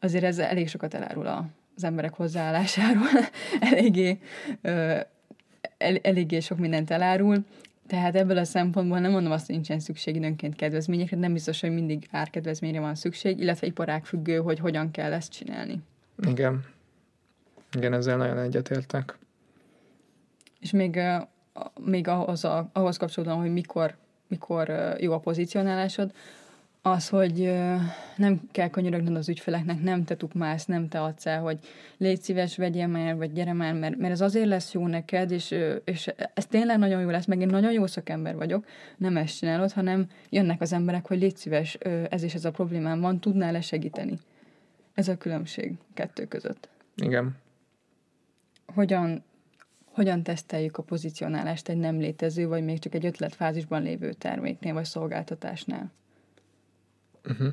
Azért 0.00 0.24
ez 0.24 0.38
elég 0.38 0.68
sokat 0.68 0.94
elárul 0.94 1.26
a, 1.26 1.46
az 1.76 1.84
emberek 1.84 2.14
hozzáállásáról. 2.14 3.08
eléggé, 3.70 4.18
ö, 4.62 4.98
el, 5.78 5.96
eléggé 6.02 6.40
sok 6.40 6.58
mindent 6.58 6.90
elárul. 6.90 7.44
Tehát 7.86 8.16
ebből 8.16 8.38
a 8.38 8.44
szempontból 8.44 8.98
nem 8.98 9.10
mondom 9.10 9.32
azt, 9.32 9.46
hogy 9.46 9.54
nincsen 9.54 9.80
szükség 9.80 10.16
időnként 10.16 10.56
kedvezményekre, 10.56 11.16
nem 11.16 11.32
biztos, 11.32 11.60
hogy 11.60 11.70
mindig 11.70 12.06
árkedvezményre 12.10 12.80
van 12.80 12.94
szükség, 12.94 13.38
illetve 13.40 13.66
iparág 13.66 14.04
függő, 14.04 14.36
hogy 14.36 14.58
hogyan 14.58 14.90
kell 14.90 15.12
ezt 15.12 15.32
csinálni. 15.32 15.78
Igen. 16.28 16.64
Igen, 17.76 17.92
ezzel 17.92 18.16
nagyon 18.16 18.38
egyetértek. 18.38 19.18
És 20.60 20.70
még, 20.70 21.00
még 21.80 22.08
ahhoz, 22.08 22.44
a, 22.44 22.68
ahhoz 22.72 22.96
kapcsolódóan, 22.96 23.40
hogy 23.40 23.52
mikor, 23.52 23.96
mikor 24.28 24.72
jó 25.00 25.12
a 25.12 25.18
pozícionálásod, 25.18 26.12
az, 26.82 27.08
hogy 27.08 27.52
nem 28.16 28.40
kell 28.52 28.68
könyörögnöd 28.68 29.16
az 29.16 29.28
ügyfeleknek, 29.28 29.82
nem 29.82 30.04
te 30.04 30.16
tukmász, 30.16 30.64
nem 30.64 30.88
te 30.88 31.02
adsz 31.02 31.26
el, 31.26 31.40
hogy 31.40 31.58
légy 31.96 32.20
szíves, 32.20 32.56
vegyél 32.56 32.86
már, 32.86 33.16
vagy 33.16 33.32
gyere 33.32 33.52
már, 33.52 33.74
mert, 33.74 33.96
mert 33.96 34.12
ez 34.12 34.20
azért 34.20 34.46
lesz 34.46 34.72
jó 34.72 34.86
neked, 34.86 35.30
és, 35.30 35.54
és 35.84 36.10
ez 36.34 36.46
tényleg 36.46 36.78
nagyon 36.78 37.00
jó 37.00 37.08
lesz, 37.08 37.26
meg 37.26 37.40
én 37.40 37.46
nagyon 37.46 37.72
jó 37.72 37.86
szakember 37.86 38.36
vagyok, 38.36 38.66
nem 38.96 39.16
ezt 39.16 39.38
csinálod, 39.38 39.72
hanem 39.72 40.06
jönnek 40.28 40.60
az 40.60 40.72
emberek, 40.72 41.06
hogy 41.06 41.18
légy 41.18 41.36
szíves, 41.36 41.74
ez 42.10 42.22
és 42.22 42.34
ez 42.34 42.44
a 42.44 42.50
problémám 42.50 43.00
van, 43.00 43.20
tudnál-e 43.20 43.60
segíteni? 43.60 44.18
Ez 44.94 45.08
a 45.08 45.16
különbség 45.16 45.72
kettő 45.94 46.26
között. 46.26 46.68
Igen 46.96 47.36
hogyan, 48.74 49.24
hogyan 49.84 50.22
teszteljük 50.22 50.76
a 50.76 50.82
pozicionálást 50.82 51.68
egy 51.68 51.76
nem 51.76 51.98
létező, 51.98 52.46
vagy 52.46 52.64
még 52.64 52.78
csak 52.78 52.94
egy 52.94 53.06
ötletfázisban 53.06 53.82
lévő 53.82 54.12
terméknél, 54.12 54.72
vagy 54.72 54.84
szolgáltatásnál? 54.84 55.92
Uh-huh. 57.24 57.48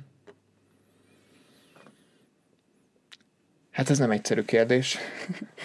Hát 3.71 3.89
ez 3.89 3.97
nem 3.97 4.11
egyszerű 4.11 4.41
kérdés. 4.41 4.97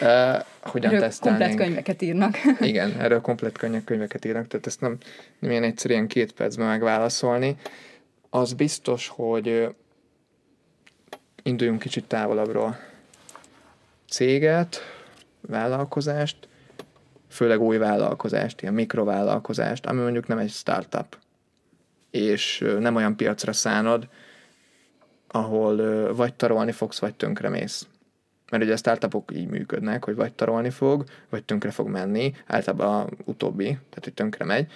Uh, 0.02 0.42
hogyan 0.62 0.90
erről 0.90 1.00
tesztelnénk? 1.00 1.40
komplet 1.40 1.66
könyveket 1.66 2.02
írnak. 2.02 2.36
Igen, 2.60 3.00
erről 3.00 3.20
komplet 3.20 3.58
könyvek, 3.58 3.84
könyveket 3.84 4.24
írnak, 4.24 4.46
tehát 4.46 4.66
ezt 4.66 4.80
nem, 4.80 4.98
nem 5.38 5.50
ilyen 5.50 5.62
egyszerűen 5.62 6.06
két 6.06 6.32
percben 6.32 6.66
megválaszolni. 6.66 7.56
Az 8.30 8.52
biztos, 8.52 9.08
hogy 9.08 9.74
induljunk 11.42 11.80
kicsit 11.80 12.04
távolabbról 12.04 12.78
céget, 14.08 14.80
vállalkozást, 15.50 16.48
főleg 17.28 17.60
új 17.60 17.76
vállalkozást, 17.76 18.62
ilyen 18.62 18.74
mikrovállalkozást, 18.74 19.86
ami 19.86 20.00
mondjuk 20.00 20.26
nem 20.26 20.38
egy 20.38 20.50
startup, 20.50 21.18
és 22.10 22.64
nem 22.78 22.96
olyan 22.96 23.16
piacra 23.16 23.52
szánod, 23.52 24.08
ahol 25.28 26.14
vagy 26.14 26.34
tarolni 26.34 26.72
fogsz, 26.72 26.98
vagy 26.98 27.14
tönkremész. 27.14 27.86
Mert 28.50 28.62
ugye 28.62 28.72
a 28.72 28.76
startupok 28.76 29.32
így 29.34 29.48
működnek, 29.48 30.04
hogy 30.04 30.14
vagy 30.14 30.32
tarolni 30.32 30.70
fog, 30.70 31.04
vagy 31.28 31.44
tönkre 31.44 31.70
fog 31.70 31.88
menni, 31.88 32.34
általában 32.46 33.00
a 33.00 33.08
utóbbi, 33.24 33.64
tehát 33.64 34.04
hogy 34.04 34.14
tönkre 34.14 34.44
megy, 34.44 34.72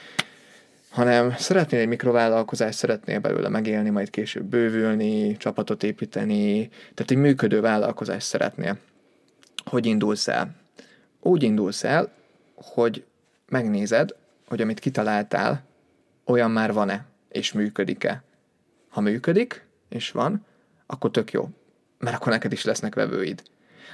hanem 0.90 1.34
szeretnél 1.36 1.80
egy 1.80 1.88
mikrovállalkozást, 1.88 2.78
szeretnél 2.78 3.18
belőle 3.18 3.48
megélni, 3.48 3.90
majd 3.90 4.10
később 4.10 4.44
bővülni, 4.44 5.36
csapatot 5.36 5.82
építeni, 5.82 6.68
tehát 6.68 7.10
egy 7.10 7.16
működő 7.16 7.60
vállalkozást 7.60 8.26
szeretnél. 8.26 8.78
Hogy 9.64 9.86
indulsz 9.86 10.28
el? 10.28 10.54
Úgy 11.26 11.42
indulsz 11.42 11.84
el, 11.84 12.12
hogy 12.54 13.04
megnézed, 13.48 14.14
hogy 14.46 14.60
amit 14.60 14.78
kitaláltál, 14.78 15.64
olyan 16.24 16.50
már 16.50 16.72
van-e, 16.72 17.04
és 17.28 17.52
működik-e. 17.52 18.22
Ha 18.88 19.00
működik, 19.00 19.66
és 19.88 20.10
van, 20.10 20.46
akkor 20.86 21.10
tök 21.10 21.32
jó, 21.32 21.48
mert 21.98 22.16
akkor 22.16 22.32
neked 22.32 22.52
is 22.52 22.64
lesznek 22.64 22.94
vevőid. 22.94 23.42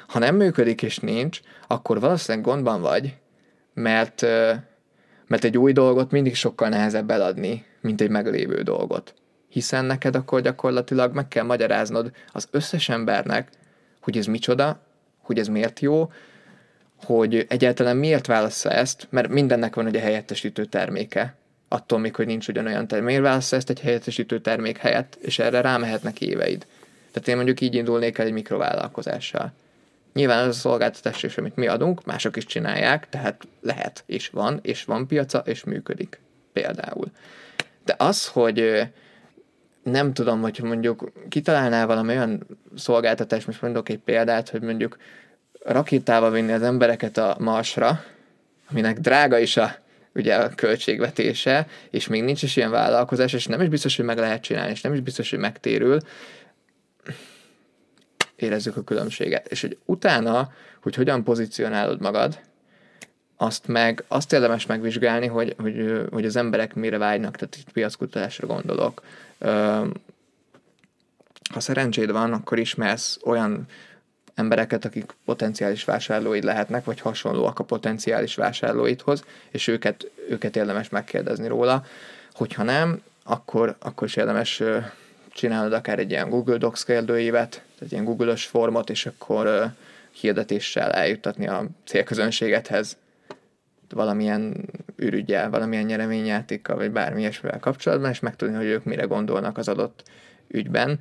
Ha 0.07 0.19
nem 0.19 0.37
működik 0.37 0.83
és 0.83 0.99
nincs, 0.99 1.41
akkor 1.67 2.01
valószínűleg 2.01 2.47
gondban 2.47 2.81
vagy, 2.81 3.17
mert, 3.75 4.23
mert 5.27 5.45
egy 5.45 5.59
új 5.59 5.73
dolgot 5.73 6.11
mindig 6.11 6.35
sokkal 6.35 6.69
nehezebb 6.69 7.11
eladni, 7.11 7.65
mint 7.81 8.01
egy 8.01 8.11
meglévő 8.11 8.63
dolgot. 8.63 9.15
Hiszen 9.49 9.85
neked 9.85 10.15
akkor 10.15 10.41
gyakorlatilag 10.41 11.15
meg 11.15 11.29
kell 11.29 11.45
magyaráznod 11.45 12.13
az 12.33 12.49
összes 12.51 12.89
embernek, 12.89 13.51
hogy 14.01 14.19
ez 14.19 14.27
micsoda, 14.27 14.81
hogy 15.19 15.39
ez 15.39 15.49
miért 15.49 15.81
jó, 15.81 16.11
hogy 17.05 17.47
egyáltalán 17.49 17.97
miért 17.97 18.27
válassza 18.27 18.71
ezt, 18.71 19.07
mert 19.11 19.29
mindennek 19.29 19.75
van 19.75 19.87
ugye 19.87 20.01
helyettesítő 20.01 20.65
terméke, 20.65 21.35
attól 21.69 21.99
még, 21.99 22.15
hogy 22.15 22.27
nincs 22.27 22.49
ugyanolyan 22.49 22.87
termék. 22.87 23.09
Miért 23.09 23.23
válassza 23.23 23.57
ezt 23.57 23.71
egy 23.71 23.81
helyettesítő 23.81 24.41
termék 24.41 24.79
helyett, 24.79 25.19
és 25.21 25.39
erre 25.39 25.61
rámehetnek 25.61 26.21
éveid. 26.21 26.67
Tehát 27.13 27.29
én 27.29 27.37
mondjuk 27.37 27.61
így 27.61 27.75
indulnék 27.75 28.19
el 28.19 28.27
egy 28.27 28.33
mikrovállalkozással. 28.33 29.53
Nyilván 30.13 30.49
az 30.49 30.57
a 30.57 30.59
szolgáltatás 30.59 31.23
is, 31.23 31.37
amit 31.39 31.57
mi 31.57 31.67
adunk, 31.67 32.05
mások 32.05 32.37
is 32.37 32.47
csinálják, 32.47 33.09
tehát 33.09 33.47
lehet, 33.61 34.03
és 34.07 34.29
van, 34.29 34.59
és 34.63 34.85
van 34.85 35.07
piaca, 35.07 35.39
és 35.39 35.65
működik. 35.65 36.21
Például. 36.53 37.11
De 37.85 37.95
az, 37.99 38.27
hogy 38.27 38.89
nem 39.83 40.13
tudom, 40.13 40.41
hogy 40.41 40.61
mondjuk 40.63 41.13
kitalálnál 41.29 41.87
valami 41.87 42.09
olyan 42.09 42.47
szolgáltatást, 42.77 43.47
most 43.47 43.63
mondok 43.63 43.89
egy 43.89 43.99
példát, 43.99 44.49
hogy 44.49 44.63
mondjuk 44.63 44.97
rakétával 45.65 46.31
vinni 46.31 46.53
az 46.53 46.63
embereket 46.63 47.17
a 47.17 47.37
Marsra, 47.39 48.05
aminek 48.71 48.99
drága 48.99 49.39
is 49.39 49.57
a, 49.57 49.77
ugye 50.15 50.35
a 50.35 50.55
költségvetése, 50.55 51.67
és 51.91 52.07
még 52.07 52.23
nincs 52.23 52.43
is 52.43 52.57
ilyen 52.57 52.71
vállalkozás, 52.71 53.33
és 53.33 53.47
nem 53.47 53.61
is 53.61 53.69
biztos, 53.69 53.97
hogy 53.97 54.05
meg 54.05 54.19
lehet 54.19 54.43
csinálni, 54.43 54.71
és 54.71 54.81
nem 54.81 54.93
is 54.93 55.01
biztos, 55.01 55.31
hogy 55.31 55.39
megtérül, 55.39 56.01
érezzük 58.37 58.77
a 58.77 58.83
különbséget. 58.83 59.49
És 59.49 59.61
hogy 59.61 59.79
utána, 59.85 60.53
hogy 60.83 60.95
hogyan 60.95 61.25
pozícionálod 61.25 62.01
magad, 62.01 62.41
azt 63.37 63.67
meg, 63.67 64.05
azt 64.09 64.33
érdemes 64.33 64.67
megvizsgálni, 64.67 65.27
hogy, 65.27 65.55
hogy, 65.59 66.05
hogy 66.11 66.25
az 66.25 66.37
emberek 66.37 66.75
mire 66.75 66.99
vágynak, 66.99 67.37
tehát 67.37 67.57
itt 67.57 67.73
piackutatásra 67.73 68.47
gondolok. 68.47 69.03
Ha 71.51 71.61
szerencséd 71.61 72.13
van, 72.13 72.33
akkor 72.33 72.59
ismersz 72.59 73.19
olyan 73.25 73.67
embereket, 74.35 74.85
akik 74.85 75.15
potenciális 75.25 75.85
vásárlóid 75.85 76.45
lehetnek, 76.45 76.85
vagy 76.85 77.01
hasonlóak 77.01 77.59
a 77.59 77.65
potenciális 77.65 78.35
vásárlóidhoz, 78.35 79.25
és 79.51 79.67
őket, 79.67 80.11
őket 80.29 80.57
érdemes 80.57 80.89
megkérdezni 80.89 81.47
róla. 81.47 81.85
Hogyha 82.33 82.63
nem, 82.63 83.03
akkor, 83.25 83.77
akkor 83.79 84.07
is 84.07 84.17
érdemes 84.17 84.63
csinálnod 85.33 85.73
akár 85.73 85.99
egy 85.99 86.11
ilyen 86.11 86.29
Google 86.29 86.57
Docs 86.57 86.85
kérdőívet, 86.85 87.63
tehát 87.79 87.93
ilyen 87.93 88.05
Google-ös 88.05 88.45
formot, 88.45 88.91
és 88.91 89.07
akkor 89.07 89.73
hirdetéssel 90.11 90.91
eljuttatni 90.93 91.47
a 91.47 91.67
célközönségedhez 91.85 92.97
valamilyen 93.95 94.69
ürügyel, 94.97 95.51
valamilyen 95.51 95.85
nyereményjátékkal, 95.85 96.77
vagy 96.77 96.91
bármi 96.91 97.21
ilyesmivel 97.21 97.59
kapcsolatban, 97.59 98.11
és 98.11 98.21
megtudni, 98.21 98.57
hogy 98.57 98.67
ők 98.67 98.85
mire 98.85 99.05
gondolnak 99.05 99.59
az 99.59 99.69
adott 99.69 100.03
ügyben. 100.49 100.99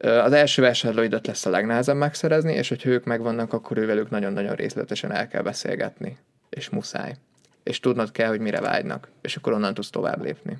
Az 0.00 0.32
első 0.32 0.62
vásárlóidat 0.62 1.26
lesz 1.26 1.46
a 1.46 1.50
legnehezebb 1.50 1.96
megszerezni, 1.96 2.52
és 2.52 2.68
hogyha 2.68 2.90
ők 2.90 3.04
megvannak, 3.04 3.52
akkor 3.52 3.78
ővelük 3.78 4.10
nagyon-nagyon 4.10 4.54
részletesen 4.54 5.12
el 5.12 5.28
kell 5.28 5.42
beszélgetni. 5.42 6.16
És 6.48 6.68
muszáj. 6.68 7.14
És 7.62 7.80
tudnod 7.80 8.10
kell, 8.10 8.28
hogy 8.28 8.40
mire 8.40 8.60
vágynak. 8.60 9.08
És 9.20 9.36
akkor 9.36 9.52
onnan 9.52 9.74
tudsz 9.74 9.90
tovább 9.90 10.22
lépni. 10.22 10.58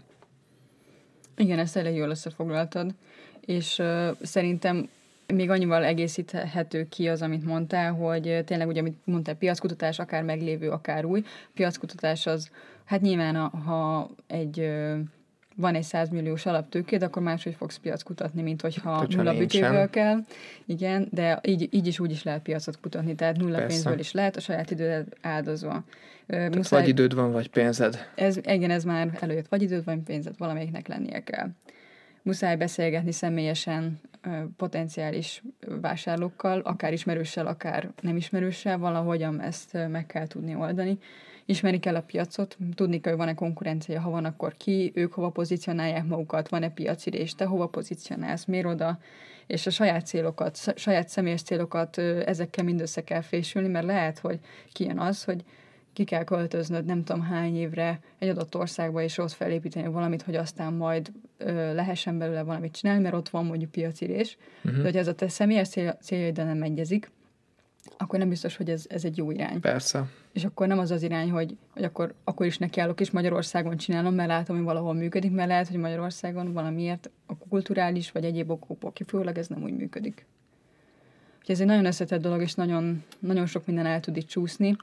Igen, 1.36 1.58
ezt 1.58 1.76
elég 1.76 1.94
jól 1.94 2.10
összefoglaltad. 2.10 2.90
És 3.40 3.78
uh, 3.78 4.08
szerintem 4.22 4.88
még 5.32 5.50
annyival 5.50 5.84
egészíthető 5.84 6.86
ki 6.88 7.08
az, 7.08 7.22
amit 7.22 7.44
mondtál, 7.44 7.92
hogy 7.92 8.42
tényleg 8.44 8.68
ugye, 8.68 8.80
amit 8.80 8.98
mondtál, 9.04 9.34
piackutatás, 9.34 9.98
akár 9.98 10.22
meglévő, 10.22 10.70
akár 10.70 11.04
új. 11.04 11.24
Piackutatás 11.54 12.26
az, 12.26 12.50
hát 12.84 13.00
nyilván, 13.00 13.36
ha 13.36 14.10
egy 14.26 14.70
van 15.56 15.74
egy 15.74 15.82
100 15.82 16.08
milliós 16.08 16.46
alaptőkéd, 16.46 17.02
akkor 17.02 17.22
máshogy 17.22 17.54
fogsz 17.54 17.76
piac 17.76 18.02
kutatni, 18.02 18.42
mint 18.42 18.60
hogyha 18.60 18.90
hát, 18.90 19.08
nulla 19.08 19.34
büdzséből 19.34 19.90
kell. 19.90 20.18
Igen, 20.66 21.08
de 21.10 21.40
így, 21.42 21.68
így 21.70 21.86
is 21.86 22.00
úgy 22.00 22.10
is 22.10 22.22
lehet 22.22 22.42
piacot 22.42 22.80
kutatni, 22.80 23.14
tehát 23.14 23.36
nulla 23.36 23.56
Persze. 23.56 23.66
pénzből 23.66 23.98
is 23.98 24.12
lehet, 24.12 24.36
a 24.36 24.40
saját 24.40 24.70
időd 24.70 25.06
áldozva. 25.20 25.84
Tehát 26.26 26.54
Muszáj, 26.54 26.80
vagy 26.80 26.88
időd 26.88 27.14
van, 27.14 27.32
vagy 27.32 27.50
pénzed. 27.50 28.08
Ez, 28.14 28.36
igen, 28.36 28.70
ez 28.70 28.84
már 28.84 29.18
előjött, 29.20 29.48
vagy 29.48 29.62
időd, 29.62 29.84
vagy 29.84 29.98
pénzed, 29.98 30.34
valamelyiknek 30.38 30.88
lennie 30.88 31.22
kell. 31.22 31.48
Muszáj 32.22 32.56
beszélgetni 32.56 33.12
személyesen 33.12 34.00
potenciális 34.56 35.42
vásárlókkal, 35.80 36.60
akár 36.60 36.92
ismerőssel, 36.92 37.46
akár 37.46 37.90
nem 38.00 38.16
ismerőssel, 38.16 38.78
valahogyan 38.78 39.40
ezt 39.40 39.78
meg 39.90 40.06
kell 40.06 40.26
tudni 40.26 40.54
oldani 40.54 40.98
ismeri 41.50 41.78
kell 41.78 41.94
a 41.94 42.02
piacot, 42.02 42.56
tudni 42.74 43.00
kell, 43.00 43.12
hogy 43.12 43.20
van-e 43.20 43.34
konkurencia, 43.34 44.00
ha 44.00 44.10
van, 44.10 44.24
akkor 44.24 44.54
ki, 44.56 44.92
ők 44.94 45.12
hova 45.12 45.28
pozícionálják 45.28 46.06
magukat, 46.06 46.48
van-e 46.48 46.70
piacirés, 46.70 47.34
te 47.34 47.44
hova 47.44 47.66
pozícionálsz, 47.66 48.44
miért 48.44 48.66
oda, 48.66 48.98
és 49.46 49.66
a 49.66 49.70
saját 49.70 50.06
célokat, 50.06 50.58
saját 50.76 51.08
személyes 51.08 51.42
célokat 51.42 51.98
ezekkel 51.98 52.64
mind 52.64 52.80
össze 52.80 53.04
kell 53.04 53.20
fésülni, 53.20 53.68
mert 53.68 53.86
lehet, 53.86 54.18
hogy 54.18 54.38
kijön 54.72 54.98
az, 54.98 55.24
hogy 55.24 55.44
ki 55.92 56.04
kell 56.04 56.24
költöznöd 56.24 56.84
nem 56.84 57.04
tudom 57.04 57.22
hány 57.22 57.56
évre 57.56 58.00
egy 58.18 58.28
adott 58.28 58.56
országba, 58.56 59.02
és 59.02 59.18
ott 59.18 59.32
felépíteni 59.32 59.88
valamit, 59.88 60.22
hogy 60.22 60.36
aztán 60.36 60.72
majd 60.72 61.12
ö, 61.38 61.74
lehessen 61.74 62.18
belőle 62.18 62.42
valamit 62.42 62.76
csinálni, 62.76 63.02
mert 63.02 63.14
ott 63.14 63.28
van 63.28 63.44
mondjuk 63.44 63.70
piacirés. 63.70 64.36
Uh-huh. 64.64 64.80
De 64.80 64.84
hogy 64.84 64.96
ez 64.96 65.08
a 65.08 65.14
te 65.14 65.28
személyes 65.28 65.68
cél, 65.68 65.98
céljaid 66.02 66.36
nem 66.36 66.62
egyezik, 66.62 67.10
akkor 67.96 68.18
nem 68.18 68.28
biztos, 68.28 68.56
hogy 68.56 68.70
ez, 68.70 68.84
ez 68.88 69.04
egy 69.04 69.16
jó 69.16 69.30
irány. 69.30 69.60
Persze. 69.60 70.08
És 70.32 70.44
akkor 70.44 70.66
nem 70.66 70.78
az 70.78 70.90
az 70.90 71.02
irány, 71.02 71.30
hogy, 71.30 71.56
hogy 71.70 71.84
akkor, 71.84 72.14
akkor 72.24 72.46
is 72.46 72.58
nekiállok, 72.58 73.00
és 73.00 73.10
Magyarországon 73.10 73.76
csinálom, 73.76 74.14
mert 74.14 74.28
látom, 74.28 74.56
hogy 74.56 74.64
valahol 74.64 74.94
működik, 74.94 75.32
mert 75.32 75.48
lehet, 75.48 75.68
hogy 75.68 75.78
Magyarországon 75.78 76.52
valamiért 76.52 77.10
a 77.26 77.36
kulturális 77.36 78.10
vagy 78.10 78.24
egyéb 78.24 78.50
okokból 78.50 78.92
kifolyólag 78.92 79.38
ez 79.38 79.46
nem 79.46 79.62
úgy 79.62 79.76
működik. 79.76 80.26
Úgyhogy 81.38 81.54
ez 81.54 81.60
egy 81.60 81.66
nagyon 81.66 81.84
összetett 81.84 82.20
dolog, 82.20 82.40
és 82.40 82.54
nagyon, 82.54 83.04
nagyon 83.18 83.46
sok 83.46 83.66
minden 83.66 83.86
el 83.86 84.00
tud 84.00 84.16
itt 84.16 84.28
csúszni. 84.28 84.76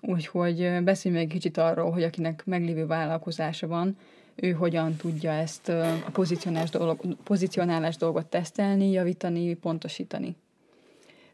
Úgyhogy 0.00 0.82
beszélj 0.84 1.14
még 1.14 1.28
kicsit 1.28 1.56
arról, 1.56 1.90
hogy 1.90 2.02
akinek 2.02 2.42
meglévő 2.44 2.86
vállalkozása 2.86 3.66
van, 3.66 3.96
ő 4.34 4.50
hogyan 4.50 4.96
tudja 4.96 5.30
ezt 5.30 5.68
a 5.68 6.10
pozicionálás, 6.12 6.70
dolog, 6.70 7.16
pozicionálás 7.24 7.96
dolgot 7.96 8.26
tesztelni, 8.26 8.90
javítani, 8.90 9.54
pontosítani. 9.54 10.36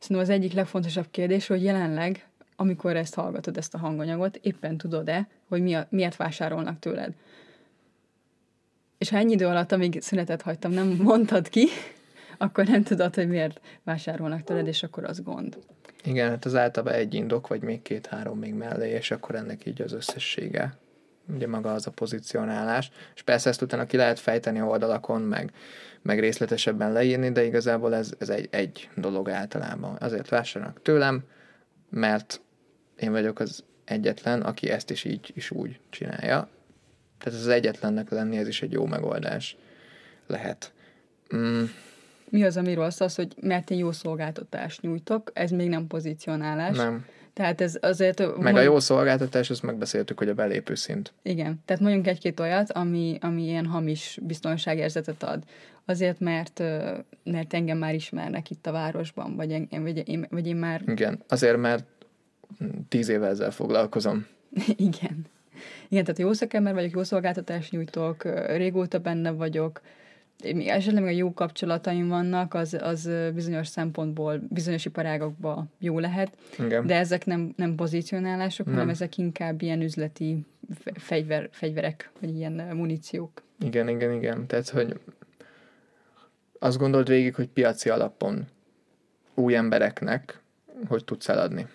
Szerintem 0.03 0.27
az 0.27 0.41
egyik 0.41 0.53
legfontosabb 0.53 1.07
kérdés, 1.11 1.47
hogy 1.47 1.63
jelenleg, 1.63 2.27
amikor 2.57 2.97
ezt 2.97 3.15
hallgatod, 3.15 3.57
ezt 3.57 3.75
a 3.75 3.79
hanganyagot, 3.79 4.37
éppen 4.37 4.77
tudod-e, 4.77 5.29
hogy 5.49 5.63
mi 5.63 5.75
a, 5.75 5.87
miért 5.91 6.17
vásárolnak 6.17 6.79
tőled. 6.79 7.13
És 8.99 9.09
ha 9.09 9.17
ennyi 9.17 9.33
idő 9.33 9.47
alatt, 9.47 9.73
amíg 9.73 10.01
szünetet 10.01 10.43
hagytam, 10.43 10.73
nem 10.73 10.89
mondtad 10.89 11.49
ki, 11.49 11.67
akkor 12.39 12.67
nem 12.67 12.83
tudod, 12.83 13.15
hogy 13.15 13.29
miért 13.29 13.61
vásárolnak 13.83 14.43
tőled, 14.43 14.67
és 14.67 14.83
akkor 14.83 15.05
az 15.05 15.23
gond. 15.23 15.59
Igen, 16.05 16.29
hát 16.29 16.45
az 16.45 16.55
általában 16.55 16.99
egy 16.99 17.15
indok, 17.15 17.49
vagy 17.49 17.63
még 17.63 17.83
két-három 17.83 18.39
még 18.39 18.55
mellé, 18.55 18.91
és 18.91 19.11
akkor 19.11 19.35
ennek 19.35 19.67
így 19.67 19.83
az 19.83 19.93
összessége. 19.93 20.77
Ugye 21.35 21.47
maga 21.47 21.73
az 21.73 21.87
a 21.87 21.91
pozicionálás. 21.91 22.91
És 23.15 23.23
persze 23.23 23.49
ezt 23.49 23.63
utána 23.63 23.87
ki 23.87 23.97
lehet 23.97 24.19
fejteni 24.19 24.61
oldalakon, 24.61 25.23
meg 25.23 25.53
meg 26.03 26.21
részletesebben 26.21 26.93
leírni, 26.93 27.33
de 27.33 27.45
igazából 27.45 27.95
ez, 27.95 28.13
ez 28.19 28.29
egy, 28.29 28.49
egy 28.51 28.89
dolog 28.97 29.29
általában. 29.29 29.97
Azért 30.01 30.29
vásárolnak 30.29 30.83
tőlem, 30.83 31.23
mert 31.91 32.41
én 32.97 33.11
vagyok 33.11 33.39
az 33.39 33.65
egyetlen, 33.85 34.43
aki 34.43 34.71
ezt 34.71 34.91
is 34.91 35.05
így 35.05 35.33
is 35.35 35.51
úgy 35.51 35.81
csinálja. 35.91 36.49
Tehát 37.19 37.39
az 37.39 37.49
egyetlennek 37.49 38.11
lenni, 38.11 38.37
ez 38.37 38.49
is 38.49 38.63
egy 38.63 38.73
jó 38.73 38.87
megoldás 38.87 39.57
lehet. 40.27 40.73
Mm. 41.37 41.65
mi 42.29 42.45
az, 42.45 42.57
ami 42.57 42.75
rossz, 42.75 43.01
az, 43.01 43.15
hogy 43.15 43.35
mert 43.41 43.71
én 43.71 43.79
jó 43.79 43.93
szolgáltatást 43.93 44.81
nyújtok, 44.81 45.31
ez 45.35 45.51
még 45.51 45.69
nem 45.69 45.87
pozicionálás. 45.87 46.77
Nem. 46.77 47.07
Tehát 47.33 47.61
ez 47.61 47.79
azért... 47.81 48.19
Meg 48.19 48.37
mond- 48.37 48.57
a 48.57 48.61
jó 48.61 48.81
szolgáltatás, 48.81 49.51
azt 49.51 49.63
megbeszéltük, 49.63 50.19
hogy 50.19 50.29
a 50.29 50.35
belépő 50.35 50.75
szint. 50.75 51.13
Igen, 51.23 51.61
tehát 51.65 51.83
mondjunk 51.83 52.07
egy-két 52.07 52.41
olyat, 52.41 52.73
ami, 52.73 53.19
ami 53.21 53.43
ilyen 53.43 53.67
hamis 53.67 54.19
biztonságérzetet 54.23 55.23
ad. 55.23 55.43
Azért, 55.85 56.21
mert, 56.21 56.63
mert 57.25 57.55
engem 57.55 57.79
már 57.79 57.95
ismernek 57.95 58.51
itt 58.51 58.67
a 58.67 58.73
városban, 58.73 59.37
vagy 59.37 59.51
én, 59.51 59.69
vagy 59.83 60.09
én, 60.09 60.27
vagy 60.31 60.47
én 60.47 60.57
már... 60.57 60.83
Igen. 60.87 61.23
Azért, 61.29 61.57
mert 61.57 61.85
tíz 62.89 63.09
éve 63.09 63.27
ezzel 63.27 63.51
foglalkozom. 63.51 64.27
Igen. 64.77 65.27
Igen, 65.89 66.05
tehát 66.05 66.19
jó 66.19 66.33
szakember 66.33 66.75
vagyok, 66.75 66.91
jó 66.91 67.03
szolgáltatást 67.03 67.71
nyújtok, 67.71 68.25
régóta 68.57 68.99
benne 68.99 69.31
vagyok, 69.31 69.81
még 70.43 70.67
esetleg 70.69 71.05
a 71.05 71.09
jó 71.09 71.33
kapcsolataim 71.33 72.09
vannak, 72.09 72.55
az, 72.55 72.77
az 72.81 73.11
bizonyos 73.35 73.69
szempontból, 73.69 74.41
bizonyos 74.49 74.85
iparágokban 74.85 75.71
jó 75.79 75.99
lehet, 75.99 76.37
Igen. 76.59 76.87
de 76.87 76.97
ezek 76.97 77.27
nem, 77.27 77.53
nem 77.57 77.75
pozícionálások, 77.75 78.67
Nem. 78.67 78.75
hanem 78.75 78.91
ezek 78.91 79.19
inkább 79.19 79.63
ilyen 79.63 79.81
üzleti 79.83 80.47
fe- 80.75 81.01
fegyver, 81.01 81.49
fegyverek, 81.53 82.11
vagy 82.21 82.37
ilyen 82.37 82.53
muníciók. 82.53 83.43
Igen, 83.65 83.89
igen, 83.89 84.13
igen. 84.13 84.47
Tehát, 84.47 84.69
hogy 84.69 85.01
azt 86.59 86.79
gondold 86.79 87.09
végig, 87.09 87.35
hogy 87.35 87.49
piaci 87.49 87.89
alapon 87.89 88.47
új 89.35 89.57
embereknek 89.57 90.43
hogy 90.89 91.05
tudsz 91.05 91.29
eladni. 91.29 91.67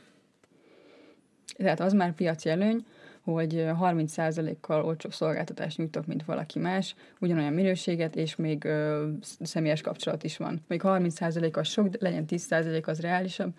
Tehát 1.58 1.80
az 1.80 1.94
már 1.94 2.14
piaci 2.14 2.50
előny, 2.50 2.86
hogy 3.34 3.56
ö, 3.56 3.72
30%-kal 3.82 4.84
olcsóbb 4.86 5.14
szolgáltatást 5.14 5.78
nyújtok, 5.78 6.06
mint 6.06 6.26
valaki 6.26 6.60
más, 6.60 6.96
ugyanolyan 7.20 7.54
minőséget, 7.54 8.16
és 8.16 8.36
még 8.36 8.64
ö, 8.66 9.08
sz- 9.22 9.46
személyes 9.46 9.82
kapcsolat 9.82 10.24
is 10.24 10.38
van. 10.38 10.64
Még 10.68 10.82
30% 10.84 11.54
az 11.54 11.68
sok, 11.68 11.88
de 11.88 11.98
legyen 12.02 12.26
10% 12.30 12.86
az 12.86 13.00
reálisabb. 13.00 13.54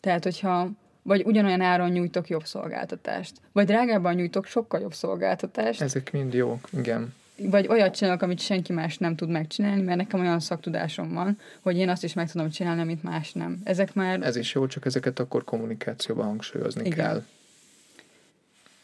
Tehát, 0.00 0.24
hogyha 0.24 0.68
vagy 1.02 1.22
ugyanolyan 1.26 1.60
áron 1.60 1.90
nyújtok 1.90 2.28
jobb 2.28 2.44
szolgáltatást, 2.44 3.32
vagy 3.52 3.66
drágábban 3.66 4.14
nyújtok 4.14 4.46
sokkal 4.46 4.80
jobb 4.80 4.94
szolgáltatást, 4.94 5.80
Ezek 5.80 6.12
mind 6.12 6.34
jók, 6.34 6.68
igen. 6.78 7.14
vagy 7.36 7.66
olyat 7.68 7.96
csinálok, 7.96 8.22
amit 8.22 8.40
senki 8.40 8.72
más 8.72 8.98
nem 8.98 9.16
tud 9.16 9.28
megcsinálni, 9.28 9.82
mert 9.82 9.98
nekem 9.98 10.20
olyan 10.20 10.40
szaktudásom 10.40 11.12
van, 11.12 11.38
hogy 11.60 11.76
én 11.76 11.88
azt 11.88 12.04
is 12.04 12.12
meg 12.14 12.30
tudom 12.30 12.50
csinálni, 12.50 12.80
amit 12.80 13.02
más 13.02 13.32
nem. 13.32 13.60
Ezek 13.64 13.94
már 13.94 14.22
Ez 14.22 14.36
is 14.36 14.54
jó, 14.54 14.66
csak 14.66 14.86
ezeket 14.86 15.18
akkor 15.18 15.44
kommunikációban 15.44 16.26
hangsúlyozni 16.26 16.84
Igen. 16.84 16.96
kell. 16.96 17.22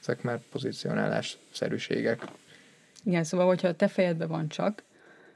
Ezek 0.06 0.22
már 0.22 0.40
pozicionálás 0.50 1.38
szerűségek. 1.52 2.24
Igen, 3.04 3.24
szóval, 3.24 3.46
hogyha 3.46 3.68
a 3.68 3.74
te 3.74 3.88
fejedben 3.88 4.28
van 4.28 4.48
csak, 4.48 4.82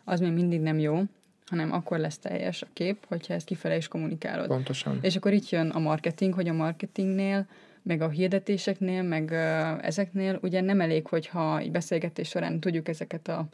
az 0.04 0.20
még 0.20 0.32
mindig 0.32 0.60
nem 0.60 0.78
jó, 0.78 1.02
hanem 1.46 1.72
akkor 1.72 1.98
lesz 1.98 2.18
teljes 2.18 2.62
a 2.62 2.66
kép, 2.72 3.04
hogyha 3.06 3.34
ezt 3.34 3.46
kifele 3.46 3.76
is 3.76 3.88
kommunikálod. 3.88 4.46
Pontosan. 4.46 4.98
És 5.02 5.16
akkor 5.16 5.32
itt 5.32 5.48
jön 5.48 5.68
a 5.68 5.78
marketing, 5.78 6.34
hogy 6.34 6.48
a 6.48 6.52
marketingnél, 6.52 7.46
meg 7.82 8.00
a 8.00 8.08
hirdetéseknél, 8.08 9.02
meg 9.02 9.30
uh, 9.30 9.86
ezeknél 9.86 10.38
ugye 10.42 10.60
nem 10.60 10.80
elég, 10.80 11.06
hogyha 11.06 11.58
egy 11.58 11.70
beszélgetés 11.70 12.28
során 12.28 12.60
tudjuk 12.60 12.88
ezeket 12.88 13.28
a 13.28 13.48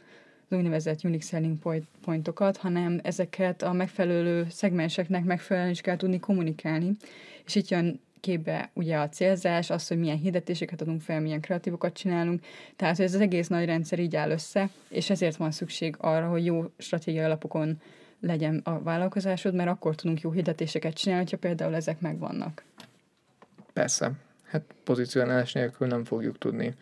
az 0.49 0.57
úgynevezett 0.57 1.03
unique 1.03 1.25
selling 1.25 1.59
point, 1.59 1.85
pointokat, 2.01 2.57
hanem 2.57 2.99
ezeket 3.03 3.61
a 3.61 3.71
megfelelő 3.71 4.47
szegmenseknek 4.49 5.23
megfelelően 5.23 5.71
is 5.71 5.81
kell 5.81 5.97
tudni 5.97 6.19
kommunikálni. 6.19 6.91
És 7.45 7.55
itt 7.55 7.69
jön 7.69 7.99
képbe 8.25 8.69
ugye 8.73 8.97
a 8.97 9.09
célzás, 9.09 9.69
az, 9.69 9.87
hogy 9.87 9.97
milyen 9.97 10.17
hirdetéseket 10.17 10.81
adunk 10.81 11.01
fel, 11.01 11.21
milyen 11.21 11.41
kreatívokat 11.41 11.93
csinálunk. 11.93 12.41
Tehát, 12.75 12.95
hogy 12.95 13.05
ez 13.05 13.13
az 13.13 13.21
egész 13.21 13.47
nagy 13.47 13.65
rendszer 13.65 13.99
így 13.99 14.15
áll 14.15 14.29
össze, 14.29 14.69
és 14.89 15.09
ezért 15.09 15.35
van 15.35 15.51
szükség 15.51 15.95
arra, 15.97 16.27
hogy 16.27 16.45
jó 16.45 16.65
stratégiai 16.77 17.25
alapokon 17.25 17.81
legyen 18.19 18.61
a 18.63 18.81
vállalkozásod, 18.81 19.53
mert 19.53 19.69
akkor 19.69 19.95
tudunk 19.95 20.21
jó 20.21 20.31
hirdetéseket 20.31 20.93
csinálni, 20.93 21.23
hogyha 21.23 21.37
például 21.37 21.75
ezek 21.75 21.99
megvannak. 21.99 22.63
Persze. 23.73 24.11
Hát 24.43 24.61
pozícionálás 24.83 25.53
nélkül 25.53 25.87
nem 25.87 26.03
fogjuk 26.03 26.37
tudni 26.37 26.75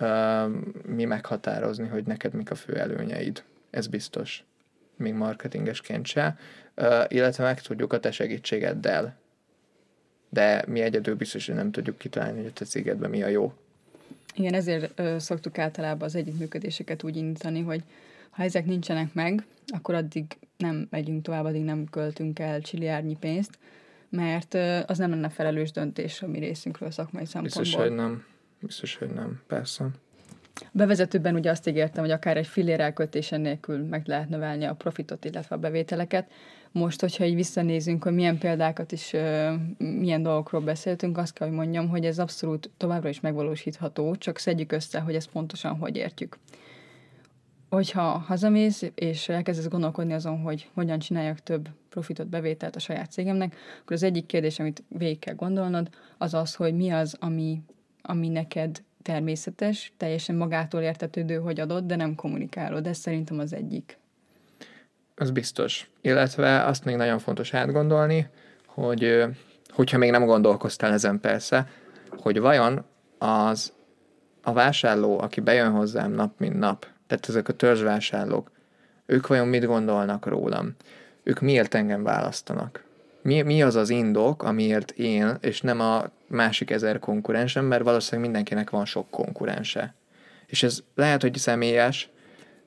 uh, 0.00 0.50
mi 0.86 1.04
meghatározni, 1.04 1.88
hogy 1.88 2.06
neked 2.06 2.34
mik 2.34 2.50
a 2.50 2.54
fő 2.54 2.76
előnyeid. 2.76 3.44
Ez 3.70 3.86
biztos. 3.86 4.44
Még 4.96 5.14
marketingesként 5.14 6.06
se. 6.06 6.36
Uh, 6.76 7.04
illetve 7.08 7.44
meg 7.44 7.60
tudjuk 7.60 7.92
a 7.92 8.00
te 8.00 8.10
segítségeddel. 8.10 9.22
De 10.34 10.64
mi 10.66 10.80
egyedül 10.80 11.14
biztos, 11.14 11.46
hogy 11.46 11.54
nem 11.54 11.70
tudjuk 11.70 11.98
kitalálni, 11.98 12.42
hogy 12.42 12.52
a 12.60 12.64
cégedben 12.64 13.10
mi 13.10 13.22
a 13.22 13.28
jó. 13.28 13.52
Igen, 14.34 14.54
ezért 14.54 15.00
ö, 15.00 15.18
szoktuk 15.18 15.58
általában 15.58 16.02
az 16.02 16.14
együttműködéseket 16.14 17.02
úgy 17.02 17.16
indítani, 17.16 17.60
hogy 17.60 17.82
ha 18.30 18.42
ezek 18.42 18.64
nincsenek 18.64 19.14
meg, 19.14 19.44
akkor 19.66 19.94
addig 19.94 20.24
nem 20.56 20.86
megyünk 20.90 21.22
tovább, 21.22 21.44
addig 21.44 21.64
nem 21.64 21.84
költünk 21.90 22.38
el 22.38 22.60
csiliárnyi 22.60 23.16
pénzt, 23.20 23.58
mert 24.08 24.54
ö, 24.54 24.78
az 24.86 24.98
nem 24.98 25.10
lenne 25.10 25.28
felelős 25.28 25.70
döntés 25.70 26.22
a 26.22 26.26
mi 26.26 26.38
részünkről 26.38 26.90
szakmai 26.90 27.26
szempontból. 27.26 27.62
Biztos, 27.62 27.80
hogy 27.80 27.94
nem. 27.94 28.24
Biztos, 28.60 28.96
hogy 28.96 29.10
nem. 29.10 29.40
Persze. 29.46 29.86
Bevezetőben 30.72 31.34
ugye 31.34 31.50
azt 31.50 31.68
ígértem, 31.68 32.02
hogy 32.02 32.12
akár 32.12 32.36
egy 32.36 32.46
fillér 32.46 32.80
elköltésen 32.80 33.40
nélkül 33.40 33.78
meg 33.78 34.06
lehet 34.06 34.28
növelni 34.28 34.64
a 34.64 34.74
profitot, 34.74 35.24
illetve 35.24 35.56
a 35.56 35.58
bevételeket. 35.58 36.30
Most, 36.74 37.00
hogyha 37.00 37.24
így 37.24 37.34
visszanézünk, 37.34 38.02
hogy 38.02 38.14
milyen 38.14 38.38
példákat 38.38 38.92
is, 38.92 39.10
milyen 39.78 40.22
dolgokról 40.22 40.60
beszéltünk, 40.60 41.18
azt 41.18 41.32
kell, 41.32 41.48
hogy 41.48 41.56
mondjam, 41.56 41.88
hogy 41.88 42.04
ez 42.04 42.18
abszolút 42.18 42.70
továbbra 42.76 43.08
is 43.08 43.20
megvalósítható, 43.20 44.16
csak 44.16 44.38
szedjük 44.38 44.72
össze, 44.72 45.00
hogy 45.00 45.14
ezt 45.14 45.30
pontosan 45.30 45.76
hogy 45.78 45.96
értjük. 45.96 46.38
Hogyha 47.68 48.02
hazamész, 48.02 48.90
és 48.94 49.28
elkezdesz 49.28 49.68
gondolkodni 49.68 50.12
azon, 50.12 50.40
hogy 50.40 50.68
hogyan 50.74 50.98
csináljak 50.98 51.38
több 51.38 51.68
profitot, 51.88 52.26
bevételt 52.26 52.76
a 52.76 52.80
saját 52.80 53.10
cégemnek, 53.10 53.56
akkor 53.80 53.96
az 53.96 54.02
egyik 54.02 54.26
kérdés, 54.26 54.58
amit 54.58 54.82
végig 54.88 55.18
kell 55.18 55.34
gondolnod, 55.34 55.88
az 56.18 56.34
az, 56.34 56.54
hogy 56.54 56.74
mi 56.74 56.90
az, 56.90 57.16
ami, 57.20 57.62
ami 58.02 58.28
neked 58.28 58.82
természetes, 59.02 59.92
teljesen 59.96 60.36
magától 60.36 60.80
értetődő, 60.80 61.36
hogy 61.36 61.60
adod, 61.60 61.84
de 61.84 61.96
nem 61.96 62.14
kommunikálod. 62.14 62.86
Ez 62.86 62.98
szerintem 62.98 63.38
az 63.38 63.52
egyik. 63.52 63.98
Az 65.16 65.30
biztos. 65.30 65.90
Illetve 66.00 66.64
azt 66.64 66.84
még 66.84 66.96
nagyon 66.96 67.18
fontos 67.18 67.54
átgondolni, 67.54 68.28
hogy 68.66 69.24
hogyha 69.68 69.98
még 69.98 70.10
nem 70.10 70.24
gondolkoztál 70.24 70.92
ezen 70.92 71.20
persze, 71.20 71.68
hogy 72.10 72.40
vajon 72.40 72.84
az 73.18 73.72
a 74.42 74.52
vásárló, 74.52 75.20
aki 75.20 75.40
bejön 75.40 75.70
hozzám 75.70 76.12
nap 76.12 76.38
mint 76.38 76.58
nap, 76.58 76.86
tehát 77.06 77.28
ezek 77.28 77.48
a 77.48 77.52
törzsvásárlók, 77.52 78.50
ők 79.06 79.26
vajon 79.26 79.48
mit 79.48 79.64
gondolnak 79.64 80.26
rólam? 80.26 80.74
Ők 81.22 81.40
miért 81.40 81.74
engem 81.74 82.02
választanak? 82.02 82.84
Mi, 83.22 83.42
mi 83.42 83.62
az 83.62 83.74
az 83.74 83.90
indok, 83.90 84.42
amiért 84.42 84.90
én, 84.90 85.36
és 85.40 85.60
nem 85.60 85.80
a 85.80 86.04
másik 86.26 86.70
ezer 86.70 86.98
konkurensem, 86.98 87.64
mert 87.64 87.82
valószínűleg 87.82 88.30
mindenkinek 88.30 88.70
van 88.70 88.84
sok 88.84 89.10
konkurense. 89.10 89.94
És 90.46 90.62
ez 90.62 90.82
lehet, 90.94 91.22
hogy 91.22 91.36
személyes, 91.36 92.10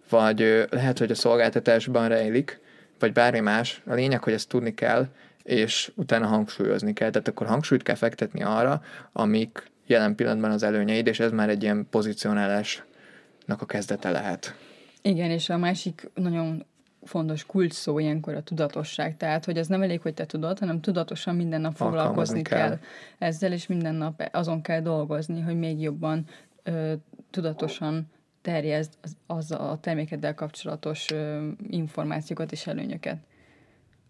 vagy 0.09 0.67
lehet, 0.69 0.99
hogy 0.99 1.11
a 1.11 1.15
szolgáltatásban 1.15 2.07
rejlik, 2.07 2.59
vagy 2.99 3.13
bármi 3.13 3.39
más. 3.39 3.81
A 3.85 3.93
lényeg, 3.93 4.23
hogy 4.23 4.33
ezt 4.33 4.49
tudni 4.49 4.73
kell, 4.73 5.07
és 5.43 5.91
utána 5.95 6.27
hangsúlyozni 6.27 6.93
kell. 6.93 7.09
Tehát 7.09 7.27
akkor 7.27 7.47
hangsúlyt 7.47 7.83
kell 7.83 7.95
fektetni 7.95 8.43
arra, 8.43 8.81
amik 9.11 9.71
jelen 9.85 10.15
pillanatban 10.15 10.51
az 10.51 10.63
előnyeid, 10.63 11.07
és 11.07 11.19
ez 11.19 11.31
már 11.31 11.49
egy 11.49 11.63
ilyen 11.63 11.87
pozicionálásnak 11.89 13.61
a 13.61 13.65
kezdete 13.65 14.11
lehet. 14.11 14.55
Igen, 15.01 15.29
és 15.29 15.49
a 15.49 15.57
másik 15.57 16.09
nagyon 16.13 16.65
fontos 17.03 17.45
kulcs 17.45 17.73
szó 17.73 17.99
ilyenkor 17.99 18.35
a 18.35 18.43
tudatosság. 18.43 19.17
Tehát, 19.17 19.45
hogy 19.45 19.57
az 19.57 19.67
nem 19.67 19.81
elég, 19.81 20.01
hogy 20.01 20.13
te 20.13 20.25
tudod, 20.25 20.59
hanem 20.59 20.81
tudatosan 20.81 21.35
minden 21.35 21.61
nap 21.61 21.75
foglalkozni 21.75 22.41
kell. 22.41 22.67
kell. 22.67 22.79
ezzel, 23.17 23.51
és 23.51 23.67
minden 23.67 23.95
nap 23.95 24.29
azon 24.31 24.61
kell 24.61 24.81
dolgozni, 24.81 25.41
hogy 25.41 25.57
még 25.57 25.81
jobban 25.81 26.25
ö, 26.63 26.93
tudatosan 27.29 28.11
terjezd 28.47 28.93
az, 29.01 29.15
az 29.25 29.51
a 29.51 29.77
termékeddel 29.81 30.33
kapcsolatos 30.33 31.11
ö, 31.11 31.47
információkat 31.69 32.51
és 32.51 32.67
előnyöket. 32.67 33.17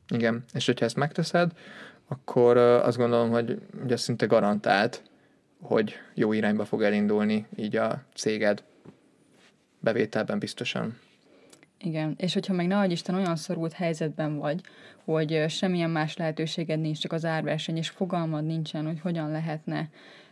Igen, 0.07 0.43
és 0.53 0.65
hogyha 0.65 0.85
ezt 0.85 0.95
megteszed, 0.95 1.51
akkor 2.07 2.57
ö, 2.57 2.79
azt 2.79 2.97
gondolom, 2.97 3.29
hogy 3.29 3.61
ugye 3.83 3.97
szinte 3.97 4.25
garantált, 4.25 5.03
hogy 5.61 5.93
jó 6.13 6.33
irányba 6.33 6.65
fog 6.65 6.81
elindulni 6.83 7.45
így 7.55 7.75
a 7.75 8.03
céged 8.13 8.63
bevételben 9.79 10.39
biztosan. 10.39 10.97
Igen, 11.79 12.15
és 12.17 12.33
hogyha 12.33 12.53
meg 12.53 12.67
ne 12.67 12.85
Isten 12.85 13.15
olyan 13.15 13.35
szorult 13.35 13.73
helyzetben 13.73 14.37
vagy, 14.37 14.61
hogy 15.03 15.45
semmilyen 15.47 15.89
más 15.89 16.17
lehetőséged 16.17 16.79
nincs, 16.79 16.99
csak 16.99 17.11
az 17.11 17.25
árverseny, 17.25 17.77
és 17.77 17.89
fogalmad 17.89 18.45
nincsen, 18.45 18.85
hogy 18.85 18.99
hogyan 18.99 19.31
lehetne 19.31 19.89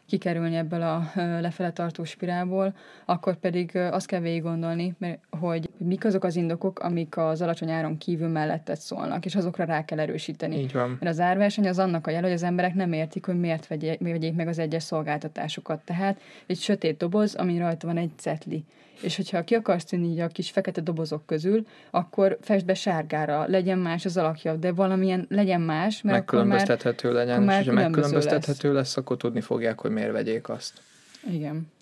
kikerülni 0.07 0.55
ebből 0.55 0.81
a 0.81 1.11
lefele 1.15 1.71
tartó 1.71 2.03
spirálból, 2.03 2.75
akkor 3.05 3.35
pedig 3.35 3.75
azt 3.75 4.07
kell 4.07 4.19
végig 4.19 4.41
gondolni, 4.41 4.95
mert, 4.97 5.19
hogy 5.29 5.55
hogy 5.55 5.87
mik 5.87 6.05
azok 6.05 6.23
az 6.23 6.35
indokok, 6.35 6.79
amik 6.79 7.17
az 7.17 7.41
alacsony 7.41 7.69
áron 7.69 7.97
kívül 7.97 8.27
mellettet 8.27 8.79
szólnak, 8.79 9.25
és 9.25 9.35
azokra 9.35 9.63
rá 9.63 9.85
kell 9.85 9.99
erősíteni. 9.99 10.57
Így 10.59 10.73
van. 10.73 10.89
Mert 10.89 11.11
az 11.11 11.19
árverseny 11.19 11.67
az 11.67 11.79
annak 11.79 12.07
a 12.07 12.11
jel, 12.11 12.21
hogy 12.21 12.31
az 12.31 12.43
emberek 12.43 12.73
nem 12.73 12.93
értik, 12.93 13.25
hogy 13.25 13.39
miért 13.39 13.67
vegyék, 13.67 13.99
vegyék 13.99 14.35
meg 14.35 14.47
az 14.47 14.59
egyes 14.59 14.83
szolgáltatásokat. 14.83 15.81
Tehát 15.85 16.19
egy 16.45 16.57
sötét 16.57 16.97
doboz, 16.97 17.35
ami 17.35 17.57
rajta 17.57 17.87
van 17.87 17.97
egy 17.97 18.11
cetli. 18.15 18.63
És 19.01 19.15
hogyha 19.15 19.43
ki 19.43 19.55
akarsz 19.55 19.83
tűnni 19.83 20.07
így 20.07 20.19
a 20.19 20.27
kis 20.27 20.51
fekete 20.51 20.81
dobozok 20.81 21.25
közül, 21.25 21.65
akkor 21.89 22.37
fest 22.41 22.65
be 22.65 22.73
sárgára, 22.73 23.45
legyen 23.47 23.77
más 23.77 24.05
az 24.05 24.17
alakja, 24.17 24.55
de 24.55 24.71
valamilyen 24.71 25.25
legyen 25.29 25.61
más, 25.61 26.01
mert 26.01 26.17
megkülönböztethető 26.17 27.09
akkor 27.09 27.19
már, 27.19 27.25
legyen, 27.25 27.35
akkor 27.35 27.45
már 27.47 27.61
és 27.61 27.67
ha 27.67 27.73
megkülönböztethető 27.73 28.67
lesz. 28.67 28.77
lesz, 28.77 28.97
akkor 28.97 29.17
tudni 29.17 29.41
fogják, 29.41 29.79
hogy 29.79 29.91
miért 29.91 30.11
vegyék 30.11 30.49
azt. 30.49 30.81
Igen. 31.29 31.73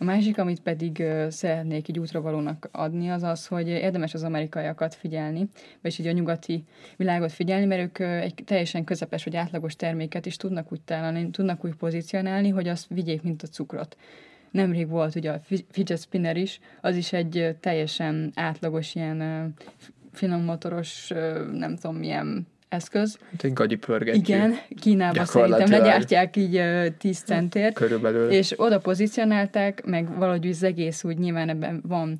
A 0.00 0.04
másik, 0.04 0.38
amit 0.38 0.60
pedig 0.60 1.04
szeretnék 1.28 1.88
így 1.88 1.98
útravalónak 1.98 2.68
adni, 2.72 3.10
az 3.10 3.22
az, 3.22 3.46
hogy 3.46 3.68
érdemes 3.68 4.14
az 4.14 4.22
amerikaiakat 4.22 4.94
figyelni, 4.94 5.48
vagyis 5.82 5.98
így 5.98 6.06
a 6.06 6.12
nyugati 6.12 6.64
világot 6.96 7.32
figyelni, 7.32 7.66
mert 7.66 7.80
ők 7.80 7.98
egy 7.98 8.34
teljesen 8.44 8.84
közepes 8.84 9.24
vagy 9.24 9.36
átlagos 9.36 9.76
terméket 9.76 10.26
is 10.26 10.36
tudnak 10.36 10.72
úgy 10.72 10.80
találni, 10.80 11.30
tudnak 11.30 11.64
úgy 11.64 11.74
pozícionálni, 11.74 12.48
hogy 12.48 12.68
azt 12.68 12.86
vigyék, 12.88 13.22
mint 13.22 13.42
a 13.42 13.46
cukrot. 13.46 13.96
Nemrég 14.50 14.88
volt 14.88 15.14
ugye 15.14 15.30
a 15.30 15.40
fidget 15.70 16.00
spinner 16.00 16.36
is, 16.36 16.60
az 16.80 16.96
is 16.96 17.12
egy 17.12 17.56
teljesen 17.60 18.32
átlagos 18.34 18.94
ilyen 18.94 19.54
finom 20.12 20.44
motoros, 20.44 21.08
nem 21.52 21.76
tudom 21.76 21.96
milyen 21.96 22.46
eszköz. 22.68 23.18
Hát 23.30 23.44
egy 23.44 23.52
gagyi 23.52 23.76
pörgetjű. 23.76 24.20
Igen, 24.20 24.54
Kínában 24.80 25.24
szerintem 25.24 25.70
legyártják 25.70 26.36
így 26.36 26.56
uh, 26.56 26.86
10 26.98 27.18
centért. 27.18 27.74
Körülbelül. 27.74 28.30
És 28.30 28.54
oda 28.56 28.78
pozícionálták, 28.78 29.84
meg 29.84 30.18
valahogy 30.18 30.48
az 30.48 30.62
egész 30.62 31.04
úgy 31.04 31.18
nyilván 31.18 31.48
ebben 31.48 31.82
van 31.86 32.18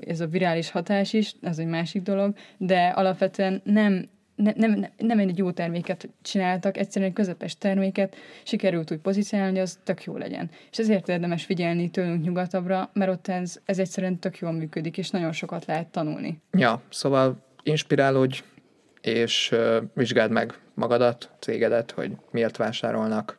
ez 0.00 0.20
a 0.20 0.26
virális 0.26 0.70
hatás 0.70 1.12
is, 1.12 1.34
az 1.42 1.58
egy 1.58 1.66
másik 1.66 2.02
dolog, 2.02 2.34
de 2.56 2.86
alapvetően 2.86 3.60
nem 3.64 4.08
ne, 4.36 4.52
nem, 4.56 4.86
nem 4.96 5.18
egy 5.18 5.38
jó 5.38 5.50
terméket 5.50 6.08
csináltak, 6.22 6.76
egyszerűen 6.76 7.10
egy 7.10 7.16
közepes 7.16 7.58
terméket 7.58 8.16
sikerült 8.42 8.90
úgy 8.90 8.98
pozícionálni, 8.98 9.52
hogy 9.52 9.62
az 9.62 9.78
tök 9.84 10.04
jó 10.04 10.16
legyen. 10.16 10.50
És 10.70 10.78
ezért 10.78 11.08
érdemes 11.08 11.44
figyelni 11.44 11.90
tőlünk 11.90 12.24
nyugatabbra, 12.24 12.90
mert 12.92 13.10
ott 13.10 13.28
ez, 13.28 13.56
ez 13.64 13.78
egyszerűen 13.78 14.18
tök 14.18 14.38
jól 14.38 14.52
működik, 14.52 14.98
és 14.98 15.10
nagyon 15.10 15.32
sokat 15.32 15.64
lehet 15.64 15.86
tanulni. 15.86 16.40
Ja, 16.52 16.82
szóval 16.88 17.44
inspirálódj, 17.62 18.42
és 19.00 19.50
uh, 19.52 19.76
vizsgáld 19.94 20.30
meg 20.30 20.58
magadat, 20.74 21.30
cégedet, 21.40 21.90
hogy 21.90 22.16
miért 22.30 22.56
vásárolnak. 22.56 23.38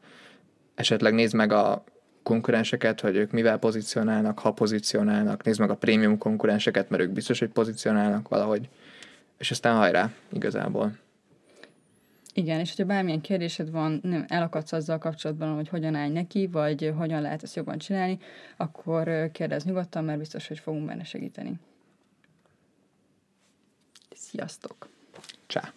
Esetleg 0.75 1.13
nézd 1.13 1.35
meg 1.35 1.51
a 1.51 1.83
konkurenseket, 2.23 3.01
hogy 3.01 3.15
ők 3.15 3.31
mivel 3.31 3.57
pozícionálnak, 3.57 4.39
ha 4.39 4.51
pozícionálnak. 4.51 5.43
Nézd 5.43 5.59
meg 5.59 5.69
a 5.69 5.75
prémium 5.75 6.17
konkurenseket, 6.17 6.89
mert 6.89 7.03
ők 7.03 7.11
biztos, 7.11 7.39
hogy 7.39 7.49
pozícionálnak 7.49 8.27
valahogy. 8.27 8.69
És 9.37 9.51
aztán 9.51 9.75
hajrá, 9.75 10.13
igazából. 10.31 10.97
Igen, 12.33 12.59
és 12.59 12.69
hogyha 12.69 12.85
bármilyen 12.85 13.21
kérdésed 13.21 13.71
van, 13.71 13.99
nem 14.03 14.25
elakadsz 14.27 14.71
azzal 14.71 14.97
kapcsolatban, 14.97 15.55
hogy 15.55 15.69
hogyan 15.69 15.95
állj 15.95 16.09
neki, 16.09 16.47
vagy 16.47 16.93
hogyan 16.97 17.21
lehet 17.21 17.43
ezt 17.43 17.55
jobban 17.55 17.77
csinálni, 17.77 18.19
akkor 18.57 19.29
kérdezz 19.31 19.63
nyugodtan, 19.63 20.03
mert 20.03 20.19
biztos, 20.19 20.47
hogy 20.47 20.59
fogunk 20.59 20.85
benne 20.85 21.03
segíteni. 21.03 21.59
Sziasztok! 24.15 24.89
Csá! 25.45 25.71